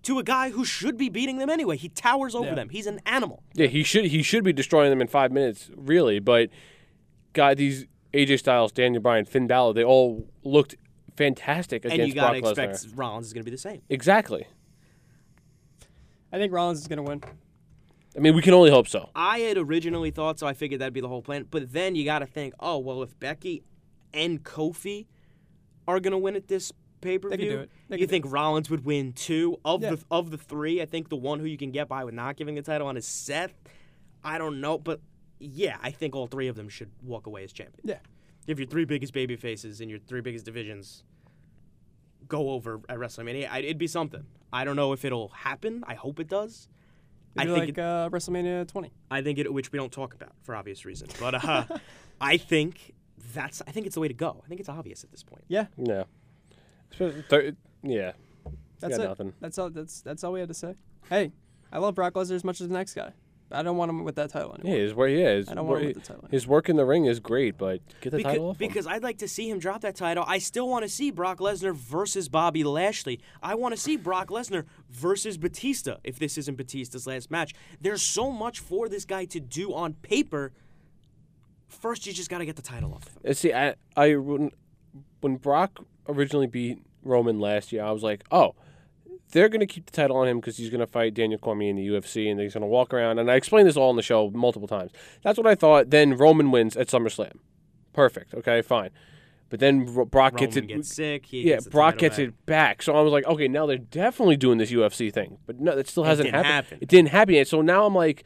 to 0.07 0.19
a 0.19 0.23
guy 0.23 0.49
who 0.49 0.65
should 0.65 0.97
be 0.97 1.07
beating 1.09 1.37
them 1.37 1.49
anyway. 1.49 1.77
He 1.77 1.89
towers 1.89 2.35
over 2.35 2.47
Yeah. 2.47 2.55
them. 2.55 2.69
He's 2.69 2.87
an 2.87 2.99
animal. 3.05 3.43
Yeah, 3.53 3.67
he 3.67 3.83
should 3.83 4.05
he 4.05 4.23
should 4.23 4.43
be 4.43 4.51
destroying 4.53 4.89
them 4.89 4.99
in 5.01 5.07
five 5.07 5.31
minutes, 5.31 5.69
really. 5.75 6.19
But 6.19 6.49
guy, 7.33 7.53
these 7.53 7.85
AJ 8.13 8.37
Styles, 8.39 8.71
Daniel 8.71 9.01
Bryan, 9.01 9.25
Finn 9.25 9.47
Balor, 9.47 9.73
they 9.73 9.83
all 9.83 10.27
looked 10.43 10.75
fantastic 11.15 11.83
against 11.85 11.99
and 11.99 12.07
you 12.07 12.13
gotta 12.15 12.39
Brock 12.41 12.51
expect 12.57 12.73
Lesnar. 12.75 12.91
Rollins 12.97 13.27
is 13.27 13.33
going 13.33 13.41
to 13.43 13.45
be 13.45 13.51
the 13.51 13.57
same. 13.57 13.81
Exactly. 13.89 14.47
I 16.31 16.37
think 16.37 16.51
Rollins 16.53 16.79
is 16.79 16.87
gonna 16.87 17.03
win. 17.03 17.23
I 18.15 18.19
mean, 18.19 18.35
we 18.35 18.41
can 18.41 18.53
only 18.53 18.71
hope 18.71 18.87
so. 18.87 19.09
I 19.15 19.39
had 19.39 19.57
originally 19.57 20.09
thought 20.11 20.39
so. 20.39 20.47
I 20.47 20.53
figured 20.53 20.81
that'd 20.81 20.93
be 20.93 21.01
the 21.01 21.07
whole 21.07 21.21
plan. 21.21 21.45
But 21.51 21.71
then 21.71 21.95
you 21.95 22.03
got 22.03 22.19
to 22.19 22.25
think, 22.25 22.53
oh 22.59 22.79
well, 22.79 23.03
if 23.03 23.17
Becky 23.19 23.63
and 24.13 24.43
Kofi 24.43 25.05
are 25.87 25.99
going 25.99 26.11
to 26.11 26.17
win 26.17 26.35
at 26.35 26.47
this 26.47 26.71
pay 27.01 27.17
per 27.19 27.29
view, 27.29 27.37
could 27.37 27.69
do 27.89 27.95
it. 27.95 27.99
You 27.99 28.07
think 28.07 28.25
Rollins 28.27 28.69
would 28.69 28.85
win 28.85 29.13
two 29.13 29.59
of 29.65 29.81
Yeah. 29.81 29.91
the 29.91 30.03
of 30.11 30.31
the 30.31 30.37
three? 30.37 30.81
I 30.81 30.85
think 30.85 31.09
the 31.09 31.15
one 31.15 31.39
who 31.39 31.45
you 31.45 31.57
can 31.57 31.71
get 31.71 31.87
by 31.87 32.03
with 32.03 32.13
not 32.13 32.35
giving 32.37 32.55
the 32.55 32.61
title 32.61 32.87
on 32.87 32.97
is 32.97 33.05
Seth. 33.05 33.53
I 34.23 34.37
don't 34.37 34.59
know, 34.61 34.77
but 34.77 34.99
yeah, 35.39 35.77
I 35.81 35.91
think 35.91 36.15
all 36.15 36.27
three 36.27 36.47
of 36.47 36.55
them 36.55 36.69
should 36.69 36.89
walk 37.03 37.27
away 37.27 37.43
as 37.43 37.53
champions. 37.53 37.81
Yeah. 37.89 37.99
If 38.47 38.59
your 38.59 38.67
three 38.67 38.85
biggest 38.85 39.13
baby 39.13 39.35
faces 39.35 39.81
in 39.81 39.89
your 39.89 39.99
three 39.99 40.21
biggest 40.21 40.45
divisions 40.45 41.03
go 42.27 42.49
over 42.51 42.81
at 42.89 42.97
WrestleMania, 42.97 43.47
I- 43.49 43.59
it'd 43.59 43.77
be 43.77 43.87
something. 43.87 44.25
I 44.51 44.63
don't 44.65 44.75
know 44.75 44.93
if 44.93 45.05
it'll 45.05 45.29
happen. 45.29 45.83
I 45.87 45.93
hope 45.95 46.19
it 46.19 46.27
does. 46.27 46.67
I 47.37 47.43
It'd 47.43 47.53
be 47.53 47.59
think 47.61 47.77
like 47.77 47.85
uh, 47.85 48.09
WrestleMania 48.09 48.67
20. 48.67 48.91
I 49.11 49.21
think 49.21 49.37
it, 49.37 49.53
which 49.53 49.71
we 49.71 49.77
don't 49.77 49.91
talk 49.91 50.13
about 50.13 50.31
for 50.41 50.55
obvious 50.55 50.85
reasons. 50.85 51.13
But 51.19 51.35
uh, 51.45 51.65
I 52.21 52.37
think 52.37 52.95
that's, 53.33 53.61
I 53.67 53.71
think 53.71 53.85
it's 53.85 53.93
the 53.95 54.01
way 54.01 54.07
to 54.07 54.13
go. 54.13 54.41
I 54.43 54.47
think 54.47 54.59
it's 54.59 54.69
obvious 54.69 55.03
at 55.03 55.11
this 55.11 55.23
point. 55.23 55.43
Yeah, 55.47 55.67
Yeah. 55.77 56.03
Especially 56.91 57.21
thir- 57.29 57.51
yeah. 57.83 58.11
that's 58.79 58.97
it. 58.97 59.03
nothing. 59.03 59.33
That's 59.39 59.57
all. 59.57 59.69
That's 59.69 60.01
that's 60.01 60.23
all 60.23 60.31
we 60.33 60.39
had 60.39 60.49
to 60.49 60.53
say. 60.55 60.75
Hey, 61.09 61.31
I 61.71 61.79
love 61.79 61.95
Brock 61.95 62.13
Lesnar 62.13 62.33
as 62.35 62.43
much 62.43 62.61
as 62.61 62.67
the 62.67 62.73
next 62.73 62.93
guy. 62.93 63.11
I 63.49 63.63
don't 63.63 63.77
want 63.77 63.87
him 63.89 64.03
with 64.03 64.15
that 64.15 64.29
title 64.31 64.53
anymore. 64.55 64.75
Yeah, 64.75 64.81
his 64.83 64.93
where 64.93 65.07
he 65.07 65.21
is. 65.21 65.47
I 65.47 65.53
don't 65.53 65.67
want 65.67 65.79
him 65.81 65.87
with 65.87 65.95
the 66.03 66.13
title. 66.13 66.27
His 66.29 66.45
work 66.45 66.67
in 66.67 66.75
the 66.75 66.83
ring 66.83 67.05
is 67.05 67.21
great, 67.21 67.57
but 67.57 67.79
get 68.01 68.09
the 68.11 68.17
Because, 68.17 68.31
title 68.33 68.49
off. 68.49 68.59
him. 68.59 68.67
because 68.67 68.85
I'd 68.87 69.03
like 69.03 69.19
to 69.19 69.27
see 69.29 69.49
him 69.49 69.57
drop 69.57 69.79
that 69.81 69.95
title. 69.95 70.25
I 70.27 70.39
still 70.39 70.67
want 70.67 70.83
to 70.83 70.89
see 70.89 71.11
Brock 71.11 71.37
Lesnar 71.39 71.73
versus 71.73 72.27
Bobby 72.27 72.65
Lashley. 72.65 73.21
I 73.41 73.55
want 73.55 73.73
to 73.73 73.79
see 73.79 73.95
Brock 73.95 74.27
Lesnar 74.27 74.65
versus 74.89 75.37
Batista 75.37 75.95
if 76.03 76.19
this 76.19 76.37
isn't 76.37 76.57
Batista's 76.57 77.07
last 77.07 77.31
match. 77.31 77.53
There's 77.79 78.01
so 78.01 78.31
much 78.33 78.59
for 78.59 78.89
this 78.89 79.05
guy 79.05 79.23
to 79.23 79.39
do 79.39 79.73
on 79.73 79.93
paper. 79.93 80.51
First, 81.69 82.05
you 82.05 82.11
just 82.11 82.29
got 82.29 82.39
to 82.39 82.45
get 82.45 82.57
the 82.57 82.61
title 82.61 82.93
off 82.93 83.05
of 83.07 83.13
him. 83.13 83.31
Uh, 83.31 83.33
See, 83.33 83.53
I, 83.53 83.75
I 83.95 84.15
when, 84.15 84.51
when 85.21 85.37
Brock 85.37 85.85
originally 86.07 86.47
beat 86.47 86.79
Roman 87.03 87.39
last 87.39 87.71
year, 87.71 87.83
I 87.83 87.91
was 87.91 88.03
like, 88.03 88.23
oh, 88.31 88.55
they're 89.31 89.49
going 89.49 89.59
to 89.59 89.65
keep 89.65 89.85
the 89.85 89.91
title 89.91 90.17
on 90.17 90.27
him 90.27 90.39
because 90.39 90.57
he's 90.57 90.69
going 90.69 90.79
to 90.79 90.87
fight 90.87 91.13
Daniel 91.13 91.39
Cormier 91.39 91.69
in 91.69 91.75
the 91.75 91.87
UFC, 91.87 92.29
and 92.31 92.39
he's 92.39 92.53
going 92.53 92.61
to 92.61 92.67
walk 92.67 92.93
around. 92.93 93.19
And 93.19 93.29
I 93.29 93.35
explained 93.35 93.67
this 93.67 93.77
all 93.77 93.89
on 93.89 93.95
the 93.95 94.01
show 94.01 94.29
multiple 94.31 94.67
times. 94.67 94.91
That's 95.21 95.37
what 95.37 95.47
I 95.47 95.55
thought. 95.55 95.89
Then 95.89 96.15
Roman 96.15 96.51
wins 96.51 96.77
at 96.77 96.87
SummerSlam. 96.87 97.33
Perfect. 97.93 98.33
Okay, 98.33 98.61
fine. 98.61 98.91
But 99.49 99.59
then 99.59 99.85
Brock 99.85 100.33
Roman 100.33 100.35
gets 100.35 100.55
it. 100.57 100.67
gets 100.67 100.93
sick. 100.93 101.25
He 101.25 101.49
yeah, 101.49 101.59
Brock 101.71 101.97
gets 101.97 102.17
back. 102.17 102.27
it 102.27 102.45
back. 102.45 102.81
So 102.81 102.93
I 102.95 103.01
was 103.01 103.13
like, 103.13 103.25
okay, 103.25 103.47
now 103.47 103.65
they're 103.65 103.77
definitely 103.77 104.37
doing 104.37 104.57
this 104.57 104.71
UFC 104.71 105.11
thing. 105.11 105.37
But 105.45 105.59
no, 105.59 105.75
that 105.75 105.87
still 105.87 106.03
hasn't 106.03 106.27
didn't 106.27 106.35
happened. 106.35 106.53
happen. 106.53 106.77
It 106.81 106.89
didn't 106.89 107.09
happen 107.09 107.35
yet. 107.35 107.47
So 107.47 107.61
now 107.61 107.85
I'm 107.85 107.95
like, 107.95 108.25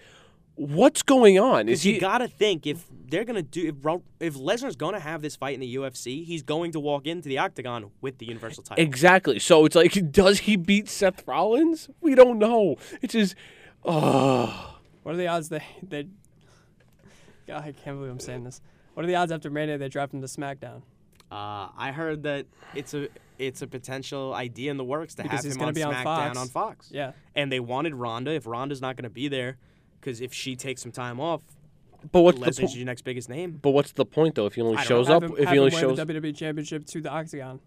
what's 0.68 1.02
going 1.04 1.40
on? 1.40 1.68
Is 1.70 1.80
Because 1.80 1.84
he? 1.84 1.94
you 1.96 2.00
got 2.00 2.18
to 2.20 2.28
think 2.28 2.66
if 2.68 2.86
they're 3.10 3.26
gonna 3.26 3.42
do 3.42 3.68
if 3.68 3.76
Ro- 3.84 4.04
if 4.20 4.36
Lesnar's 4.36 4.76
gonna 4.78 5.00
have 5.00 5.22
this 5.22 5.36
fight 5.36 5.54
in 5.56 5.60
the 5.60 5.76
UFC, 5.76 6.24
he's 6.24 6.44
going 6.44 6.72
to 6.72 6.80
walk 6.80 7.06
into 7.08 7.28
the 7.28 7.38
octagon 7.40 7.92
with 8.00 8.18
the 8.20 8.26
Universal 8.26 8.64
title. 8.64 8.84
Exactly. 8.84 9.40
So 9.40 9.66
it's 9.66 9.76
like, 9.76 9.94
does 10.12 10.40
he 10.40 10.56
beat 10.56 10.88
Seth 10.88 11.28
Rollins? 11.28 11.90
We 12.00 12.16
don't 12.16 12.40
know. 12.40 12.78
It's 13.02 13.14
just, 13.14 13.36
oh, 13.84 14.78
What 15.04 15.16
are 15.16 15.18
the 15.18 15.28
odds 15.28 15.50
that 15.50 15.64
they? 15.84 16.08
God, 17.48 17.64
I 17.64 17.72
can't 17.72 17.98
believe 17.98 18.12
I'm 18.12 18.20
saying 18.20 18.44
this. 18.44 18.62
What 18.94 19.04
are 19.04 19.08
the 19.08 19.16
odds 19.16 19.32
after 19.32 19.50
Mania 19.50 19.78
they 19.78 19.90
drop 19.90 20.14
him 20.14 20.22
to 20.22 20.28
SmackDown? 20.28 20.82
Uh, 21.32 21.70
I 21.78 21.92
heard 21.94 22.24
that 22.24 22.46
it's 22.76 22.94
a 22.94 23.08
it's 23.40 23.62
a 23.62 23.68
potential 23.68 24.34
idea 24.34 24.70
in 24.70 24.78
the 24.78 24.84
works 24.84 25.16
to 25.16 25.24
Because 25.24 25.38
have 25.40 25.46
he's 25.46 25.54
him 25.56 25.60
gonna 25.60 25.68
on 25.70 25.74
be 25.74 25.84
on 25.84 25.94
SmackDown 25.94 26.04
Fox. 26.04 26.38
on 26.38 26.48
Fox. 26.50 26.90
Yeah, 26.92 27.12
And 27.36 27.52
they 27.52 27.60
wanted 27.60 27.96
Ronda. 27.96 28.32
If 28.32 28.46
Ronda's 28.46 28.82
not 28.82 28.96
going 28.98 29.04
to 29.06 29.10
be 29.10 29.28
there, 29.28 29.58
because 30.02 30.20
if 30.20 30.34
she 30.34 30.56
takes 30.56 30.82
some 30.82 30.92
time 30.92 31.20
off, 31.20 31.42
but 32.12 32.22
what's 32.24 32.40
the 32.40 32.46
Lesnar's 32.48 32.72
po- 32.72 32.78
your 32.78 32.86
next 32.86 33.04
biggest 33.04 33.30
name. 33.30 33.60
but 33.62 33.70
what's 33.72 33.92
the 33.94 34.06
point 34.06 34.36
though 34.36 34.48
if 34.48 34.56
he 34.56 34.62
only 34.62 34.74
I 34.78 34.80
don't 34.80 34.88
shows 34.88 35.08
know. 35.10 35.16
up 35.18 35.22
Have 35.22 35.32
him- 35.32 35.38
if 35.38 35.44
have 35.46 35.54
he 35.54 35.60
only 35.60 35.72
him 35.72 35.80
shows 35.80 35.98
wear 35.98 36.06
the 36.06 36.14
WWE 36.14 36.36
Championship 36.36 36.86
to 36.88 37.02
the 37.02 37.10
Octagon, 37.10 37.60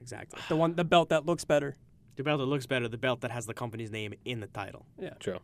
Exactly. 0.00 0.40
the 0.48 0.56
one, 0.56 0.74
the 0.76 0.84
belt 0.84 1.08
that 1.10 1.26
looks 1.26 1.44
better. 1.44 1.76
The 2.14 2.22
belt 2.22 2.38
that 2.38 2.46
looks 2.46 2.64
better, 2.66 2.88
the 2.88 2.96
belt 2.96 3.20
that 3.22 3.30
has 3.32 3.44
the 3.46 3.52
company's 3.54 3.90
name 3.90 4.14
in 4.24 4.40
the 4.40 4.46
title. 4.46 4.86
Yeah. 4.98 5.10
True. 5.20 5.38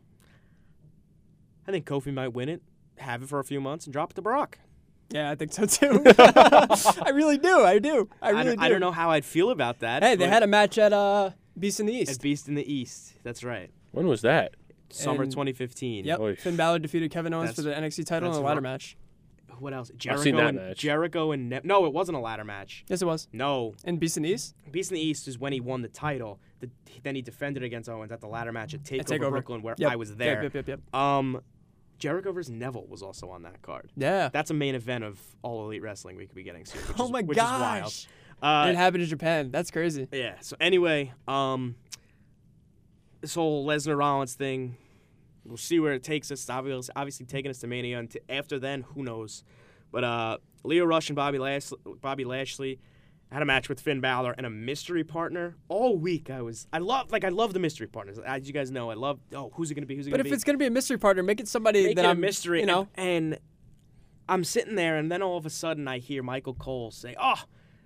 I 1.67 1.71
think 1.71 1.87
Kofi 1.87 2.13
might 2.15 2.29
win 2.33 2.49
it, 2.49 2.63
have 2.99 3.23
it 3.23 3.29
for 3.29 3.39
a 3.39 3.45
few 3.45 3.61
months, 3.61 3.87
and 3.87 3.93
drop 3.93 4.11
it 4.13 4.15
to 4.15 4.23
Brock. 4.23 4.59
Yeah, 5.11 5.31
I 5.31 5.35
think 5.35 5.53
so 5.53 5.67
too. 5.67 6.03
I 6.19 7.11
really 7.13 7.37
do. 7.39 7.61
I 7.65 7.79
do. 7.79 8.09
I 8.23 8.29
I, 8.29 8.31
really 8.31 8.45
don't, 8.45 8.59
do. 8.59 8.65
I 8.65 8.69
don't 8.71 8.81
know 8.81 8.93
how 8.93 9.11
I'd 9.11 9.25
feel 9.25 9.51
about 9.51 9.81
that. 9.81 10.03
Hey, 10.03 10.17
they 10.17 10.25
but 10.25 10.33
had 10.33 10.43
a 10.43 10.47
match 10.47 10.79
at 10.79 10.93
uh 10.93 11.31
Beast 11.59 11.81
in 11.81 11.87
the 11.87 12.01
at 12.01 12.09
East. 12.09 12.23
Beast 12.23 12.49
in 12.49 12.55
the 12.55 12.73
East. 12.73 13.15
That's 13.23 13.45
right. 13.45 13.71
When 13.91 14.07
was 14.07 14.23
that? 14.23 14.55
Summer 14.93 15.23
And- 15.25 15.33
2015. 15.33 16.05
Yep. 16.05 16.21
Oy. 16.21 16.37
Finn 16.37 16.57
Balor 16.57 16.79
defeated 16.81 17.11
Kevin 17.11 17.33
Owens 17.35 17.55
for 17.55 17.63
the 17.63 17.71
NXT 17.75 18.05
title 18.07 18.31
in 18.31 18.37
a 18.37 18.41
ladder 18.41 18.57
right. 18.61 18.63
match. 18.73 18.97
What 19.59 19.73
else? 19.75 19.91
I've 19.93 19.99
Jericho 19.99 20.23
seen 20.25 20.37
that 20.37 20.49
and 20.49 20.57
match. 20.59 20.79
Jericho 20.79 21.31
and 21.31 21.49
ne- 21.49 21.61
no, 21.63 21.85
it 21.87 21.93
wasn't 21.93 22.17
a 22.17 22.21
ladder 22.21 22.43
match. 22.43 22.85
Yes, 22.89 23.01
it 23.01 23.05
was. 23.05 23.29
No, 23.33 23.75
And 23.85 24.01
Beast 24.01 24.17
in 24.17 24.25
the 24.25 24.31
East. 24.31 24.57
Beast 24.73 24.91
in 24.91 24.97
the 24.97 25.01
East 25.01 25.29
is 25.29 25.39
when 25.39 25.53
he 25.53 25.61
won 25.61 25.83
the 25.83 25.89
title. 25.89 26.41
The, 26.61 26.69
then 27.05 27.15
he 27.15 27.23
defended 27.23 27.63
against 27.63 27.89
Owens 27.89 28.11
at 28.11 28.21
the 28.21 28.27
ladder 28.27 28.51
match 28.51 28.75
at 28.75 28.83
Takeover, 28.83 29.01
At 29.01 29.07
Takeover. 29.07 29.31
Brooklyn, 29.31 29.63
where 29.63 29.75
Yep. 29.79 29.91
I 29.93 29.97
was 29.97 30.17
there. 30.17 30.43
Yep, 30.43 30.55
yep, 30.55 30.67
yep, 30.67 30.81
yep. 30.93 30.95
Um, 31.01 31.43
Jericho 31.99 32.33
versus 32.33 32.51
Neville 32.51 32.87
was 32.89 33.03
also 33.03 33.29
on 33.31 33.43
that 33.43 33.63
card. 33.63 33.93
Yeah. 33.97 34.31
That's 34.33 34.51
a 34.51 34.55
main 34.55 34.75
event 34.75 35.05
of 35.05 35.21
All 35.43 35.65
Elite 35.67 35.83
Wrestling 35.83 36.17
we 36.17 36.27
could 36.27 36.35
be 36.35 36.43
getting 36.43 36.65
soon. 36.65 36.81
Which 36.83 36.97
oh 36.99 37.05
is, 37.05 37.11
my 37.13 37.23
which 37.23 37.37
gosh. 37.37 37.55
Is 37.55 37.61
wild. 38.43 38.65
And 38.65 38.71
it 38.71 38.75
Uh, 38.75 38.79
happened 38.79 39.03
in 39.05 39.09
Japan. 39.09 39.51
That's 39.53 39.71
crazy. 39.71 40.09
yeah. 40.11 40.35
So 40.41 40.57
anyway, 40.61 41.13
um, 41.29 41.77
this 43.23 43.35
whole 43.35 43.67
Lesnar 43.67 43.97
Rollins 43.97 44.35
thing, 44.35 44.77
we'll 45.45 45.57
see 45.57 45.81
where 45.81 45.95
it 45.95 46.03
takes 46.03 46.31
us. 46.31 46.51
Obviously, 46.51 46.93
obviously 46.95 47.25
taking 47.25 47.51
us 47.51 47.59
to 47.61 47.67
Mania, 47.67 47.99
and 47.99 48.15
after 48.29 48.59
then, 48.59 48.83
who 48.83 49.03
knows? 49.03 49.45
But 49.91 50.05
uh, 50.05 50.39
Lio 50.65 50.85
Rush 50.85 51.09
and 51.09 51.17
Bobby 51.17 51.39
Lashley, 51.39 51.79
Bobby 52.01 52.25
Lashley 52.25 52.79
had 53.31 53.41
a 53.41 53.47
match 53.47 53.69
with 53.71 53.81
Finn 53.81 54.01
Balor 54.01 54.35
and 54.37 54.45
a 54.45 54.51
mystery 54.51 55.05
partner 55.05 55.57
all 55.69 55.97
week. 55.97 56.29
I 56.29 56.43
was, 56.43 56.67
I 56.73 56.79
love, 56.79 57.11
like, 57.13 57.25
I 57.25 57.31
love 57.31 57.55
the 57.55 57.61
mystery 57.61 57.87
partners. 57.87 58.19
As 58.19 58.47
you 58.47 58.53
guys 58.53 58.71
know, 58.71 58.91
I 58.91 58.95
love. 58.95 59.21
Oh, 59.35 59.51
who's 59.55 59.71
it 59.71 59.75
gonna 59.75 59.87
be? 59.87 59.97
Who's 59.97 60.07
it 60.07 60.11
But 60.11 60.19
gonna 60.19 60.25
be? 60.25 60.31
But 60.31 60.35
if 60.35 60.37
it's 60.37 60.45
gonna 60.45 60.59
be 60.59 60.67
a 60.67 60.71
mystery 60.71 60.99
partner, 60.99 61.23
make 61.23 61.41
it 61.41 61.49
somebody 61.49 61.85
make 61.85 61.97
that 61.97 62.05
it 62.05 62.09
a 62.09 62.11
I'm 62.11 62.21
mystery, 62.21 62.61
You 62.61 62.67
know, 62.67 62.89
and, 62.95 63.35
and 63.35 63.41
I'm 64.29 64.45
sitting 64.45 64.75
there, 64.75 64.97
and 64.99 65.11
then 65.11 65.23
all 65.23 65.37
of 65.39 65.47
a 65.47 65.51
sudden 65.51 65.89
I 65.89 65.99
hear 65.99 66.23
Michael 66.23 66.55
Cole 66.55 66.91
say, 66.91 67.15
"Oh, 67.21 67.43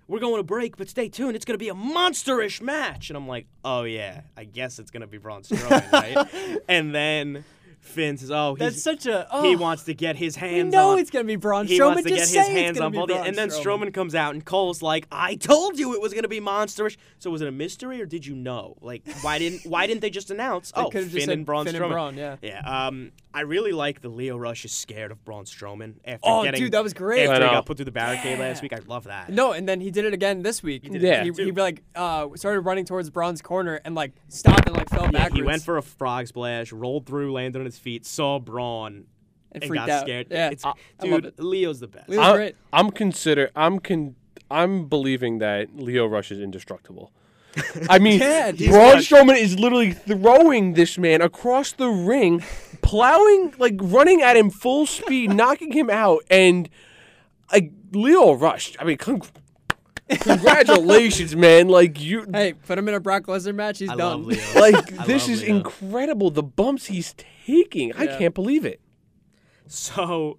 we're 0.08 0.20
going 0.20 0.36
to 0.36 0.42
break, 0.44 0.76
but 0.76 0.88
stay 0.88 1.08
tuned. 1.08 1.36
It's 1.36 1.44
going 1.44 1.54
to 1.54 1.58
be 1.58 1.68
a 1.68 1.74
monsterish 1.74 2.60
match." 2.60 3.10
And 3.10 3.16
I'm 3.16 3.26
like, 3.28 3.46
"Oh 3.64 3.82
yeah, 3.84 4.22
I 4.36 4.44
guess 4.44 4.78
it's 4.78 4.90
going 4.90 5.02
to 5.02 5.06
be 5.06 5.18
Braun 5.18 5.42
Strowman, 5.42 5.92
right?" 5.92 6.60
and 6.68 6.94
then 6.94 7.44
Finn 7.86 8.16
says, 8.16 8.30
"Oh, 8.30 8.56
that's 8.58 8.82
such 8.82 9.06
a. 9.06 9.26
Oh, 9.30 9.42
he 9.42 9.56
wants 9.56 9.84
to 9.84 9.94
get 9.94 10.16
his 10.16 10.36
We 10.36 10.48
hands 10.48 10.72
know 10.72 10.90
on." 10.90 10.98
it's 10.98 11.10
gonna 11.10 11.24
be 11.24 11.36
Braun 11.36 11.66
he 11.66 11.78
Strowman. 11.78 11.86
wants 11.86 12.02
to 12.04 12.08
just 12.10 12.32
get 12.32 12.46
his 12.46 12.48
it's 12.48 12.58
hands 12.58 12.78
gonna 12.78 12.86
on 12.86 12.92
be 12.92 12.98
both. 12.98 13.08
the- 13.08 13.14
And 13.22 13.36
then 13.36 13.48
Strowman. 13.48 13.64
Strowman 13.86 13.94
comes 13.94 14.14
out, 14.14 14.34
and 14.34 14.44
Cole's 14.44 14.82
like, 14.82 15.06
"I 15.10 15.36
told 15.36 15.78
you 15.78 15.94
it 15.94 16.00
was 16.00 16.12
going 16.12 16.22
to 16.24 16.28
be 16.28 16.40
monsterish." 16.40 16.96
So 17.18 17.30
was 17.30 17.40
it 17.42 17.48
a 17.48 17.52
mystery, 17.52 18.00
or 18.02 18.06
did 18.06 18.26
you 18.26 18.34
know? 18.34 18.76
Like, 18.80 19.02
why 19.22 19.38
didn't 19.38 19.64
why 19.66 19.86
didn't 19.86 20.00
they 20.00 20.10
just 20.10 20.30
announce? 20.30 20.72
They 20.72 20.80
oh, 20.82 20.90
could've 20.90 21.08
Finn 21.08 21.14
just 21.16 21.26
said 21.26 21.36
and 21.38 21.46
Braun 21.46 21.64
Finn 21.66 21.74
Strowman. 21.74 21.82
and 21.82 21.90
Braun, 21.92 22.16
yeah. 22.16 22.36
Yeah, 22.42 22.86
um, 22.86 23.12
I 23.34 23.40
really 23.42 23.72
like 23.72 24.00
the 24.00 24.08
Lio 24.08 24.36
Rush 24.36 24.64
is 24.64 24.72
scared 24.72 25.10
of 25.12 25.24
Braun 25.24 25.44
Strowman 25.44 25.94
after 26.04 26.20
Oh, 26.28 26.42
getting. 26.44 26.60
dude, 26.60 26.72
that 26.72 26.82
was 26.82 26.94
great. 26.94 27.28
After 27.28 27.44
I 27.44 27.48
he 27.48 27.54
got 27.54 27.66
put 27.66 27.76
through 27.76 27.84
the 27.84 27.90
barricade 27.92 28.38
last 28.38 28.62
week, 28.62 28.72
I 28.72 28.80
love 28.86 29.04
that. 29.04 29.28
No, 29.30 29.52
and 29.52 29.68
then 29.68 29.80
he 29.80 29.90
did 29.90 30.04
it 30.06 30.14
again 30.14 30.42
this 30.42 30.62
week. 30.62 30.82
He 30.84 30.88
did 30.90 31.04
it 31.04 31.36
he, 31.36 31.44
he 31.44 31.52
like 31.52 31.82
uh 31.94 32.28
started 32.34 32.60
running 32.60 32.84
towards 32.84 33.10
Braun's 33.10 33.42
corner 33.42 33.80
and 33.84 33.94
like 33.94 34.12
stopped 34.28 34.66
and 34.66 34.76
like 34.76 34.88
fell 34.88 35.04
Yeah, 35.04 35.10
backwards. 35.10 35.36
he 35.36 35.42
went 35.42 35.62
for 35.62 35.76
a 35.76 35.82
frog 35.82 36.26
splash, 36.28 36.72
rolled 36.72 37.06
through, 37.06 37.32
landed 37.32 37.58
on 37.58 37.64
his 37.66 37.75
feet, 37.78 38.04
saw 38.06 38.38
Braun, 38.38 39.06
and, 39.52 39.62
and 39.62 39.68
freaked 39.68 39.86
got 39.86 39.90
out. 39.90 40.00
scared. 40.02 40.26
Yeah, 40.30 40.50
It's, 40.50 40.64
I 40.64 40.72
love 41.02 41.22
dude, 41.22 41.24
it. 41.26 41.40
Lio's 41.40 41.80
the 41.80 41.86
best. 41.88 42.08
Lio's 42.08 42.24
I'm, 42.24 42.34
great. 42.36 42.56
I'm 42.72 42.90
consider 42.90 43.50
I'm 43.56 43.78
con 43.78 44.16
I'm 44.50 44.86
believing 44.88 45.38
that 45.38 45.74
Lio 45.76 46.06
Rush 46.06 46.30
is 46.30 46.38
indestructible. 46.40 47.10
I 47.88 47.98
mean, 47.98 48.20
Yeah, 48.20 48.52
Braun 48.52 48.70
like- 48.94 48.98
Strowman 48.98 49.36
is 49.38 49.58
literally 49.58 49.92
throwing 49.92 50.74
this 50.74 50.98
man 50.98 51.20
across 51.22 51.72
the 51.72 51.88
ring, 51.88 52.44
plowing, 52.82 53.54
like 53.58 53.74
running 53.80 54.20
at 54.22 54.36
him 54.36 54.50
full 54.50 54.86
speed, 54.86 55.32
knocking 55.34 55.72
him 55.72 55.88
out, 55.90 56.22
and 56.30 56.68
like 57.52 57.72
Lio 57.92 58.32
Rush. 58.34 58.76
I 58.78 58.84
mean, 58.84 58.98
con- 58.98 59.22
congratulations, 60.08 61.34
man! 61.36 61.68
Like 61.68 62.00
you, 62.00 62.26
Hey, 62.32 62.52
put 62.54 62.78
him 62.78 62.88
in 62.88 62.94
a 62.94 63.00
Brock 63.00 63.24
Lesnar 63.24 63.54
match. 63.54 63.78
He's 63.78 63.90
I 63.90 63.96
done. 63.96 64.24
love 64.24 64.26
Lio. 64.26 64.38
like 64.60 64.92
I 65.00 65.06
this 65.06 65.22
love 65.24 65.30
is 65.30 65.42
Lio. 65.42 65.56
incredible. 65.56 66.30
The 66.30 66.42
bumps 66.42 66.86
he's 66.86 67.14
taking, 67.46 67.92
I 67.94 68.04
Yeah. 68.04 68.18
can't 68.18 68.34
believe 68.34 68.64
it. 68.64 68.80
So, 69.66 70.38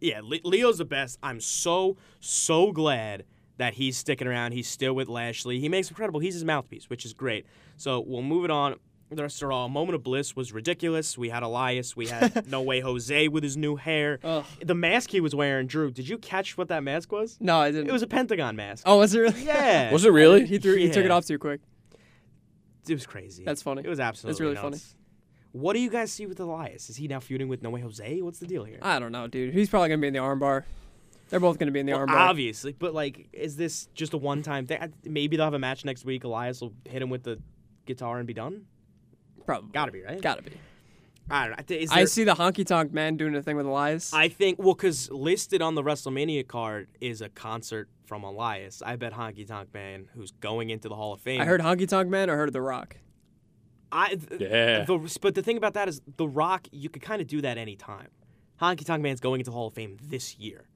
yeah, 0.00 0.20
Le- 0.22 0.38
Lio's 0.44 0.78
the 0.78 0.84
best. 0.84 1.18
I'm 1.22 1.40
so 1.40 1.96
so 2.20 2.72
glad 2.72 3.24
that 3.58 3.74
he's 3.74 3.96
sticking 3.96 4.26
around. 4.28 4.52
He's 4.52 4.68
still 4.68 4.92
with 4.94 5.08
Lashley. 5.08 5.58
He 5.60 5.68
makes 5.68 5.88
incredible. 5.88 6.20
He's 6.20 6.34
his 6.34 6.44
mouthpiece, 6.44 6.88
which 6.90 7.04
is 7.04 7.12
great. 7.14 7.46
So 7.76 8.00
we'll 8.06 8.22
move 8.22 8.44
it 8.44 8.50
on. 8.50 8.76
The 9.08 9.22
rest 9.22 9.40
are 9.44 9.52
all. 9.52 9.68
Moment 9.68 9.94
of 9.94 10.02
Bliss 10.02 10.34
was 10.34 10.52
ridiculous. 10.52 11.16
We 11.16 11.28
had 11.28 11.44
Elias. 11.44 11.94
We 11.94 12.08
had 12.08 12.46
No 12.50 12.60
Way 12.62 12.80
Jose 12.80 13.28
with 13.28 13.44
his 13.44 13.56
new 13.56 13.76
hair. 13.76 14.18
Ugh. 14.24 14.44
The 14.64 14.74
mask 14.74 15.10
he 15.10 15.20
was 15.20 15.32
wearing, 15.34 15.68
Drew. 15.68 15.92
Did 15.92 16.08
you 16.08 16.18
catch 16.18 16.58
what 16.58 16.68
that 16.68 16.82
mask 16.82 17.12
was? 17.12 17.36
No, 17.40 17.58
I 17.60 17.70
didn't. 17.70 17.88
It 17.88 17.92
was 17.92 18.02
a 18.02 18.08
Pentagon 18.08 18.56
mask. 18.56 18.82
oh, 18.84 18.98
was 18.98 19.14
it 19.14 19.20
really? 19.20 19.44
Yeah. 19.44 19.92
Was 19.96 20.04
it 20.04 20.12
really? 20.12 20.44
He 20.46 20.58
threw. 20.58 20.76
He 20.76 20.90
took 20.90 21.04
it 21.04 21.10
off 21.12 21.24
too 21.24 21.38
quick. 21.38 21.60
It 22.88 22.94
was 22.94 23.06
crazy. 23.06 23.44
That's 23.44 23.62
funny. 23.62 23.82
It 23.84 23.88
was 23.88 23.98
absolutely 24.00 24.32
It's 24.32 24.40
really 24.40 24.54
nuts. 24.54 24.64
funny. 24.92 25.00
What 25.52 25.72
do 25.72 25.80
you 25.80 25.90
guys 25.90 26.12
see 26.12 26.26
with 26.26 26.38
Elias? 26.38 26.90
Is 26.90 26.96
he 26.96 27.08
now 27.08 27.18
feuding 27.20 27.48
with 27.48 27.62
No 27.62 27.70
Way 27.70 27.80
Jose? 27.80 28.20
What's 28.22 28.38
the 28.40 28.46
deal 28.46 28.64
here? 28.64 28.78
I 28.82 28.98
don't 28.98 29.10
know, 29.12 29.26
dude. 29.26 29.54
He's 29.54 29.68
probably 29.70 29.88
gonna 29.88 30.00
be 30.02 30.08
in 30.08 30.12
the 30.14 30.18
armbar. 30.20 30.64
They're 31.28 31.40
both 31.40 31.58
gonna 31.58 31.70
be 31.72 31.80
in 31.80 31.86
the 31.86 31.92
Well, 31.92 32.06
armbar. 32.06 32.10
obviously, 32.28 32.72
but 32.72 32.92
like, 32.94 33.28
is 33.32 33.56
this 33.56 33.86
just 33.94 34.12
a 34.14 34.18
one-time 34.18 34.66
thing? 34.66 34.92
Maybe 35.04 35.36
they'll 35.36 35.46
have 35.46 35.54
a 35.54 35.58
match 35.58 35.84
next 35.84 36.04
week. 36.04 36.24
Elias 36.24 36.60
will 36.60 36.72
hit 36.84 37.02
him 37.02 37.10
with 37.10 37.22
the 37.24 37.40
guitar 37.86 38.18
and 38.18 38.26
be 38.26 38.34
done. 38.34 38.66
Probably. 39.46 39.70
Gotta 39.72 39.92
be 39.92 40.02
right. 40.02 40.20
Gotta 40.20 40.42
be. 40.42 40.52
I 41.28 41.42
don't 41.42 41.50
know. 41.50 41.56
I 41.58 41.62
thi- 41.62 41.88
I 41.90 42.04
see 42.04 42.22
the 42.24 42.34
honky 42.34 42.64
tonk 42.64 42.92
man 42.92 43.16
doing 43.16 43.34
a 43.34 43.42
thing 43.42 43.56
with 43.56 43.66
Elias. 43.66 44.12
I 44.12 44.28
think 44.28 44.58
well, 44.60 44.74
because 44.74 45.10
listed 45.10 45.60
on 45.62 45.74
the 45.74 45.82
WrestleMania 45.82 46.46
card 46.46 46.88
is 47.00 47.20
a 47.20 47.28
concert 47.28 47.88
from 48.04 48.22
Elias. 48.22 48.82
I 48.84 48.94
bet 48.94 49.12
Honky 49.12 49.44
Tonk 49.48 49.74
Man, 49.74 50.08
who's 50.14 50.30
going 50.30 50.70
into 50.70 50.88
the 50.88 50.94
Hall 50.94 51.12
of 51.12 51.20
Fame. 51.20 51.40
I 51.40 51.44
heard 51.44 51.60
honky 51.60 51.88
tonk 51.88 52.08
man. 52.08 52.30
or 52.30 52.36
heard 52.36 52.52
The 52.52 52.60
Rock. 52.62 52.96
I 53.90 54.10
th- 54.14 54.40
Yeah. 54.40 54.84
The, 54.84 55.18
but 55.20 55.34
the 55.34 55.42
thing 55.42 55.56
about 55.56 55.74
that 55.74 55.88
is, 55.88 56.00
The 56.16 56.28
Rock, 56.28 56.68
you 56.70 56.88
could 56.88 57.02
kind 57.02 57.20
of 57.20 57.26
do 57.26 57.40
that 57.42 57.58
anytime. 57.58 58.08
Honky 58.62 58.84
Tonk 58.86 59.02
Man's 59.02 59.18
going 59.20 59.40
into 59.40 59.50
Hall 59.50 59.66
of 59.68 59.74
Fame 59.74 59.96
this 60.00 60.36
year. 60.38 60.68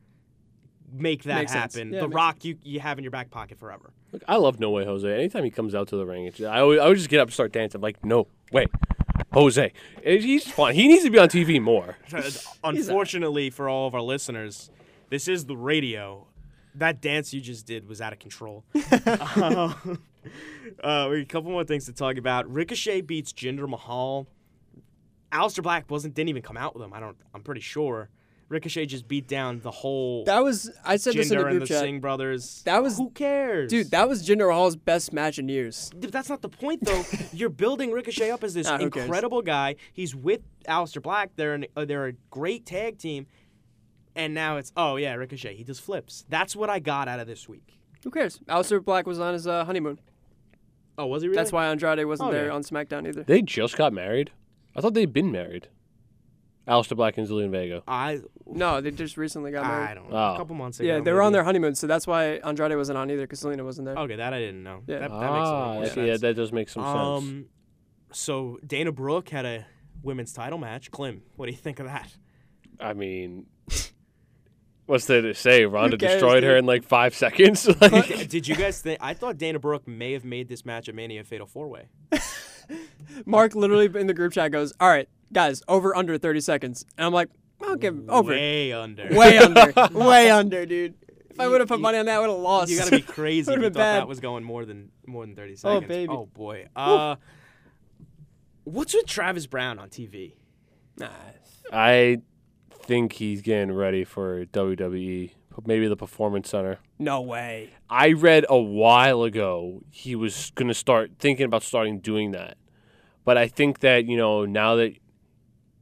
Make 0.93 1.24
that 1.24 1.38
Makes 1.38 1.53
happen. 1.53 1.93
Yeah, 1.93 2.01
the 2.01 2.09
makes 2.09 2.14
Rock, 2.14 2.45
you 2.45 2.59
you 2.62 2.80
have 2.80 2.99
in 2.99 3.05
your 3.05 3.11
back 3.11 3.30
pocket 3.30 3.59
forever. 3.59 3.93
Look, 4.12 4.22
I 4.26 4.36
love 4.36 4.59
No 4.59 4.70
Way 4.70 4.84
Jose. 4.84 5.12
Anytime 5.12 5.45
he 5.45 5.51
comes 5.51 5.74
out 5.74 5.88
to 5.88 5.97
the 5.97 6.07
ring, 6.07 6.26
it's, 6.26 6.41
I 6.41 6.61
always, 6.61 6.80
I 6.80 6.88
would 6.88 6.97
just 6.97 7.09
get 7.09 7.20
up 7.20 7.28
and 7.28 7.32
start 7.32 7.53
dancing. 7.53 7.80
Like, 7.80 8.05
no 8.05 8.26
way, 8.53 8.66
Jose. 9.32 9.72
He's 10.03 10.47
fun. 10.51 10.74
He 10.74 10.88
needs 10.88 11.05
to 11.05 11.11
be 11.11 11.18
on 11.18 11.28
TV 11.28 11.61
more. 11.61 11.97
Unfortunately 12.64 13.51
for 13.51 13.68
all 13.68 13.86
of 13.86 13.95
our 13.95 14.03
listeners, 14.03 14.70
this 15.11 15.28
is 15.28 15.47
the 15.47 15.57
radio. 15.57 16.26
That 16.74 17.01
dance 17.01 17.32
you 17.32 17.41
just 17.41 17.66
did 17.66 17.88
was 17.88 18.01
out 18.01 18.12
of 18.12 18.18
control. 18.18 18.64
uh, 18.74 19.72
uh, 20.82 21.09
we 21.11 21.18
have 21.18 21.22
a 21.22 21.24
couple 21.24 21.51
more 21.51 21.64
things 21.64 21.86
to 21.86 21.93
talk 21.93 22.16
about. 22.16 22.51
Ricochet 22.53 23.03
beats 23.03 23.32
Jinder 23.32 23.68
Mahal. 23.68 24.26
Aleister 25.32 25.62
Black 25.62 25.91
wasn't 25.91 26.14
didn't 26.14 26.28
even 26.28 26.43
come 26.43 26.57
out 26.57 26.74
with 26.74 26.82
him. 26.82 26.93
I 26.93 27.01
don't. 27.01 27.16
I'm 27.34 27.43
pretty 27.43 27.61
sure. 27.61 28.09
Ricochet 28.51 28.84
just 28.86 29.07
beat 29.09 29.26
down 29.28 29.61
the 29.61 29.70
whole 29.70 30.24
That 30.24 30.42
was 30.44 30.70
I 30.84 30.96
said 30.96 31.14
this 31.14 31.30
in 31.30 31.38
the 31.38 31.44
Jinder 31.44 31.51
and 31.53 31.62
the 31.62 31.66
chat. 31.66 31.80
Singh 31.80 32.01
brothers. 32.01 32.62
That 32.64 32.82
was- 32.82 32.98
who 32.98 33.09
cares, 33.11 33.70
Dude, 33.70 33.90
that 33.92 34.09
was 34.09 34.26
Jinder 34.28 34.48
Mahal's 34.48 34.76
best 34.76 35.12
match 35.12 35.38
in 35.38 35.48
years. 35.48 35.90
Dude, 35.98 36.11
that's 36.12 36.28
not 36.28 36.42
the 36.42 36.48
point, 36.48 36.84
though. 36.84 37.05
You're 37.32 37.48
building 37.48 37.92
Ricochet 37.92 38.30
up 38.30 38.44
as 38.44 38.53
this 38.55 38.66
Nah, 38.66 38.78
who 38.78 38.90
cares? 38.90 39.07
incredible 39.07 39.40
guy. 39.40 39.76
He's 39.92 40.14
with 40.14 40.40
Aleister 40.68 41.01
Black. 41.01 41.30
They're 41.36 41.55
an, 41.55 41.66
uh, 41.76 41.84
they're 41.84 42.07
a 42.09 42.12
great 42.30 42.66
tag 42.66 42.98
team, 42.98 43.26
and 44.16 44.34
now 44.34 44.57
it's 44.57 44.72
oh 44.76 44.96
yeah, 44.96 45.14
Ricochet. 45.14 45.55
He 45.55 45.62
just 45.64 45.80
flips. 45.80 46.24
That's 46.28 46.55
what 46.57 46.68
I 46.68 46.80
got 46.80 47.07
out 47.09 47.20
of 47.20 47.26
this 47.28 47.48
week. 47.48 47.78
Who 48.03 48.11
cares? 48.11 48.40
Aleister 48.48 48.84
Black 48.84 49.07
was 49.07 49.20
on 49.20 49.32
his 49.34 49.46
uh, 49.46 49.64
honeymoon. 49.64 50.01
Oh, 50.98 51.07
was 51.07 51.22
he 51.22 51.28
really? 51.28 51.36
That's 51.36 51.53
why 51.53 51.66
Andrade 51.68 52.05
wasn't 52.05 52.30
Oh, 52.30 52.32
there 52.32 52.46
yeah. 52.46 52.53
on 52.53 52.62
SmackDown 52.62 53.07
either. 53.09 53.22
They 53.22 53.42
just 53.42 53.76
got 53.76 53.92
married. 53.92 54.32
I 54.76 54.80
thought 54.80 54.94
they'd 54.94 55.12
been 55.12 55.30
married. 55.30 55.68
Aleister 56.68 56.96
Black 56.96 57.18
and 57.18 57.26
Zelina 57.26 57.50
Vega. 57.50 57.82
I 57.88 58.20
No, 58.46 58.80
they 58.80 58.90
just 58.90 59.16
recently 59.16 59.50
got 59.50 59.64
married. 59.64 59.74
I 59.74 59.78
married. 59.84 59.94
don't 59.96 60.11
know. 60.11 60.16
Oh. 60.16 60.34
A 60.34 60.36
couple 60.36 60.54
months 60.54 60.78
ago. 60.78 60.88
Yeah, 60.88 61.00
they 61.00 61.12
were 61.12 61.22
on 61.22 61.32
maybe. 61.32 61.38
their 61.38 61.44
honeymoon, 61.44 61.74
so 61.74 61.86
that's 61.86 62.06
why 62.06 62.34
Andrade 62.44 62.76
wasn't 62.76 62.98
on 62.98 63.11
either 63.11 63.22
because 63.22 63.42
Zelina 63.42 63.64
wasn't 63.64 63.86
there. 63.86 63.96
Okay, 63.96 64.16
that 64.16 64.32
I 64.32 64.38
didn't 64.38 64.62
know. 64.62 64.82
Yeah. 64.86 65.00
That, 65.00 65.11
that 65.11 65.20
makes 65.20 65.20
a 65.20 65.32
little 65.32 65.46
ah, 65.46 65.72
more 65.74 65.84
okay, 65.84 66.06
yeah, 66.06 66.16
that 66.16 66.36
does 66.36 66.52
make 66.52 66.68
some 66.68 66.84
sense. 66.84 66.96
Um, 66.96 67.46
so 68.12 68.58
Dana 68.66 68.92
Brooke 68.92 69.28
had 69.30 69.46
a 69.46 69.66
women's 70.02 70.32
title 70.32 70.58
match. 70.58 70.90
Clem, 70.90 71.22
what 71.36 71.46
do 71.46 71.52
you 71.52 71.58
think 71.58 71.80
of 71.80 71.86
that? 71.86 72.14
I 72.78 72.92
mean, 72.92 73.46
what's 74.86 75.06
there 75.06 75.22
to 75.22 75.34
say? 75.34 75.64
Ronda 75.64 75.96
cares, 75.96 76.12
destroyed 76.12 76.42
her 76.42 76.50
dude? 76.50 76.58
in 76.61 76.66
like 76.66 76.84
five 76.84 77.14
seconds. 77.16 77.68
like, 77.80 78.28
Did 78.28 78.48
you 78.48 78.56
guys 78.56 78.80
think? 78.80 78.98
I 79.02 79.14
thought 79.14 79.38
Dana 79.38 79.58
Brooke 79.58 79.86
may 79.86 80.12
have 80.12 80.24
made 80.24 80.48
this 80.48 80.64
match 80.64 80.88
a 80.88 80.92
Mania 80.92 81.24
Fatal 81.24 81.46
Four 81.46 81.68
Way. 81.68 81.88
Mark 83.26 83.54
literally 83.54 83.90
in 83.98 84.06
the 84.06 84.14
group 84.14 84.32
chat 84.32 84.52
goes, 84.52 84.72
"All 84.80 84.88
right, 84.88 85.08
guys, 85.33 85.62
over 85.68 85.95
under 85.97 86.18
30 86.18 86.41
seconds," 86.41 86.85
and 86.99 87.07
I'm 87.07 87.12
like, 87.12 87.28
"I'll 87.62 87.76
give 87.76 88.09
over, 88.09 88.33
Way 88.33 88.72
under. 88.72 89.09
way 89.11 89.39
under, 89.39 89.72
way 89.93 90.31
under, 90.31 90.66
dude." 90.66 90.95
If 91.31 91.39
I 91.39 91.47
would 91.49 91.61
have 91.61 91.68
put 91.68 91.78
You- 91.78 91.83
money 91.83 91.99
on 91.99 92.07
that, 92.07 92.16
I 92.16 92.18
would 92.20 92.31
have 92.31 92.39
lost. 92.39 92.70
You 92.70 92.78
gotta 92.78 92.91
be 92.91 93.03
crazy 93.16 93.51
if 93.53 93.59
you 93.59 93.64
thought 93.64 93.74
bad. 93.74 94.01
that 94.01 94.09
was 94.09 94.20
going 94.20 94.45
more 94.45 94.64
than 94.64 94.91
more 95.07 95.24
than 95.24 95.35
thirty 95.37 95.53
Oh, 95.53 95.57
seconds. 95.57 95.85
Oh 95.85 95.89
baby. 95.89 96.12
Oh 96.12 96.26
boy. 96.26 96.68
Uh, 96.74 97.16
what's 98.64 98.95
with 98.95 99.07
Travis 99.07 99.47
Browne 99.47 99.78
on 99.78 99.89
TV? 99.89 100.35
Nice. 100.99 101.11
I 101.72 102.20
think 102.83 103.12
he's 103.14 103.43
getting 103.43 103.72
ready 103.72 104.05
for 104.05 104.45
WWE, 104.47 105.31
maybe 105.64 105.87
the 105.89 105.97
Performance 105.97 106.51
Center. 106.51 106.78
No 106.99 107.20
way. 107.20 107.70
I 107.89 108.12
read 108.12 108.45
a 108.49 108.59
while 108.59 109.22
ago 109.22 109.83
he 109.91 110.14
was 110.16 110.51
going 110.57 110.68
to 110.68 110.74
start 110.74 111.12
thinking 111.18 111.47
about 111.47 111.62
starting 111.62 112.01
doing 112.01 112.33
that. 112.33 112.57
But 113.24 113.39
I 113.39 113.47
think 113.49 113.81
that, 113.81 114.07
you 114.07 114.16
know, 114.16 114.45
now 114.45 114.74
that 114.76 114.95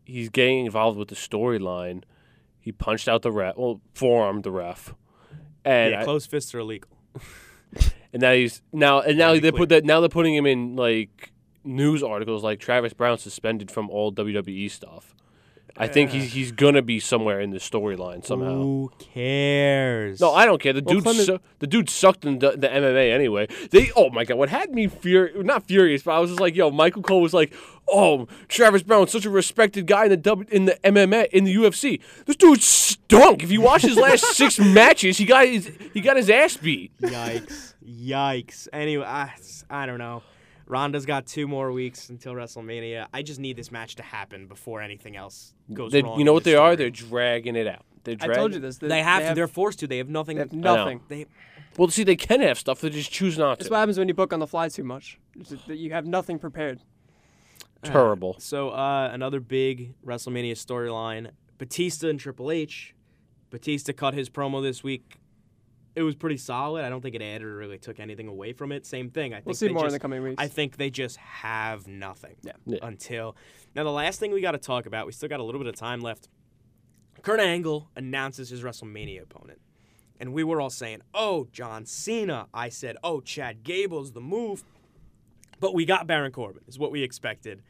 he's 0.08 0.30
getting 0.30 0.64
involved 0.64 0.98
with 0.98 1.08
the 1.08 1.14
storyline, 1.14 2.02
he 2.58 2.72
punched 2.72 3.08
out 3.08 3.22
the 3.22 3.30
ref, 3.30 3.56
well, 3.56 3.80
forearmed 3.94 4.42
the 4.42 4.50
ref. 4.50 4.94
And 5.64 5.92
yeah, 5.92 6.04
closed 6.04 6.30
fists 6.30 6.54
are 6.54 6.60
illegal. 6.60 6.90
and 8.12 8.22
now 8.22 8.32
he's 8.32 8.62
now 8.72 9.00
and 9.00 9.18
now 9.18 9.38
they 9.38 9.52
put 9.52 9.68
that 9.68 9.84
now 9.84 10.00
they're 10.00 10.08
putting 10.08 10.34
him 10.34 10.46
in 10.46 10.76
like 10.76 11.32
news 11.62 12.02
articles 12.02 12.42
like 12.42 12.58
Travis 12.58 12.94
Browne 12.94 13.18
suspended 13.18 13.70
from 13.70 13.90
all 13.90 14.12
WWE 14.12 14.70
stuff. 14.70 15.14
I 15.78 15.86
think 15.86 16.10
he's 16.10 16.32
he's 16.32 16.52
gonna 16.52 16.82
be 16.82 16.98
somewhere 17.00 17.40
in 17.40 17.50
the 17.50 17.58
storyline 17.58 18.24
somehow. 18.24 18.54
Who 18.54 18.90
cares? 18.98 20.20
No, 20.20 20.32
I 20.32 20.44
don't 20.44 20.60
care. 20.60 20.72
The 20.72 20.82
Well, 20.82 20.96
dude, 20.96 21.04
Clement- 21.04 21.26
su- 21.26 21.40
the 21.60 21.66
dude 21.66 21.88
sucked 21.88 22.24
in 22.24 22.40
the, 22.40 22.50
the 22.52 22.68
MMA 22.68 23.12
anyway. 23.12 23.48
They, 23.70 23.90
oh 23.96 24.10
my 24.10 24.24
god, 24.24 24.38
what 24.38 24.48
had 24.48 24.72
me 24.72 24.88
fur 24.88 25.30
not 25.42 25.66
furious, 25.66 26.02
but 26.02 26.12
I 26.12 26.18
was 26.18 26.30
just 26.30 26.40
like, 26.40 26.56
yo, 26.56 26.70
Michael 26.70 27.02
Cole 27.02 27.20
was 27.20 27.32
like, 27.32 27.52
oh, 27.88 28.26
Travis 28.48 28.82
Browne's 28.82 29.12
such 29.12 29.24
a 29.24 29.30
respected 29.30 29.86
guy 29.86 30.04
in 30.04 30.10
the 30.10 30.16
w, 30.16 30.46
in 30.50 30.64
the 30.66 30.78
MMA 30.84 31.28
in 31.28 31.44
the 31.44 31.54
UFC. 31.54 32.00
This 32.26 32.36
dude 32.36 32.62
stunk. 32.62 33.42
If 33.42 33.50
you 33.50 33.60
watch 33.60 33.82
his 33.82 33.96
last 33.96 34.24
six 34.36 34.58
matches, 34.58 35.18
he 35.18 35.24
got 35.24 35.46
his 35.46 35.70
he 35.94 36.00
got 36.00 36.16
his 36.16 36.28
ass 36.28 36.56
beat. 36.56 36.90
Yikes! 37.00 37.74
Yikes! 37.88 38.68
Anyway, 38.72 39.04
I, 39.04 39.32
I 39.70 39.86
don't 39.86 39.98
know. 39.98 40.22
Ronda's 40.68 41.06
got 41.06 41.26
two 41.26 41.48
more 41.48 41.72
weeks 41.72 42.10
until 42.10 42.34
WrestleMania. 42.34 43.06
I 43.12 43.22
just 43.22 43.40
need 43.40 43.56
this 43.56 43.72
match 43.72 43.96
to 43.96 44.02
happen 44.02 44.46
before 44.46 44.82
anything 44.82 45.16
else 45.16 45.54
goes 45.72 45.92
They, 45.92 46.02
wrong. 46.02 46.18
you 46.18 46.24
know 46.24 46.34
what 46.34 46.44
the 46.44 46.50
they 46.50 46.56
are? 46.56 46.76
They're 46.76 46.90
dragging 46.90 47.56
it 47.56 47.66
out. 47.66 47.84
They're 48.04 48.14
I 48.20 48.26
dragging. 48.26 48.34
told 48.34 48.54
you 48.54 48.60
this. 48.60 48.76
They 48.78 49.02
have, 49.02 49.22
they 49.22 49.28
to. 49.30 49.34
They're 49.34 49.48
forced 49.48 49.78
to. 49.80 49.86
They 49.86 49.98
have 49.98 50.08
nothing. 50.08 50.36
they 50.36 50.42
have 50.42 50.52
nothing. 50.52 51.00
They 51.08 51.26
Well, 51.76 51.88
see, 51.88 52.04
they 52.04 52.16
can 52.16 52.40
have 52.40 52.58
stuff. 52.58 52.80
They 52.80 52.90
just 52.90 53.10
choose 53.10 53.38
not 53.38 53.58
That's 53.58 53.70
what 53.70 53.78
happens 53.78 53.98
when 53.98 54.08
you 54.08 54.14
book 54.14 54.32
on 54.32 54.40
the 54.40 54.46
fly 54.46 54.68
too 54.68 54.84
much. 54.84 55.18
That 55.66 55.76
You 55.76 55.92
have 55.92 56.06
nothing 56.06 56.38
prepared. 56.38 56.80
Terrible. 57.82 58.36
So 58.38 58.70
uh, 58.70 59.10
another 59.12 59.40
big 59.40 59.94
WrestleMania 60.04 60.52
storyline: 60.52 61.30
Batista 61.58 62.08
and 62.08 62.18
Triple 62.18 62.50
H. 62.50 62.94
Batista 63.50 63.92
cut 63.92 64.14
his 64.14 64.28
promo 64.28 64.62
this 64.62 64.82
week. 64.82 65.16
It 65.98 66.02
was 66.04 66.14
pretty 66.14 66.36
solid. 66.36 66.84
I 66.84 66.90
don't 66.90 67.00
think 67.00 67.16
it 67.16 67.22
added 67.22 67.42
or 67.42 67.56
really 67.56 67.76
took 67.76 67.98
anything 67.98 68.28
away 68.28 68.52
from 68.52 68.70
it. 68.70 68.86
Same 68.86 69.10
thing. 69.10 69.32
I 69.34 69.38
think 69.38 69.46
We'll 69.46 69.54
see 69.56 69.66
they 69.66 69.72
more 69.72 69.82
in 69.82 69.86
just- 69.88 69.94
the 69.96 69.98
coming 70.00 70.22
weeks. 70.22 70.36
I 70.38 70.46
think 70.46 70.76
they 70.76 70.90
just 70.90 71.16
have 71.16 71.88
nothing. 71.88 72.36
Yeah. 72.42 72.52
Yeah. 72.66 72.78
Until 72.82 73.34
now, 73.74 73.82
the 73.82 73.90
last 73.90 74.20
thing 74.20 74.30
we 74.30 74.40
got 74.40 74.52
to 74.52 74.58
talk 74.58 74.86
about. 74.86 75.06
We 75.06 75.12
still 75.12 75.28
got 75.28 75.40
a 75.40 75.42
little 75.42 75.60
bit 75.60 75.66
of 75.66 75.74
time 75.74 76.00
left. 76.00 76.28
Kurt 77.22 77.40
Angle 77.40 77.90
announces 77.96 78.48
his 78.50 78.62
WrestleMania 78.62 79.22
opponent, 79.22 79.60
and 80.20 80.32
we 80.32 80.44
were 80.44 80.60
all 80.60 80.70
saying, 80.70 81.00
"Oh, 81.12 81.48
John 81.50 81.84
Cena." 81.84 82.46
I 82.54 82.68
said, 82.68 82.96
"Oh, 83.02 83.20
Chad 83.20 83.64
Gable's 83.64 84.12
the 84.12 84.20
move," 84.20 84.62
but 85.58 85.74
we 85.74 85.84
got 85.84 86.06
Baron 86.06 86.30
Corbin. 86.30 86.62
Is 86.68 86.78
what 86.78 86.92
we 86.92 87.02
expected, 87.02 87.60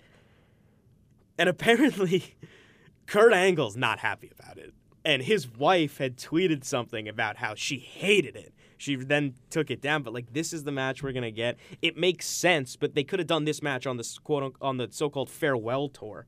and 1.39 1.49
apparently, 1.49 2.35
Kurt 3.07 3.33
Angle's 3.33 3.75
not 3.77 4.01
happy 4.01 4.31
about 4.39 4.59
it. 4.59 4.75
And 5.05 5.23
his 5.23 5.49
wife 5.49 5.99
had 5.99 6.17
tweeted 6.17 6.65
something 6.65 7.09
about 7.09 7.37
how 7.39 7.55
she 7.55 7.79
hated 7.79 8.37
it. 8.37 8.53
She 8.77 8.95
then 8.97 9.35
took 9.51 9.71
it 9.71 9.81
down, 9.81 10.03
but 10.03 10.13
like 10.15 10.33
this 10.33 10.53
is 10.53 10.65
the 10.65 10.73
match 10.73 11.03
we're 11.03 11.13
gonna 11.13 11.31
get. 11.31 11.57
It 11.83 11.97
makes 11.97 12.27
sense, 12.27 12.77
but 12.77 12.95
they 12.95 13.05
could 13.05 13.19
have 13.19 13.27
done 13.29 13.45
this 13.45 13.63
match 13.63 13.87
on 13.87 13.97
this 13.97 14.19
quote 14.19 14.55
on 14.61 14.77
the 14.77 14.89
so-called 14.91 15.29
farewell 15.31 15.89
tour, 15.89 16.27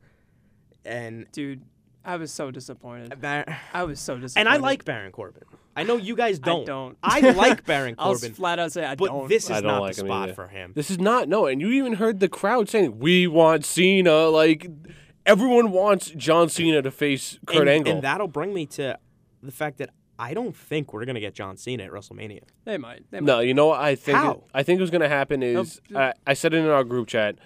and 0.85 1.27
Dude, 1.33 1.63
I 2.05 2.17
was 2.17 2.33
so 2.33 2.51
disappointed. 2.51 3.21
Bar- 3.21 3.45
I 3.73 3.85
was 3.85 4.01
so 4.01 4.19
disappointed. 4.19 4.49
and 4.49 4.49
I 4.49 4.57
like 4.61 4.85
Baron 4.85 5.13
Corbin. 5.13 5.43
I 5.77 5.85
know 5.85 5.97
you 5.97 6.17
guys 6.17 6.39
don't. 6.41 6.67
don't. 6.67 6.99
I 7.03 7.21
like 7.31 7.65
Baron 7.65 7.95
Corbin. 7.95 8.31
I'll 8.31 8.35
flat 8.35 8.59
out 8.59 8.73
say 8.73 8.85
I 8.85 8.97
but 8.97 9.07
don't. 9.07 9.29
this 9.29 9.45
is 9.45 9.51
don't 9.51 9.65
not 9.65 9.83
like 9.83 9.95
the 9.95 10.01
spot 10.07 10.25
either. 10.25 10.35
for 10.35 10.49
him. 10.49 10.73
This 10.75 10.91
is 10.91 10.99
not 10.99 11.29
no, 11.29 11.47
and 11.47 11.61
you 11.61 11.71
even 11.71 11.95
heard 11.95 12.19
the 12.21 12.29
crowd 12.29 12.69
saying, 12.69 12.99
"We 12.99 13.27
want 13.29 13.65
Cena." 13.65 14.29
Like 14.29 14.67
everyone 15.27 15.71
wants 15.73 16.11
John 16.11 16.49
Cena 16.49 16.83
to 16.83 16.91
face 16.91 17.39
Kurt 17.47 17.63
and, 17.63 17.69
Angle. 17.71 17.93
and 17.95 18.03
that'll 18.03 18.29
bring 18.29 18.53
me 18.55 18.67
to 18.67 18.99
the 19.43 19.53
fact 19.53 19.79
that 19.79 19.91
I 20.19 20.35
don't 20.35 20.55
think 20.55 20.93
we're 20.93 21.05
gonna 21.07 21.21
get 21.21 21.35
John 21.35 21.57
Cena 21.57 21.85
at 21.85 21.91
WrestleMania. 21.91 22.43
they 22.65 22.77
might. 22.77 23.05
They 23.11 23.21
might. 23.21 23.27
No, 23.27 23.41
you 23.41 23.55
know 23.55 23.67
what 23.67 23.81
I 23.81 23.95
think. 23.95 24.19
How? 24.19 24.45
I 24.53 24.63
think 24.63 24.81
what's 24.81 24.91
gonna 24.91 25.09
happen 25.09 25.43
is 25.43 25.81
Nope. 25.89 26.15
I, 26.27 26.31
I 26.31 26.35
said 26.35 26.53
it 26.55 26.59
in 26.59 26.67
our 26.67 26.85
group 26.85 27.09
chat 27.09 27.37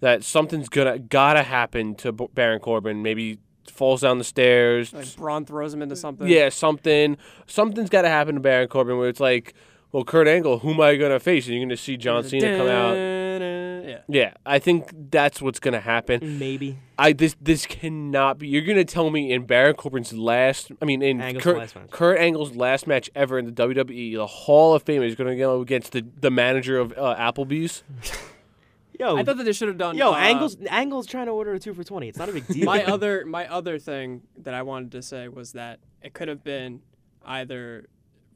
that 0.00 0.22
something's 0.22 0.68
gonna 0.68 0.98
gotta 0.98 1.42
happen 1.42 1.94
to 1.96 2.12
Baron 2.12 2.60
Corbin. 2.60 3.02
Maybe 3.02 3.38
falls 3.70 4.02
down 4.02 4.18
the 4.18 4.24
stairs. 4.24 4.92
Like 4.92 5.16
Braun 5.16 5.44
throws 5.44 5.74
him 5.74 5.82
into 5.82 5.96
something. 5.96 6.28
yeah, 6.28 6.48
something. 6.50 7.16
Something's 7.46 7.90
gotta 7.90 8.08
happen 8.08 8.34
to 8.36 8.40
Baron 8.40 8.68
Corbin 8.68 8.96
where 8.98 9.08
it's 9.08 9.20
like, 9.20 9.54
well, 9.92 10.04
Kurt 10.04 10.28
Angle, 10.28 10.60
who 10.60 10.70
am 10.72 10.80
I 10.80 10.96
gonna 10.96 11.18
face? 11.20 11.46
And 11.46 11.56
you're 11.56 11.64
gonna 11.64 11.76
see 11.76 11.96
John 11.96 12.22
Cena 12.22 12.56
come 12.56 12.68
out. 12.68 12.94
Yeah. 13.82 14.00
Yeah, 14.08 14.34
I 14.44 14.58
think 14.58 14.90
that's 15.10 15.40
what's 15.42 15.60
gonna 15.60 15.80
happen. 15.80 16.38
Maybe. 16.38 16.78
I 16.98 17.12
this 17.12 17.36
this 17.40 17.66
cannot 17.66 18.38
be. 18.38 18.48
You're 18.48 18.62
gonna 18.62 18.84
tell 18.84 19.10
me 19.10 19.32
in 19.32 19.46
Baron 19.46 19.74
Corbin's 19.74 20.12
last, 20.12 20.70
I 20.80 20.84
mean 20.84 21.02
in 21.02 21.20
Angle's 21.20 21.44
Kurt, 21.44 21.58
last 21.58 21.76
match. 21.76 21.90
Kurt 21.90 22.18
Angle's 22.18 22.54
last 22.54 22.86
match 22.86 23.10
ever 23.14 23.38
in 23.38 23.46
the 23.46 23.52
WWE, 23.52 24.14
the 24.14 24.26
Hall 24.26 24.74
of 24.74 24.82
Fame 24.82 25.02
is 25.02 25.14
gonna 25.14 25.36
go 25.36 25.60
against 25.60 25.92
the 25.92 26.04
the 26.20 26.30
manager 26.30 26.78
of 26.78 26.92
uh, 26.92 27.16
Applebee's. 27.18 27.82
Yo, 28.98 29.16
I 29.16 29.24
thought 29.24 29.38
that 29.38 29.44
they 29.44 29.52
should 29.54 29.68
have 29.68 29.78
done. 29.78 29.96
yo, 29.96 30.12
uh, 30.12 30.16
Angle's 30.16 30.56
Angle's 30.68 31.06
trying 31.06 31.24
to 31.24 31.32
order 31.32 31.54
a 31.54 31.58
two 31.58 31.72
for 31.72 31.82
twenty. 31.82 32.08
It's 32.08 32.18
not 32.18 32.28
a 32.28 32.32
big 32.32 32.46
deal. 32.46 32.66
my 32.66 32.84
other 32.92 33.24
my 33.24 33.46
other 33.46 33.78
thing 33.78 34.20
that 34.42 34.52
I 34.52 34.60
wanted 34.60 34.92
to 34.92 35.00
say 35.00 35.28
was 35.28 35.52
that 35.52 35.80
it 36.02 36.12
could 36.12 36.28
have 36.28 36.44
been 36.44 36.82
either 37.24 37.86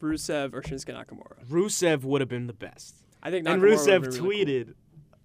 Rusev 0.00 0.54
or 0.54 0.62
Shinsuke 0.62 0.94
Nakamura. 0.94 1.44
Rusev 1.50 2.02
would 2.04 2.22
have 2.22 2.30
been 2.30 2.46
the 2.46 2.54
best. 2.54 2.94
I 3.22 3.30
think 3.30 3.46
And 3.46 3.60
Nakamura 3.60 3.62
would 3.62 3.78
Rusev 3.78 3.92
have 3.92 4.02
been 4.04 4.24
really 4.24 4.44
tweeted 4.46 4.74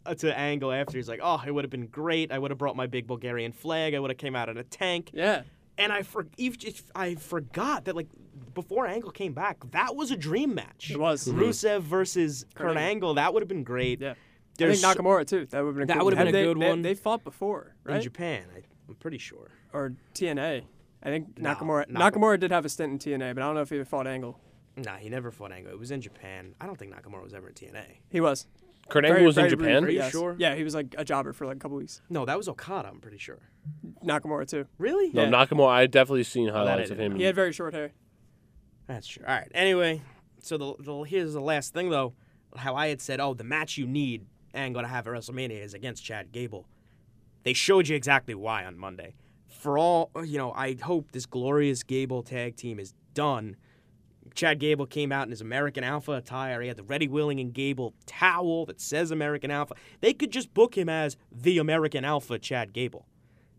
Uh, 0.10 0.16
to 0.16 0.38
Angle 0.38 0.72
after 0.72 0.98
he's 0.98 1.08
like, 1.08 1.20
"Oh, 1.22 1.42
it 1.46 1.52
would 1.52 1.64
have 1.64 1.70
been 1.72 1.88
great. 1.88 2.32
I 2.32 2.40
would 2.40 2.52
have 2.52 2.58
brought 2.58 2.76
my 2.76 2.88
big 2.88 3.06
Bulgarian 3.08 3.52
flag. 3.52 3.94
I 3.94 4.00
would 4.00 4.10
have 4.10 4.18
came 4.18 4.36
out 4.36 4.50
in 4.50 4.58
a 4.58 4.64
tank." 4.64 5.12
Yeah. 5.14 5.44
And 5.78 5.94
I 5.94 6.02
for- 6.04 6.28
if, 6.38 6.64
if 6.64 6.84
I 6.96 7.16
forgot 7.16 7.86
that 7.86 7.96
like 7.96 8.08
before 8.54 8.86
Angle 8.88 9.12
came 9.12 9.34
back, 9.34 9.58
that 9.72 9.96
was 9.96 10.12
a 10.12 10.18
dream 10.18 10.54
match. 10.56 10.92
It 10.92 11.00
was. 11.00 11.28
Mm-hmm. 11.28 11.40
Rusev 11.40 11.82
versus 11.82 12.46
Kurt, 12.54 12.68
Kurt 12.68 12.78
Angle. 12.78 12.84
Angle. 12.90 13.14
That 13.16 13.34
would 13.34 13.42
have 13.44 13.48
been 13.48 13.64
great. 13.64 14.02
Yeah. 14.02 14.12
I 14.12 14.16
There's 14.58 14.82
think 14.82 14.98
Nakamura 14.98 15.26
too. 15.26 15.46
That 15.46 15.62
would 15.64 15.68
have 15.68 15.76
been 15.76 15.84
a 15.84 15.86
That 15.96 16.04
would've 16.04 16.18
been 16.20 16.28
a 16.28 16.32
Have 16.38 16.46
good 16.46 16.58
they, 16.58 16.66
they- 16.66 16.70
one. 16.70 16.82
They, 16.82 16.94
fought 16.96 17.24
before, 17.24 17.76
in? 17.88 18.02
Japan. 18.02 18.44
I, 18.54 18.62
I'm 18.90 18.96
pretty 18.96 19.20
sure. 19.20 19.52
Or 19.72 19.94
TNA. 20.16 20.64
I 21.02 21.10
think 21.10 21.40
No, 21.40 21.56
Nakamura. 21.56 21.88
Nak- 21.90 22.14
Nakamura 22.14 22.38
did 22.40 22.52
have 22.52 22.66
a 22.66 22.70
stint 22.70 22.92
in 22.92 23.00
TNA, 23.20 23.36
but 23.36 23.42
I 23.44 23.46
don't 23.46 23.56
know 23.56 23.62
if 23.62 23.70
he 23.70 23.82
fought 23.86 24.06
Angle. 24.08 24.38
Nah, 24.76 24.98
he 24.98 25.08
never 25.08 25.32
fought 25.32 25.52
Angle. 25.54 25.72
It 25.72 25.80
was 25.80 25.92
in 25.92 26.02
Japan. 26.02 26.56
I 26.60 26.66
don't 26.66 26.78
think 26.78 26.94
Nakamura 26.94 27.24
was 27.24 27.34
ever 27.34 27.48
in 27.50 27.54
TNA. 27.54 28.00
He 28.10 28.20
was. 28.20 28.48
Kurt 28.90 29.04
Very- 29.04 29.16
Angle 29.16 29.26
was 29.28 29.38
in 29.38 29.50
Japan. 29.50 29.84
briefly, 29.84 29.94
you 29.96 30.00
yes. 30.02 30.12
sure? 30.12 30.36
Yeah, 30.38 30.56
he 30.56 30.64
was 30.64 30.74
like 30.76 30.96
a 30.98 31.06
jobber 31.06 31.34
for 31.34 31.46
like 31.46 31.58
a 31.58 31.60
couple 31.60 31.78
weeks. 31.78 32.02
No, 32.10 32.26
that 32.26 32.38
was 32.38 32.50
Okada. 32.50 32.90
I'm 32.90 33.00
pretty 33.00 33.18
sure. 33.18 33.40
Nakamura 34.04 34.48
too. 34.48 34.66
Really? 34.78 35.12
No, 35.14 35.24
Yeah. 35.24 35.30
Nakamura. 35.30 35.70
I 35.70 35.88
definitely 35.88 36.24
seen 36.24 36.50
oh, 36.50 36.54
highlights 36.54 36.92
I 36.92 36.94
of 36.94 37.00
him. 37.00 37.16
He 37.16 37.24
had 37.24 37.36
very 37.36 37.54
short 37.54 37.74
hair. 37.74 37.92
That's 38.88 39.08
true. 39.08 39.24
All 39.28 39.34
right. 39.34 39.52
Anyway, 39.54 40.02
so 40.42 40.58
the, 40.58 40.74
the 40.80 41.02
here's 41.04 41.34
the 41.34 41.42
last 41.42 41.74
thing 41.74 41.90
though. 41.90 42.14
How 42.56 42.76
I 42.76 42.88
had 42.88 43.00
said, 43.02 43.20
oh, 43.20 43.36
the 43.36 43.44
match 43.44 43.78
you 43.78 43.86
need 43.86 44.26
Angle 44.56 44.82
to 44.82 44.88
have 44.88 45.06
at 45.08 45.14
WrestleMania 45.14 45.64
is 45.64 45.76
against 45.76 46.04
Chad 46.04 46.32
Gable. 46.32 46.66
They 47.44 47.54
showed 47.54 47.88
you 47.88 47.96
exactly 47.96 48.34
why 48.34 48.66
on 48.66 48.78
Monday. 48.78 49.14
For 49.48 49.78
all 49.78 50.10
you 50.24 50.38
know, 50.38 50.52
I 50.54 50.76
hope 50.82 51.12
this 51.12 51.26
glorious 51.28 51.84
Gable 51.84 52.24
tag 52.24 52.56
team 52.56 52.80
is 52.80 52.94
done. 53.14 53.56
Chad 54.34 54.60
Gable 54.60 54.86
came 54.86 55.12
out 55.12 55.24
in 55.24 55.32
his 55.32 55.42
American 55.42 55.84
Alpha 55.84 56.14
attire. 56.14 56.62
He 56.62 56.68
had 56.68 56.78
the 56.78 56.84
Ready 56.84 57.08
Willing 57.08 57.40
and 57.40 57.54
Gable 57.54 57.94
towel 58.06 58.66
that 58.66 58.82
says 58.82 59.12
American 59.12 59.52
Alpha. 59.52 59.76
They 60.02 60.14
could 60.14 60.32
just 60.32 60.54
book 60.54 60.78
him 60.78 60.90
as 60.90 61.18
the 61.32 61.58
American 61.58 62.06
Alpha 62.06 62.40
Chad 62.40 62.74
Gable. 62.74 63.06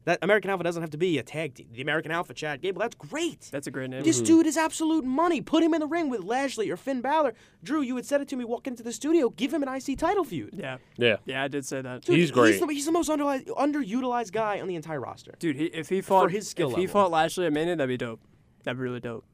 That 0.05 0.19
American 0.23 0.51
Alpha 0.51 0.65
doesn't 0.65 0.83
have 0.83 0.91
to 0.91 0.99
be 0.99 1.19
a 1.19 1.23
tag 1.23 1.55
team. 1.55 1.69
The 1.73 1.83
American 1.83 2.11
Alpha 2.11 2.33
Chad 2.33 2.63
Gable. 2.63 2.81
That's 2.81 2.95
great. 2.95 3.49
That's 3.53 3.67
a 3.67 3.71
great 3.71 3.91
name. 3.91 4.03
This 4.03 4.17
mm-hmm. 4.17 4.27
dude 4.27 4.47
is 4.47 4.57
absolute 4.57 5.05
money. 5.05 5.43
Put 5.43 5.63
him 5.63 5.75
in 5.75 5.81
the 5.81 5.87
ring 5.87 6.09
with 6.09 6.25
Lashley 6.25 6.71
or 6.71 6.77
Finn 6.77 7.03
Balor. 7.03 7.35
Drew, 7.63 7.83
you 7.83 7.97
had 7.97 8.07
said 8.07 8.23
it 8.23 8.29
to 8.29 8.37
me 8.37 8.45
walking 8.45 8.73
into 8.73 8.83
the 8.83 8.93
studio. 8.93 9.29
Give 9.29 9.53
him 9.53 9.63
an 9.63 9.69
IC 9.69 9.99
title 9.99 10.25
feud. 10.25 10.55
yeah, 10.57 10.79
Yeah. 10.97 11.17
yeah, 11.27 11.45
I 11.45 11.49
did 11.49 11.67
say 11.67 11.83
that. 11.83 12.03
Dude, 12.03 12.17
He's 12.17 12.31
great. 12.31 12.53
He's 12.53 12.61
the, 12.61 12.67
he's 12.69 12.87
the 12.87 12.93
most 12.93 13.11
underutilized, 13.11 13.49
underutilized 13.49 14.33
guy 14.33 14.61
on 14.61 14.69
the 14.69 14.75
entire 14.75 15.01
roster. 15.01 15.35
Dude, 15.39 15.57
he, 15.57 15.67
if 15.67 15.91
he 15.91 16.01
fought 16.01 16.31
his 16.31 16.49
skill 16.49 16.71
if 16.71 16.77
he 16.77 16.87
fought 16.87 17.11
Lashley 17.11 17.45
at 17.47 17.53
Mania, 17.53 17.77
that'd 17.77 17.89
be 17.89 17.99
dope. 17.99 18.21
That'd 18.65 18.79
be 18.79 18.83
really 18.83 19.01
dope. 19.01 19.25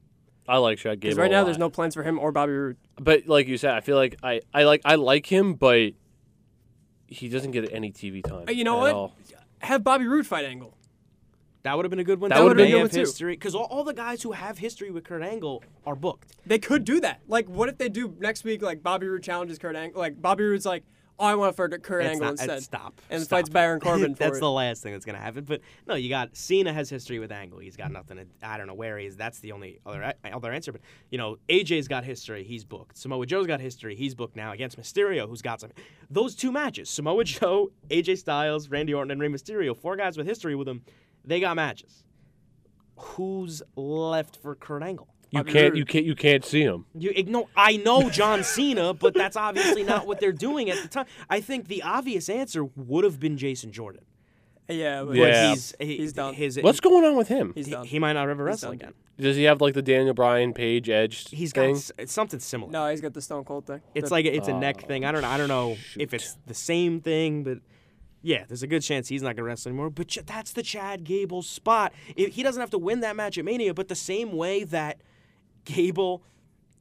I 0.47 0.57
like 0.57 0.77
Chad 0.77 0.99
Gable. 0.99 1.09
Because 1.09 1.17
right 1.17 1.31
a 1.31 1.33
now 1.33 1.39
lot. 1.39 1.45
there's 1.45 1.57
no 1.57 1.69
plans 1.69 1.93
for 1.93 2.03
him 2.03 2.19
or 2.19 2.31
Bobby 2.31 2.53
Roode. 2.53 2.77
But 2.95 3.27
like 3.27 3.47
you 3.47 3.57
said, 3.57 3.71
I 3.71 3.81
feel 3.81 3.97
like 3.97 4.17
I, 4.23 4.41
I 4.53 4.63
like 4.63 4.81
I 4.85 4.95
like 4.95 5.25
him, 5.25 5.55
but 5.55 5.91
he 7.07 7.29
doesn't 7.29 7.51
get 7.51 7.71
any 7.73 7.91
TV 7.91 8.23
time. 8.23 8.45
Uh, 8.47 8.51
you 8.51 8.63
know 8.63 8.77
at 8.77 8.81
what? 8.81 8.93
all. 8.93 9.15
Have 9.59 9.83
Bobby 9.83 10.07
Roode 10.07 10.27
fight 10.27 10.45
Angle. 10.45 10.77
That 11.63 11.75
would 11.75 11.83
have 11.83 11.89
been 11.89 11.99
a 11.99 12.03
good 12.03 12.21
one. 12.21 12.29
That 12.29 12.41
would've 12.41 12.55
been 12.55 12.67
a 12.67 12.71
good 12.71 12.81
one, 12.83 12.89
too. 12.89 12.99
history 12.99 13.33
because 13.33 13.53
all, 13.53 13.65
all 13.65 13.83
the 13.83 13.93
guys 13.93 14.21
who 14.21 14.31
have 14.31 14.57
history 14.59 14.89
with 14.89 15.03
Kurt 15.03 15.21
Angle 15.21 15.63
are 15.85 15.95
booked. 15.95 16.31
They 16.45 16.59
could 16.59 16.85
do 16.85 17.01
that. 17.01 17.21
Like, 17.27 17.49
what 17.49 17.67
if 17.67 17.77
they 17.77 17.89
do 17.89 18.15
next 18.19 18.45
week? 18.45 18.61
Like 18.61 18.81
Bobby 18.81 19.07
Roode 19.07 19.23
challenges 19.23 19.57
Kurt 19.57 19.75
Angle. 19.75 19.99
Like 19.99 20.21
Bobby 20.21 20.45
Roode's 20.45 20.65
like, 20.65 20.83
I 21.19 21.33
want 21.35 21.55
for 21.55 21.67
Kurt 21.69 22.03
It's 22.03 22.11
Angle 22.11 22.25
not- 22.25 22.31
instead. 22.33 22.61
Stop. 22.63 23.01
And 23.09 23.23
stop 23.23 23.39
fights. 23.39 23.49
Baron 23.49 23.79
Corbin 23.81 24.13
for 24.13 24.19
that's 24.19 24.37
it. 24.37 24.39
the 24.39 24.51
last 24.51 24.83
thing 24.83 24.93
that's 24.93 25.05
gonna 25.05 25.17
happen. 25.17 25.45
But 25.45 25.61
no, 25.87 25.95
you 25.95 26.09
got 26.09 26.35
Cena 26.35 26.71
has 26.71 26.89
history 26.89 27.17
with 27.19 27.31
Angle. 27.31 27.57
He's 27.59 27.75
got 27.75 27.91
nothing. 27.91 28.17
To, 28.17 28.25
I 28.43 28.57
don't 28.57 28.67
know 28.67 28.75
where 28.75 28.97
he 28.99 29.07
is. 29.07 29.15
That's 29.15 29.39
the 29.39 29.51
only 29.51 29.79
other 29.85 30.13
other 30.31 30.51
answer. 30.51 30.71
But 30.71 30.81
you 31.09 31.17
know, 31.17 31.37
AJ's 31.49 31.87
got 31.87 32.03
history. 32.03 32.43
He's 32.43 32.63
booked. 32.63 32.97
Samoa 32.97 33.25
Joe's 33.25 33.47
got 33.47 33.59
history. 33.59 33.95
He's 33.95 34.13
booked 34.13 34.35
now 34.35 34.51
against 34.51 34.79
Mysterio, 34.79 35.27
who's 35.27 35.41
got 35.41 35.59
some. 35.61 35.71
Those 36.09 36.35
two 36.35 36.51
matches: 36.51 36.89
Samoa 36.89 37.23
Joe, 37.25 37.71
AJ 37.89 38.19
Styles, 38.19 38.69
Randy 38.69 38.93
Orton, 38.93 39.11
and 39.11 39.19
Rey 39.19 39.27
Mysterio. 39.29 39.75
Four 39.75 39.95
guys 39.95 40.17
with 40.17 40.27
history 40.27 40.55
with 40.55 40.67
them. 40.67 40.83
They 41.25 41.39
got 41.39 41.55
matches. 41.55 42.03
Who's 42.95 43.61
left 43.75 44.37
for 44.37 44.55
Kurt 44.55 44.81
Angle? 44.83 45.07
You 45.29 45.39
Bobby 45.39 45.51
can't 45.51 45.69
Roode. 45.73 45.77
you 45.79 45.85
can't 45.85 46.05
you 46.05 46.15
can't 46.15 46.45
see 46.45 46.61
him. 46.61 46.85
You 46.93 47.11
ignore. 47.15 47.47
I 47.55 47.77
know 47.77 48.09
John 48.09 48.43
Cena, 48.43 48.93
but 48.93 49.13
that's 49.13 49.35
obviously 49.35 49.83
not 49.83 50.07
what 50.07 50.19
they're 50.21 50.31
doing 50.31 50.69
at 50.69 50.81
the 50.81 50.87
time. 50.87 51.05
I 51.29 51.41
think 51.41 51.67
the 51.67 51.83
obvious 51.83 52.29
answer 52.29 52.63
would 52.63 53.03
have 53.03 53.19
been 53.19 53.37
Jason 53.37 53.71
Jordan. 53.73 54.03
yeah, 54.69 54.99
but 55.01 55.07
But 55.09 55.17
Yeah. 55.17 55.49
he's, 55.51 55.73
he- 55.79 55.97
He's 55.97 56.13
done. 56.13 56.33
His, 56.33 56.57
What's 56.61 56.79
going 56.79 57.03
on 57.05 57.15
with 57.17 57.27
him? 57.27 57.51
He's 57.55 57.65
he, 57.65 57.71
done. 57.73 57.85
he 57.85 57.99
might 57.99 58.13
not 58.13 58.29
ever 58.29 58.43
wrestle 58.43 58.69
done. 58.71 58.75
again. 58.79 58.93
Does 59.19 59.35
he 59.35 59.43
have 59.43 59.59
like 59.61 59.73
the 59.73 59.81
Daniel 59.81 60.13
Bryan 60.13 60.53
Paige 60.53 60.89
Edge 60.89 61.29
He's 61.29 61.51
got 61.51 61.61
thing? 61.63 61.75
s- 61.75 61.91
it's 61.97 62.13
something 62.13 62.39
similar. 62.39 62.71
no, 62.71 62.87
he's 62.89 63.01
got 63.01 63.13
the 63.13 63.21
Stone 63.21 63.43
Cold 63.45 63.65
thing. 63.65 63.81
It's 63.95 64.09
The- 64.09 64.13
like 64.15 64.25
a, 64.25 64.33
it's 64.35 64.47
a 64.47 64.53
neck 64.53 64.81
Oh, 64.83 64.87
thing. 64.87 65.03
I 65.05 65.11
don't 65.11 65.21
know. 65.23 65.27
I 65.29 65.37
don't 65.37 65.47
know 65.49 65.75
shoot. 65.75 66.01
if 66.03 66.13
it's 66.13 66.37
the 66.45 66.53
same 66.53 67.01
thing, 67.01 67.43
but 67.43 67.57
yeah, 68.21 68.45
there's 68.47 68.63
a 68.63 68.67
good 68.67 68.81
chance 68.81 69.07
he's 69.07 69.21
not 69.23 69.35
gonna 69.35 69.45
wrestle 69.47 69.69
anymore. 69.69 69.89
But 69.89 70.07
ch- 70.09 70.19
that's 70.25 70.51
the 70.51 70.63
Chad 70.63 71.03
Gable 71.03 71.41
spot. 71.41 71.91
If 72.15 72.35
he 72.35 72.43
doesn't 72.43 72.59
have 72.61 72.69
to 72.71 72.77
win 72.77 72.99
that 73.01 73.15
match 73.15 73.37
at 73.37 73.45
Mania, 73.45 73.73
but 73.73 73.87
the 73.89 73.95
same 73.95 74.31
way 74.33 74.63
that 74.65 74.99
Gable 75.67 76.23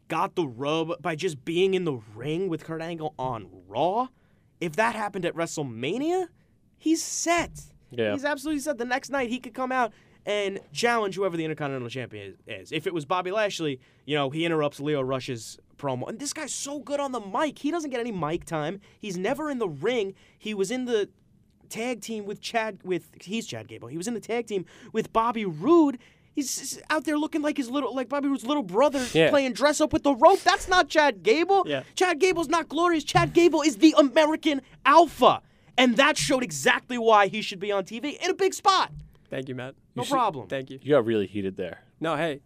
got 0.09 0.37
the 0.37 0.47
rub 0.47 1.03
by 1.03 1.17
just 1.17 1.45
being 1.45 1.75
in 1.75 1.85
the 1.85 2.01
ring 2.15 2.49
with 2.49 2.65
Kurt 2.65 2.81
Angle 2.81 3.15
on 3.19 3.49
Raw, 3.67 4.09
if 4.61 4.77
that 4.77 4.95
happened 4.95 5.25
at 5.25 5.35
WrestleMania, 5.35 6.29
he's 6.79 7.03
set. 7.03 7.61
Yeah. 7.91 8.13
He's 8.13 8.25
absolutely 8.25 8.61
set. 8.61 8.79
The 8.79 8.85
next 8.85 9.11
night 9.11 9.29
he 9.29 9.39
could 9.39 9.55
come 9.55 9.73
out 9.73 9.93
and 10.25 10.61
challenge 10.73 11.15
whoever 11.17 11.37
the 11.37 11.45
Intercontinental 11.45 11.89
Champion 11.89 12.37
is. 12.47 12.73
If 12.73 12.87
it 12.87 12.95
was 12.95 13.05
Bobby 13.05 13.31
Lashley, 13.31 13.81
you 14.07 14.15
know, 14.15 14.31
he 14.31 14.45
interrupts 14.45 14.81
Lio 14.81 15.01
Rush's 15.01 15.59
promo. 15.77 16.09
And 16.09 16.19
this 16.19 16.33
guy's 16.33 16.55
so 16.55 16.81
good 16.81 17.01
on 17.01 17.13
the 17.13 17.21
mic. 17.21 17.59
He 17.59 17.71
doesn't 17.71 17.91
get 17.91 18.01
any 18.01 18.13
mic 18.13 18.45
time. 18.45 18.81
He's 18.99 19.17
never 19.17 19.51
in 19.51 19.59
the 19.59 19.69
ring. 19.69 20.15
He 20.39 20.55
was 20.55 20.71
in 20.71 20.85
the 20.85 21.09
tag 21.69 22.01
team 22.01 22.27
with 22.27 22.41
Chad 22.41 22.79
with 22.85 23.11
he's 23.21 23.47
Chad 23.47 23.69
Gable. 23.69 23.89
He 23.89 23.97
was 23.97 24.09
in 24.09 24.15
the 24.15 24.21
tag 24.21 24.47
team 24.47 24.65
with 24.93 25.13
Bobby 25.13 25.45
Roode. 25.45 25.99
He's 26.37 26.81
out 26.91 27.05
there 27.05 27.17
looking 27.19 27.43
like 27.43 27.57
his 27.57 27.69
little 27.71 27.95
like 27.95 28.09
Bobby 28.09 28.29
Roode's 28.29 28.47
little 28.47 28.63
brother 28.63 29.05
Yeah. 29.13 29.31
playing 29.31 29.55
dress 29.55 29.81
up 29.81 29.93
with 29.93 30.03
the 30.05 30.15
rope. 30.15 30.41
That's 30.43 30.69
not 30.69 30.89
Chad 30.89 31.23
Gable. 31.23 31.65
Yeah. 31.67 31.83
Chad 31.97 32.21
Gable's 32.21 32.49
not 32.49 32.69
glorious. 32.69 33.03
Chad 33.05 33.33
Gable 33.33 33.63
is 33.63 33.79
the 33.79 33.95
American 33.99 34.61
alpha. 34.85 35.41
And 35.79 35.97
that 35.97 36.17
showed 36.17 36.43
exactly 36.43 36.99
why 36.99 37.27
he 37.29 37.41
should 37.43 37.59
be 37.59 37.73
on 37.73 37.85
TV 37.85 38.17
in 38.23 38.31
a 38.31 38.35
big 38.35 38.55
spot. 38.55 38.93
Thank 39.31 39.49
you, 39.49 39.55
Matt. 39.55 39.75
No 39.97 40.05
problem. 40.05 40.47
Thank 40.47 40.71
you. 40.71 40.79
You 40.83 40.91
got 40.91 41.05
really 41.07 41.27
heated 41.27 41.57
there. 41.57 41.81
No, 42.01 42.17
hey, 42.17 42.41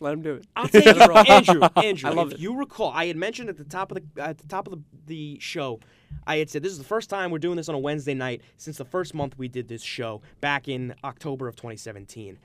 let 0.00 0.12
him 0.12 0.22
do 0.22 0.34
it. 0.34 0.46
I'll 0.54 0.68
take 0.68 0.84
it, 0.86 0.96
Andrew. 1.30 1.62
Andrew, 1.76 2.10
I 2.10 2.12
love 2.12 2.28
if 2.28 2.34
it. 2.34 2.40
you 2.40 2.56
recall, 2.56 2.90
I 2.94 3.06
had 3.06 3.16
mentioned 3.16 3.48
at 3.48 3.56
the 3.56 3.64
top 3.64 3.90
of 3.90 3.98
the 4.14 4.22
at 4.22 4.38
the 4.38 4.46
top 4.46 4.66
of 4.66 4.72
the, 4.74 4.82
the 5.06 5.38
show, 5.40 5.80
I 6.26 6.36
had 6.38 6.48
said 6.50 6.62
this 6.62 6.72
is 6.72 6.78
the 6.78 6.84
first 6.84 7.10
time 7.10 7.30
we're 7.30 7.38
doing 7.38 7.56
this 7.56 7.68
on 7.68 7.74
a 7.74 7.78
Wednesday 7.78 8.14
night 8.14 8.42
since 8.56 8.76
the 8.78 8.84
first 8.84 9.14
month 9.14 9.36
we 9.38 9.48
did 9.48 9.68
this 9.68 9.82
show 9.82 10.22
back 10.40 10.68
in 10.68 10.94
October 11.04 11.48
of 11.48 11.56
2017. 11.56 12.38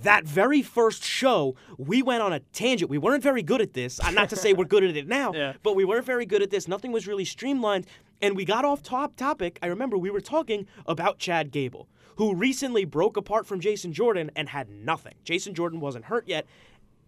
That 0.00 0.24
very 0.24 0.62
first 0.62 1.04
show, 1.04 1.54
we 1.78 2.02
went 2.02 2.22
on 2.22 2.32
a 2.32 2.40
tangent. 2.40 2.90
We 2.90 2.98
weren't 2.98 3.22
very 3.22 3.42
good 3.42 3.60
at 3.60 3.74
this. 3.74 4.00
Not 4.12 4.30
to 4.30 4.36
say 4.36 4.52
we're 4.52 4.64
good 4.64 4.82
at 4.84 4.96
it 4.96 5.06
now, 5.06 5.32
Yeah. 5.34 5.52
but 5.62 5.76
we 5.76 5.84
weren't 5.84 6.06
very 6.06 6.26
good 6.26 6.42
at 6.42 6.50
this. 6.50 6.66
Nothing 6.66 6.92
was 6.92 7.06
really 7.06 7.24
streamlined, 7.24 7.86
and 8.20 8.34
we 8.36 8.44
got 8.44 8.64
off 8.64 8.82
top 8.82 9.16
topic. 9.16 9.58
I 9.62 9.66
remember 9.66 9.98
we 9.98 10.10
were 10.10 10.20
talking 10.20 10.66
about 10.86 11.18
Chad 11.18 11.50
Gable, 11.50 11.88
who 12.16 12.34
recently 12.34 12.84
broke 12.84 13.16
apart 13.16 13.46
from 13.46 13.60
Jason 13.60 13.92
Jordan 13.92 14.30
and 14.34 14.48
had 14.48 14.68
nothing. 14.70 15.14
Jason 15.24 15.54
Jordan 15.54 15.78
wasn't 15.80 16.06
hurt 16.06 16.26
yet, 16.26 16.46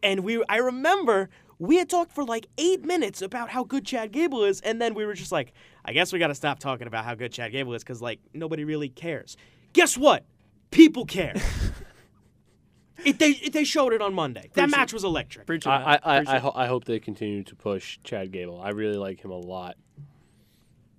and 0.03 0.21
we 0.21 0.45
I 0.49 0.57
remember 0.59 1.31
we 1.59 1.77
had 1.77 1.89
talked 1.89 2.13
for 2.13 2.25
like 2.25 2.49
eight 2.59 2.85
minutes 2.85 3.23
about 3.23 3.49
how 3.49 3.65
good 3.65 3.87
Chad 3.87 4.13
Gable 4.13 4.45
is, 4.45 4.61
and 4.61 4.81
then 4.83 4.93
we 4.95 5.07
were 5.07 5.15
just 5.15 5.33
like, 5.33 5.53
I 5.85 5.93
guess 5.93 6.13
we 6.13 6.19
got 6.19 6.29
to 6.29 6.35
stop 6.35 6.59
talking 6.59 6.87
about 6.87 7.05
how 7.05 7.15
good 7.15 7.33
Chad 7.33 7.53
Gable 7.53 7.73
is 7.75 7.83
because 7.83 8.03
like 8.03 8.21
nobody 8.35 8.65
really 8.65 8.89
cares. 8.91 9.37
Guess 9.73 9.97
what? 9.97 10.25
People 10.71 11.07
care. 11.07 11.35
it, 13.05 13.19
they 13.19 13.31
it, 13.31 13.53
they 13.53 13.65
showed 13.65 13.93
it 13.93 14.01
on 14.03 14.15
Monday. 14.15 14.51
That 14.55 14.71
match 14.71 14.93
was 14.93 15.05
electric. 15.05 15.47
Preach 15.47 15.67
I 15.67 15.99
I, 16.05 16.17
I, 16.17 16.19
Preach 16.19 16.29
I, 16.29 16.39
ho- 16.39 16.53
I 16.55 16.67
hope 16.67 16.85
they 16.85 17.01
continue 17.01 17.43
to 17.45 17.55
push 17.57 17.99
Chad 18.05 18.31
Gable. 18.33 18.61
I 18.61 18.71
really 18.71 18.97
like 18.97 19.25
him 19.25 19.31
a 19.31 19.39
lot. 19.39 19.77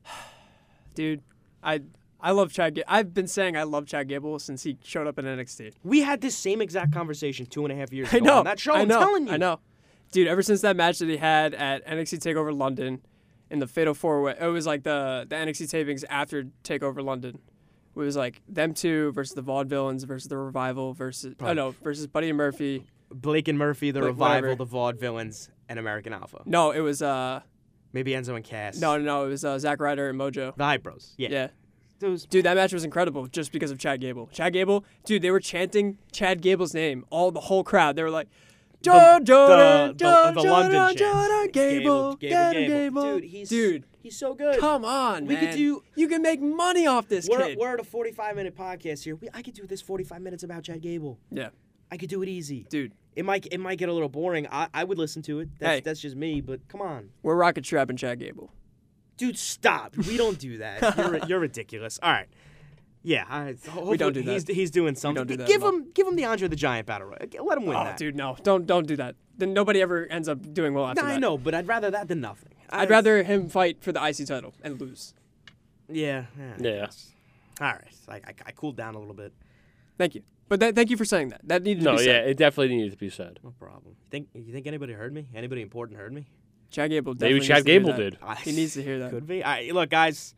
dude, 0.95 1.21
I 1.63 1.81
I 2.19 2.31
love 2.31 2.51
Chad. 2.51 2.75
Ga- 2.75 2.83
I've 2.87 3.13
been 3.13 3.27
saying 3.27 3.55
I 3.57 3.63
love 3.63 3.85
Chad 3.85 4.07
Gable 4.07 4.39
since 4.39 4.63
he 4.63 4.77
showed 4.83 5.07
up 5.07 5.19
in 5.19 5.25
NXT. 5.25 5.73
We 5.83 6.01
had 6.01 6.21
this 6.21 6.35
same 6.35 6.61
exact 6.61 6.91
conversation 6.91 7.45
two 7.45 7.63
and 7.65 7.71
a 7.71 7.75
half 7.75 7.93
years 7.93 8.11
ago 8.11 8.17
I 8.17 8.19
ago 8.19 8.25
know 8.25 8.37
on 8.39 8.45
that 8.45 8.59
show. 8.59 8.73
I 8.73 8.81
I'm 8.81 8.87
know. 8.87 8.99
telling 8.99 9.27
you. 9.27 9.33
I 9.33 9.37
know, 9.37 9.59
dude. 10.11 10.27
Ever 10.27 10.41
since 10.41 10.61
that 10.61 10.75
match 10.75 10.99
that 10.99 11.09
he 11.09 11.17
had 11.17 11.53
at 11.53 11.85
NXT 11.85 12.19
Takeover 12.19 12.55
London, 12.55 13.01
in 13.49 13.59
the 13.59 13.67
Fatal 13.67 13.93
Four 13.93 14.21
Way, 14.21 14.35
it 14.39 14.47
was 14.47 14.65
like 14.65 14.83
the 14.83 15.25
the 15.29 15.35
NXT 15.35 15.69
tapings 15.71 16.03
after 16.09 16.45
Takeover 16.63 17.03
London. 17.03 17.39
It 17.95 17.99
was 17.99 18.15
like 18.17 18.41
them 18.47 18.73
two 18.73 19.11
versus 19.13 19.33
the 19.35 19.43
Vaudevillains 19.43 20.05
versus 20.05 20.27
the 20.27 20.37
Revival 20.37 20.93
versus 20.93 21.33
oh 21.39 21.53
no 21.53 21.71
versus 21.83 22.07
Buddy 22.07 22.29
and 22.29 22.37
Murphy. 22.37 22.85
Blake 23.09 23.47
and 23.47 23.57
Murphy, 23.57 23.91
the 23.91 23.99
Blake, 24.01 24.09
revival, 24.09 24.49
whatever. 24.49 24.55
the 24.55 24.65
Vaudevillains, 24.65 25.49
and 25.69 25.79
American 25.79 26.11
Alpha. 26.11 26.41
No, 26.45 26.71
it 26.71 26.81
was 26.81 27.01
uh 27.01 27.41
Maybe 27.93 28.11
Enzo 28.11 28.35
and 28.35 28.43
Cass. 28.43 28.77
no 28.79 28.97
no 28.97 29.03
no 29.03 29.25
it 29.25 29.29
was 29.29 29.45
uh, 29.45 29.57
Zack 29.57 29.79
Ryder 29.79 30.09
and 30.09 30.19
Mojo. 30.19 30.55
the 30.55 30.63
Hype 30.65 30.83
Bros. 30.83 31.13
Yeah. 31.17 31.29
Yeah. 31.31 31.47
Those 31.99 32.25
Dude, 32.25 32.43
that 32.43 32.55
match 32.55 32.73
was 32.73 32.83
incredible 32.83 33.27
just 33.27 33.53
because 33.53 33.71
of 33.71 33.79
Chad 33.79 34.01
Gable. 34.01 34.27
Chad 34.33 34.51
Gable, 34.51 34.83
dude, 35.05 35.21
they 35.21 35.31
were 35.31 35.39
chanting 35.39 35.97
Chad 36.11 36.41
Gable's 36.41 36.73
name, 36.73 37.05
all 37.09 37.31
the 37.31 37.39
whole 37.39 37.63
crowd. 37.63 37.95
They 37.95 38.03
were 38.03 38.09
like, 38.09 38.27
Jordan, 38.85 39.25
Jordan, 39.25 39.87
the- 39.89 39.93
Jordan, 39.95 40.33
the 40.35 40.41
London 40.43 40.71
Jordan. 40.73 40.97
Jordan, 40.97 41.51
Gable, 41.51 42.15
Gable, 42.15 42.17
Gable, 42.17 42.53
Gable. 42.53 42.67
Gable. 42.67 43.03
Dude, 43.19 43.23
he's 43.29 43.49
dude, 43.49 43.83
he's 44.01 44.17
so 44.17 44.33
good. 44.33 44.59
come 44.59 44.85
on, 44.85 45.25
We 45.25 45.33
man. 45.35 45.45
could 45.47 45.55
do- 45.57 45.83
You 45.95 46.07
can 46.07 46.21
make 46.21 46.41
money 46.41 46.87
off 46.87 47.07
this 47.07 47.27
We're, 47.29 47.39
kid. 47.41 47.57
we're 47.57 47.73
at 47.73 47.79
a 47.79 47.83
45 47.83 48.35
minute 48.35 48.55
podcast 48.55 49.03
here. 49.03 49.15
We, 49.15 49.29
I 49.33 49.41
could 49.41 49.53
do 49.53 49.65
this 49.67 49.81
45 49.81 50.21
minutes 50.21 50.43
about 50.43 50.63
Chad 50.63 50.81
Gable. 50.81 51.19
yeah, 51.31 51.49
I 51.91 51.97
could 51.97 52.09
do 52.09 52.21
it 52.21 52.29
easy. 52.29 52.65
dude, 52.69 52.93
It 53.15 53.25
might 53.25 53.47
it 53.51 53.59
might 53.59 53.77
get 53.77 53.89
a 53.89 53.93
little 53.93 54.09
boring. 54.09 54.47
I, 54.51 54.67
I 54.73 54.83
would 54.83 54.97
listen 54.97 55.21
to 55.23 55.39
it. 55.39 55.49
That's 55.59 55.75
Hey. 55.75 55.79
that's 55.81 55.99
just 56.01 56.15
me. 56.15 56.41
But 56.41 56.67
come 56.67 56.81
on. 56.81 57.09
we're 57.23 57.35
rocket 57.35 57.65
strapping 57.65 57.97
Chad 57.97 58.19
Gable. 58.19 58.51
Dude, 59.17 59.37
stop. 59.37 59.95
We 59.95 60.17
don't 60.17 60.37
do 60.37 60.57
that. 60.57 60.97
You're, 60.97 61.25
you're 61.25 61.39
ridiculous. 61.39 61.97
All 62.03 62.11
right. 62.11 62.27
Yeah, 63.07 63.23
I, 63.29 63.55
hopefully 63.69 63.97
don't 63.97 64.13
do 64.13 64.23
that. 64.23 64.31
He's, 64.31 64.47
he's 64.47 64.71
doing 64.71 64.95
something. 64.95 65.27
don't 65.27 65.37
do 65.37 65.45
give 65.45 65.61
at 65.61 65.67
him, 65.69 65.91
give 65.93 66.07
him 66.07 66.15
the 66.15 66.25
Andre 66.25 66.47
the 66.47 66.55
Giant 66.55 66.87
battle 66.87 67.07
royal. 67.07 67.19
Let 67.45 67.57
him 67.59 67.65
win 67.67 67.77
Oh, 67.77 67.83
that. 67.83 67.97
dude, 67.97 68.15
no, 68.15 68.35
don't 68.41 68.65
don't 68.65 68.87
do 68.87 68.95
that. 68.95 69.15
Then 69.37 69.53
nobody 69.53 69.79
ever 69.81 70.07
ends 70.07 70.27
up 70.27 70.53
doing 70.53 70.73
well 70.73 70.85
after 70.87 71.01
that. 71.01 71.07
No, 71.07 71.09
that. 71.11 71.15
I 71.15 71.19
know, 71.19 71.37
but 71.37 71.53
I'd 71.53 71.67
rather 71.67 71.91
that 71.91 72.07
than 72.07 72.19
nothing. 72.21 72.53
I'd 72.71 72.89
rather 72.89 73.21
him 73.21 73.47
fight 73.47 73.83
for 73.83 73.91
the 73.91 74.03
IC 74.03 74.25
title 74.27 74.53
and 74.63 74.81
lose. 74.81 75.13
Yeah. 75.87 76.25
Yeah. 76.37 76.53
Yeah. 76.59 76.87
All 77.61 77.67
right. 77.73 77.83
I, 78.09 78.15
I, 78.15 78.33
I 78.47 78.51
cooled 78.51 78.75
down 78.75 78.95
a 78.95 78.99
little 78.99 79.13
bit. 79.13 79.33
Thank 79.99 80.15
you, 80.15 80.23
but 80.49 80.59
th- 80.59 80.73
thank 80.73 80.89
you 80.89 80.97
for 80.97 81.05
saying 81.05 81.29
that. 81.29 81.41
That 81.43 81.61
needed 81.63 81.83
to 81.83 81.91
be 81.91 81.97
said. 81.99 82.05
No, 82.07 82.11
yeah, 82.11 82.19
it 82.19 82.37
definitely 82.37 82.75
needed 82.75 82.91
to 82.91 82.97
be 82.97 83.09
said. 83.11 83.39
No 83.43 83.51
problem. 83.51 83.95
You 84.03 84.09
think 84.09 84.29
you 84.33 84.51
think 84.51 84.65
anybody 84.65 84.93
heard 84.93 85.13
me? 85.13 85.27
Anybody 85.35 85.61
important 85.61 85.99
heard 85.99 86.11
me? 86.11 86.25
Chad 86.71 86.89
Gable. 86.89 87.13
Maybe 87.19 87.39
Chad 87.39 87.63
needs 87.63 87.65
to 87.65 87.71
hear 87.71 87.79
Gable 87.79 87.93
that. 87.93 87.97
did. 87.97 88.37
He 88.39 88.51
needs 88.51 88.73
to 88.73 88.83
hear 88.83 88.99
that. 88.99 89.11
Could 89.11 89.27
be. 89.27 89.43
All 89.43 89.51
right, 89.51 89.71
look, 89.73 89.89
guys. 89.91 90.33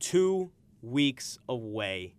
Two 0.00 0.50
weeks 0.82 1.38
away 1.48 2.14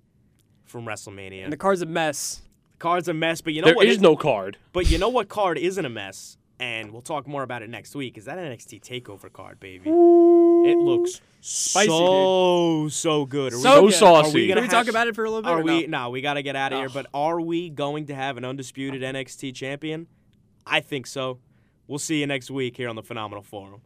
from 0.63 0.85
WrestleMania. 0.85 1.43
And 1.43 1.53
the 1.53 1.57
card's 1.57 1.81
a 1.81 1.85
mess. 1.85 2.41
the 2.71 2.77
card's 2.79 3.07
a 3.07 3.13
mess, 3.13 3.41
but 3.41 3.53
you 3.53 3.61
know 3.61 3.67
There 3.67 3.75
what? 3.75 3.85
is 3.87 3.97
is- 3.97 4.01
no 4.01 4.15
card. 4.15 4.57
But 4.71 4.89
you 4.89 4.97
know 4.97 5.09
what 5.09 5.27
card 5.29 5.57
isn't 5.57 5.85
a 5.85 5.89
mess? 5.89 6.37
And 6.59 6.91
we'll 6.91 7.01
talk 7.01 7.27
more 7.27 7.43
about 7.43 7.61
it 7.61 7.69
next 7.69 7.93
week. 7.95 8.17
Is 8.17 8.25
that 8.25 8.37
NXT 8.37 8.79
Takeover 8.81 9.31
card, 9.31 9.59
baby? 9.59 9.89
It 9.89 10.77
looks 10.77 11.19
Spicy, 11.41 11.89
so 11.89 12.87
so 12.89 13.25
good. 13.25 13.51
Are 13.53 13.57
So 13.57 13.81
we, 13.81 13.89
good. 13.89 13.97
saucy. 13.97 14.29
Are 14.29 14.33
we 14.33 14.41
Can 14.47 14.55
gonna 14.55 14.61
we 14.61 14.67
talk 14.67 14.85
have- 14.85 14.89
about 14.89 15.07
it 15.07 15.15
for 15.15 15.25
a 15.25 15.29
little 15.29 15.41
bit? 15.41 15.49
Are 15.51 15.59
or 15.59 15.63
we? 15.63 15.87
no? 15.87 16.03
No, 16.05 16.09
we 16.11 16.21
got 16.21 16.35
to 16.35 16.43
get 16.43 16.55
out 16.55 16.71
of 16.71 16.79
here. 16.79 16.89
But 16.89 17.07
are 17.13 17.41
we 17.41 17.69
going 17.69 18.05
to 18.05 18.15
have 18.15 18.37
an 18.37 18.45
undisputed 18.45 19.01
NXT 19.01 19.51
champion? 19.53 20.07
I 20.65 20.79
think 20.79 21.05
so. 21.07 21.39
We'll 21.87 21.99
see 21.99 22.21
you 22.21 22.27
next 22.27 22.49
week 22.49 22.77
here 22.77 22.87
on 22.87 22.95
the 22.95 23.03
Phenomenal 23.03 23.43
Forum. 23.43 23.81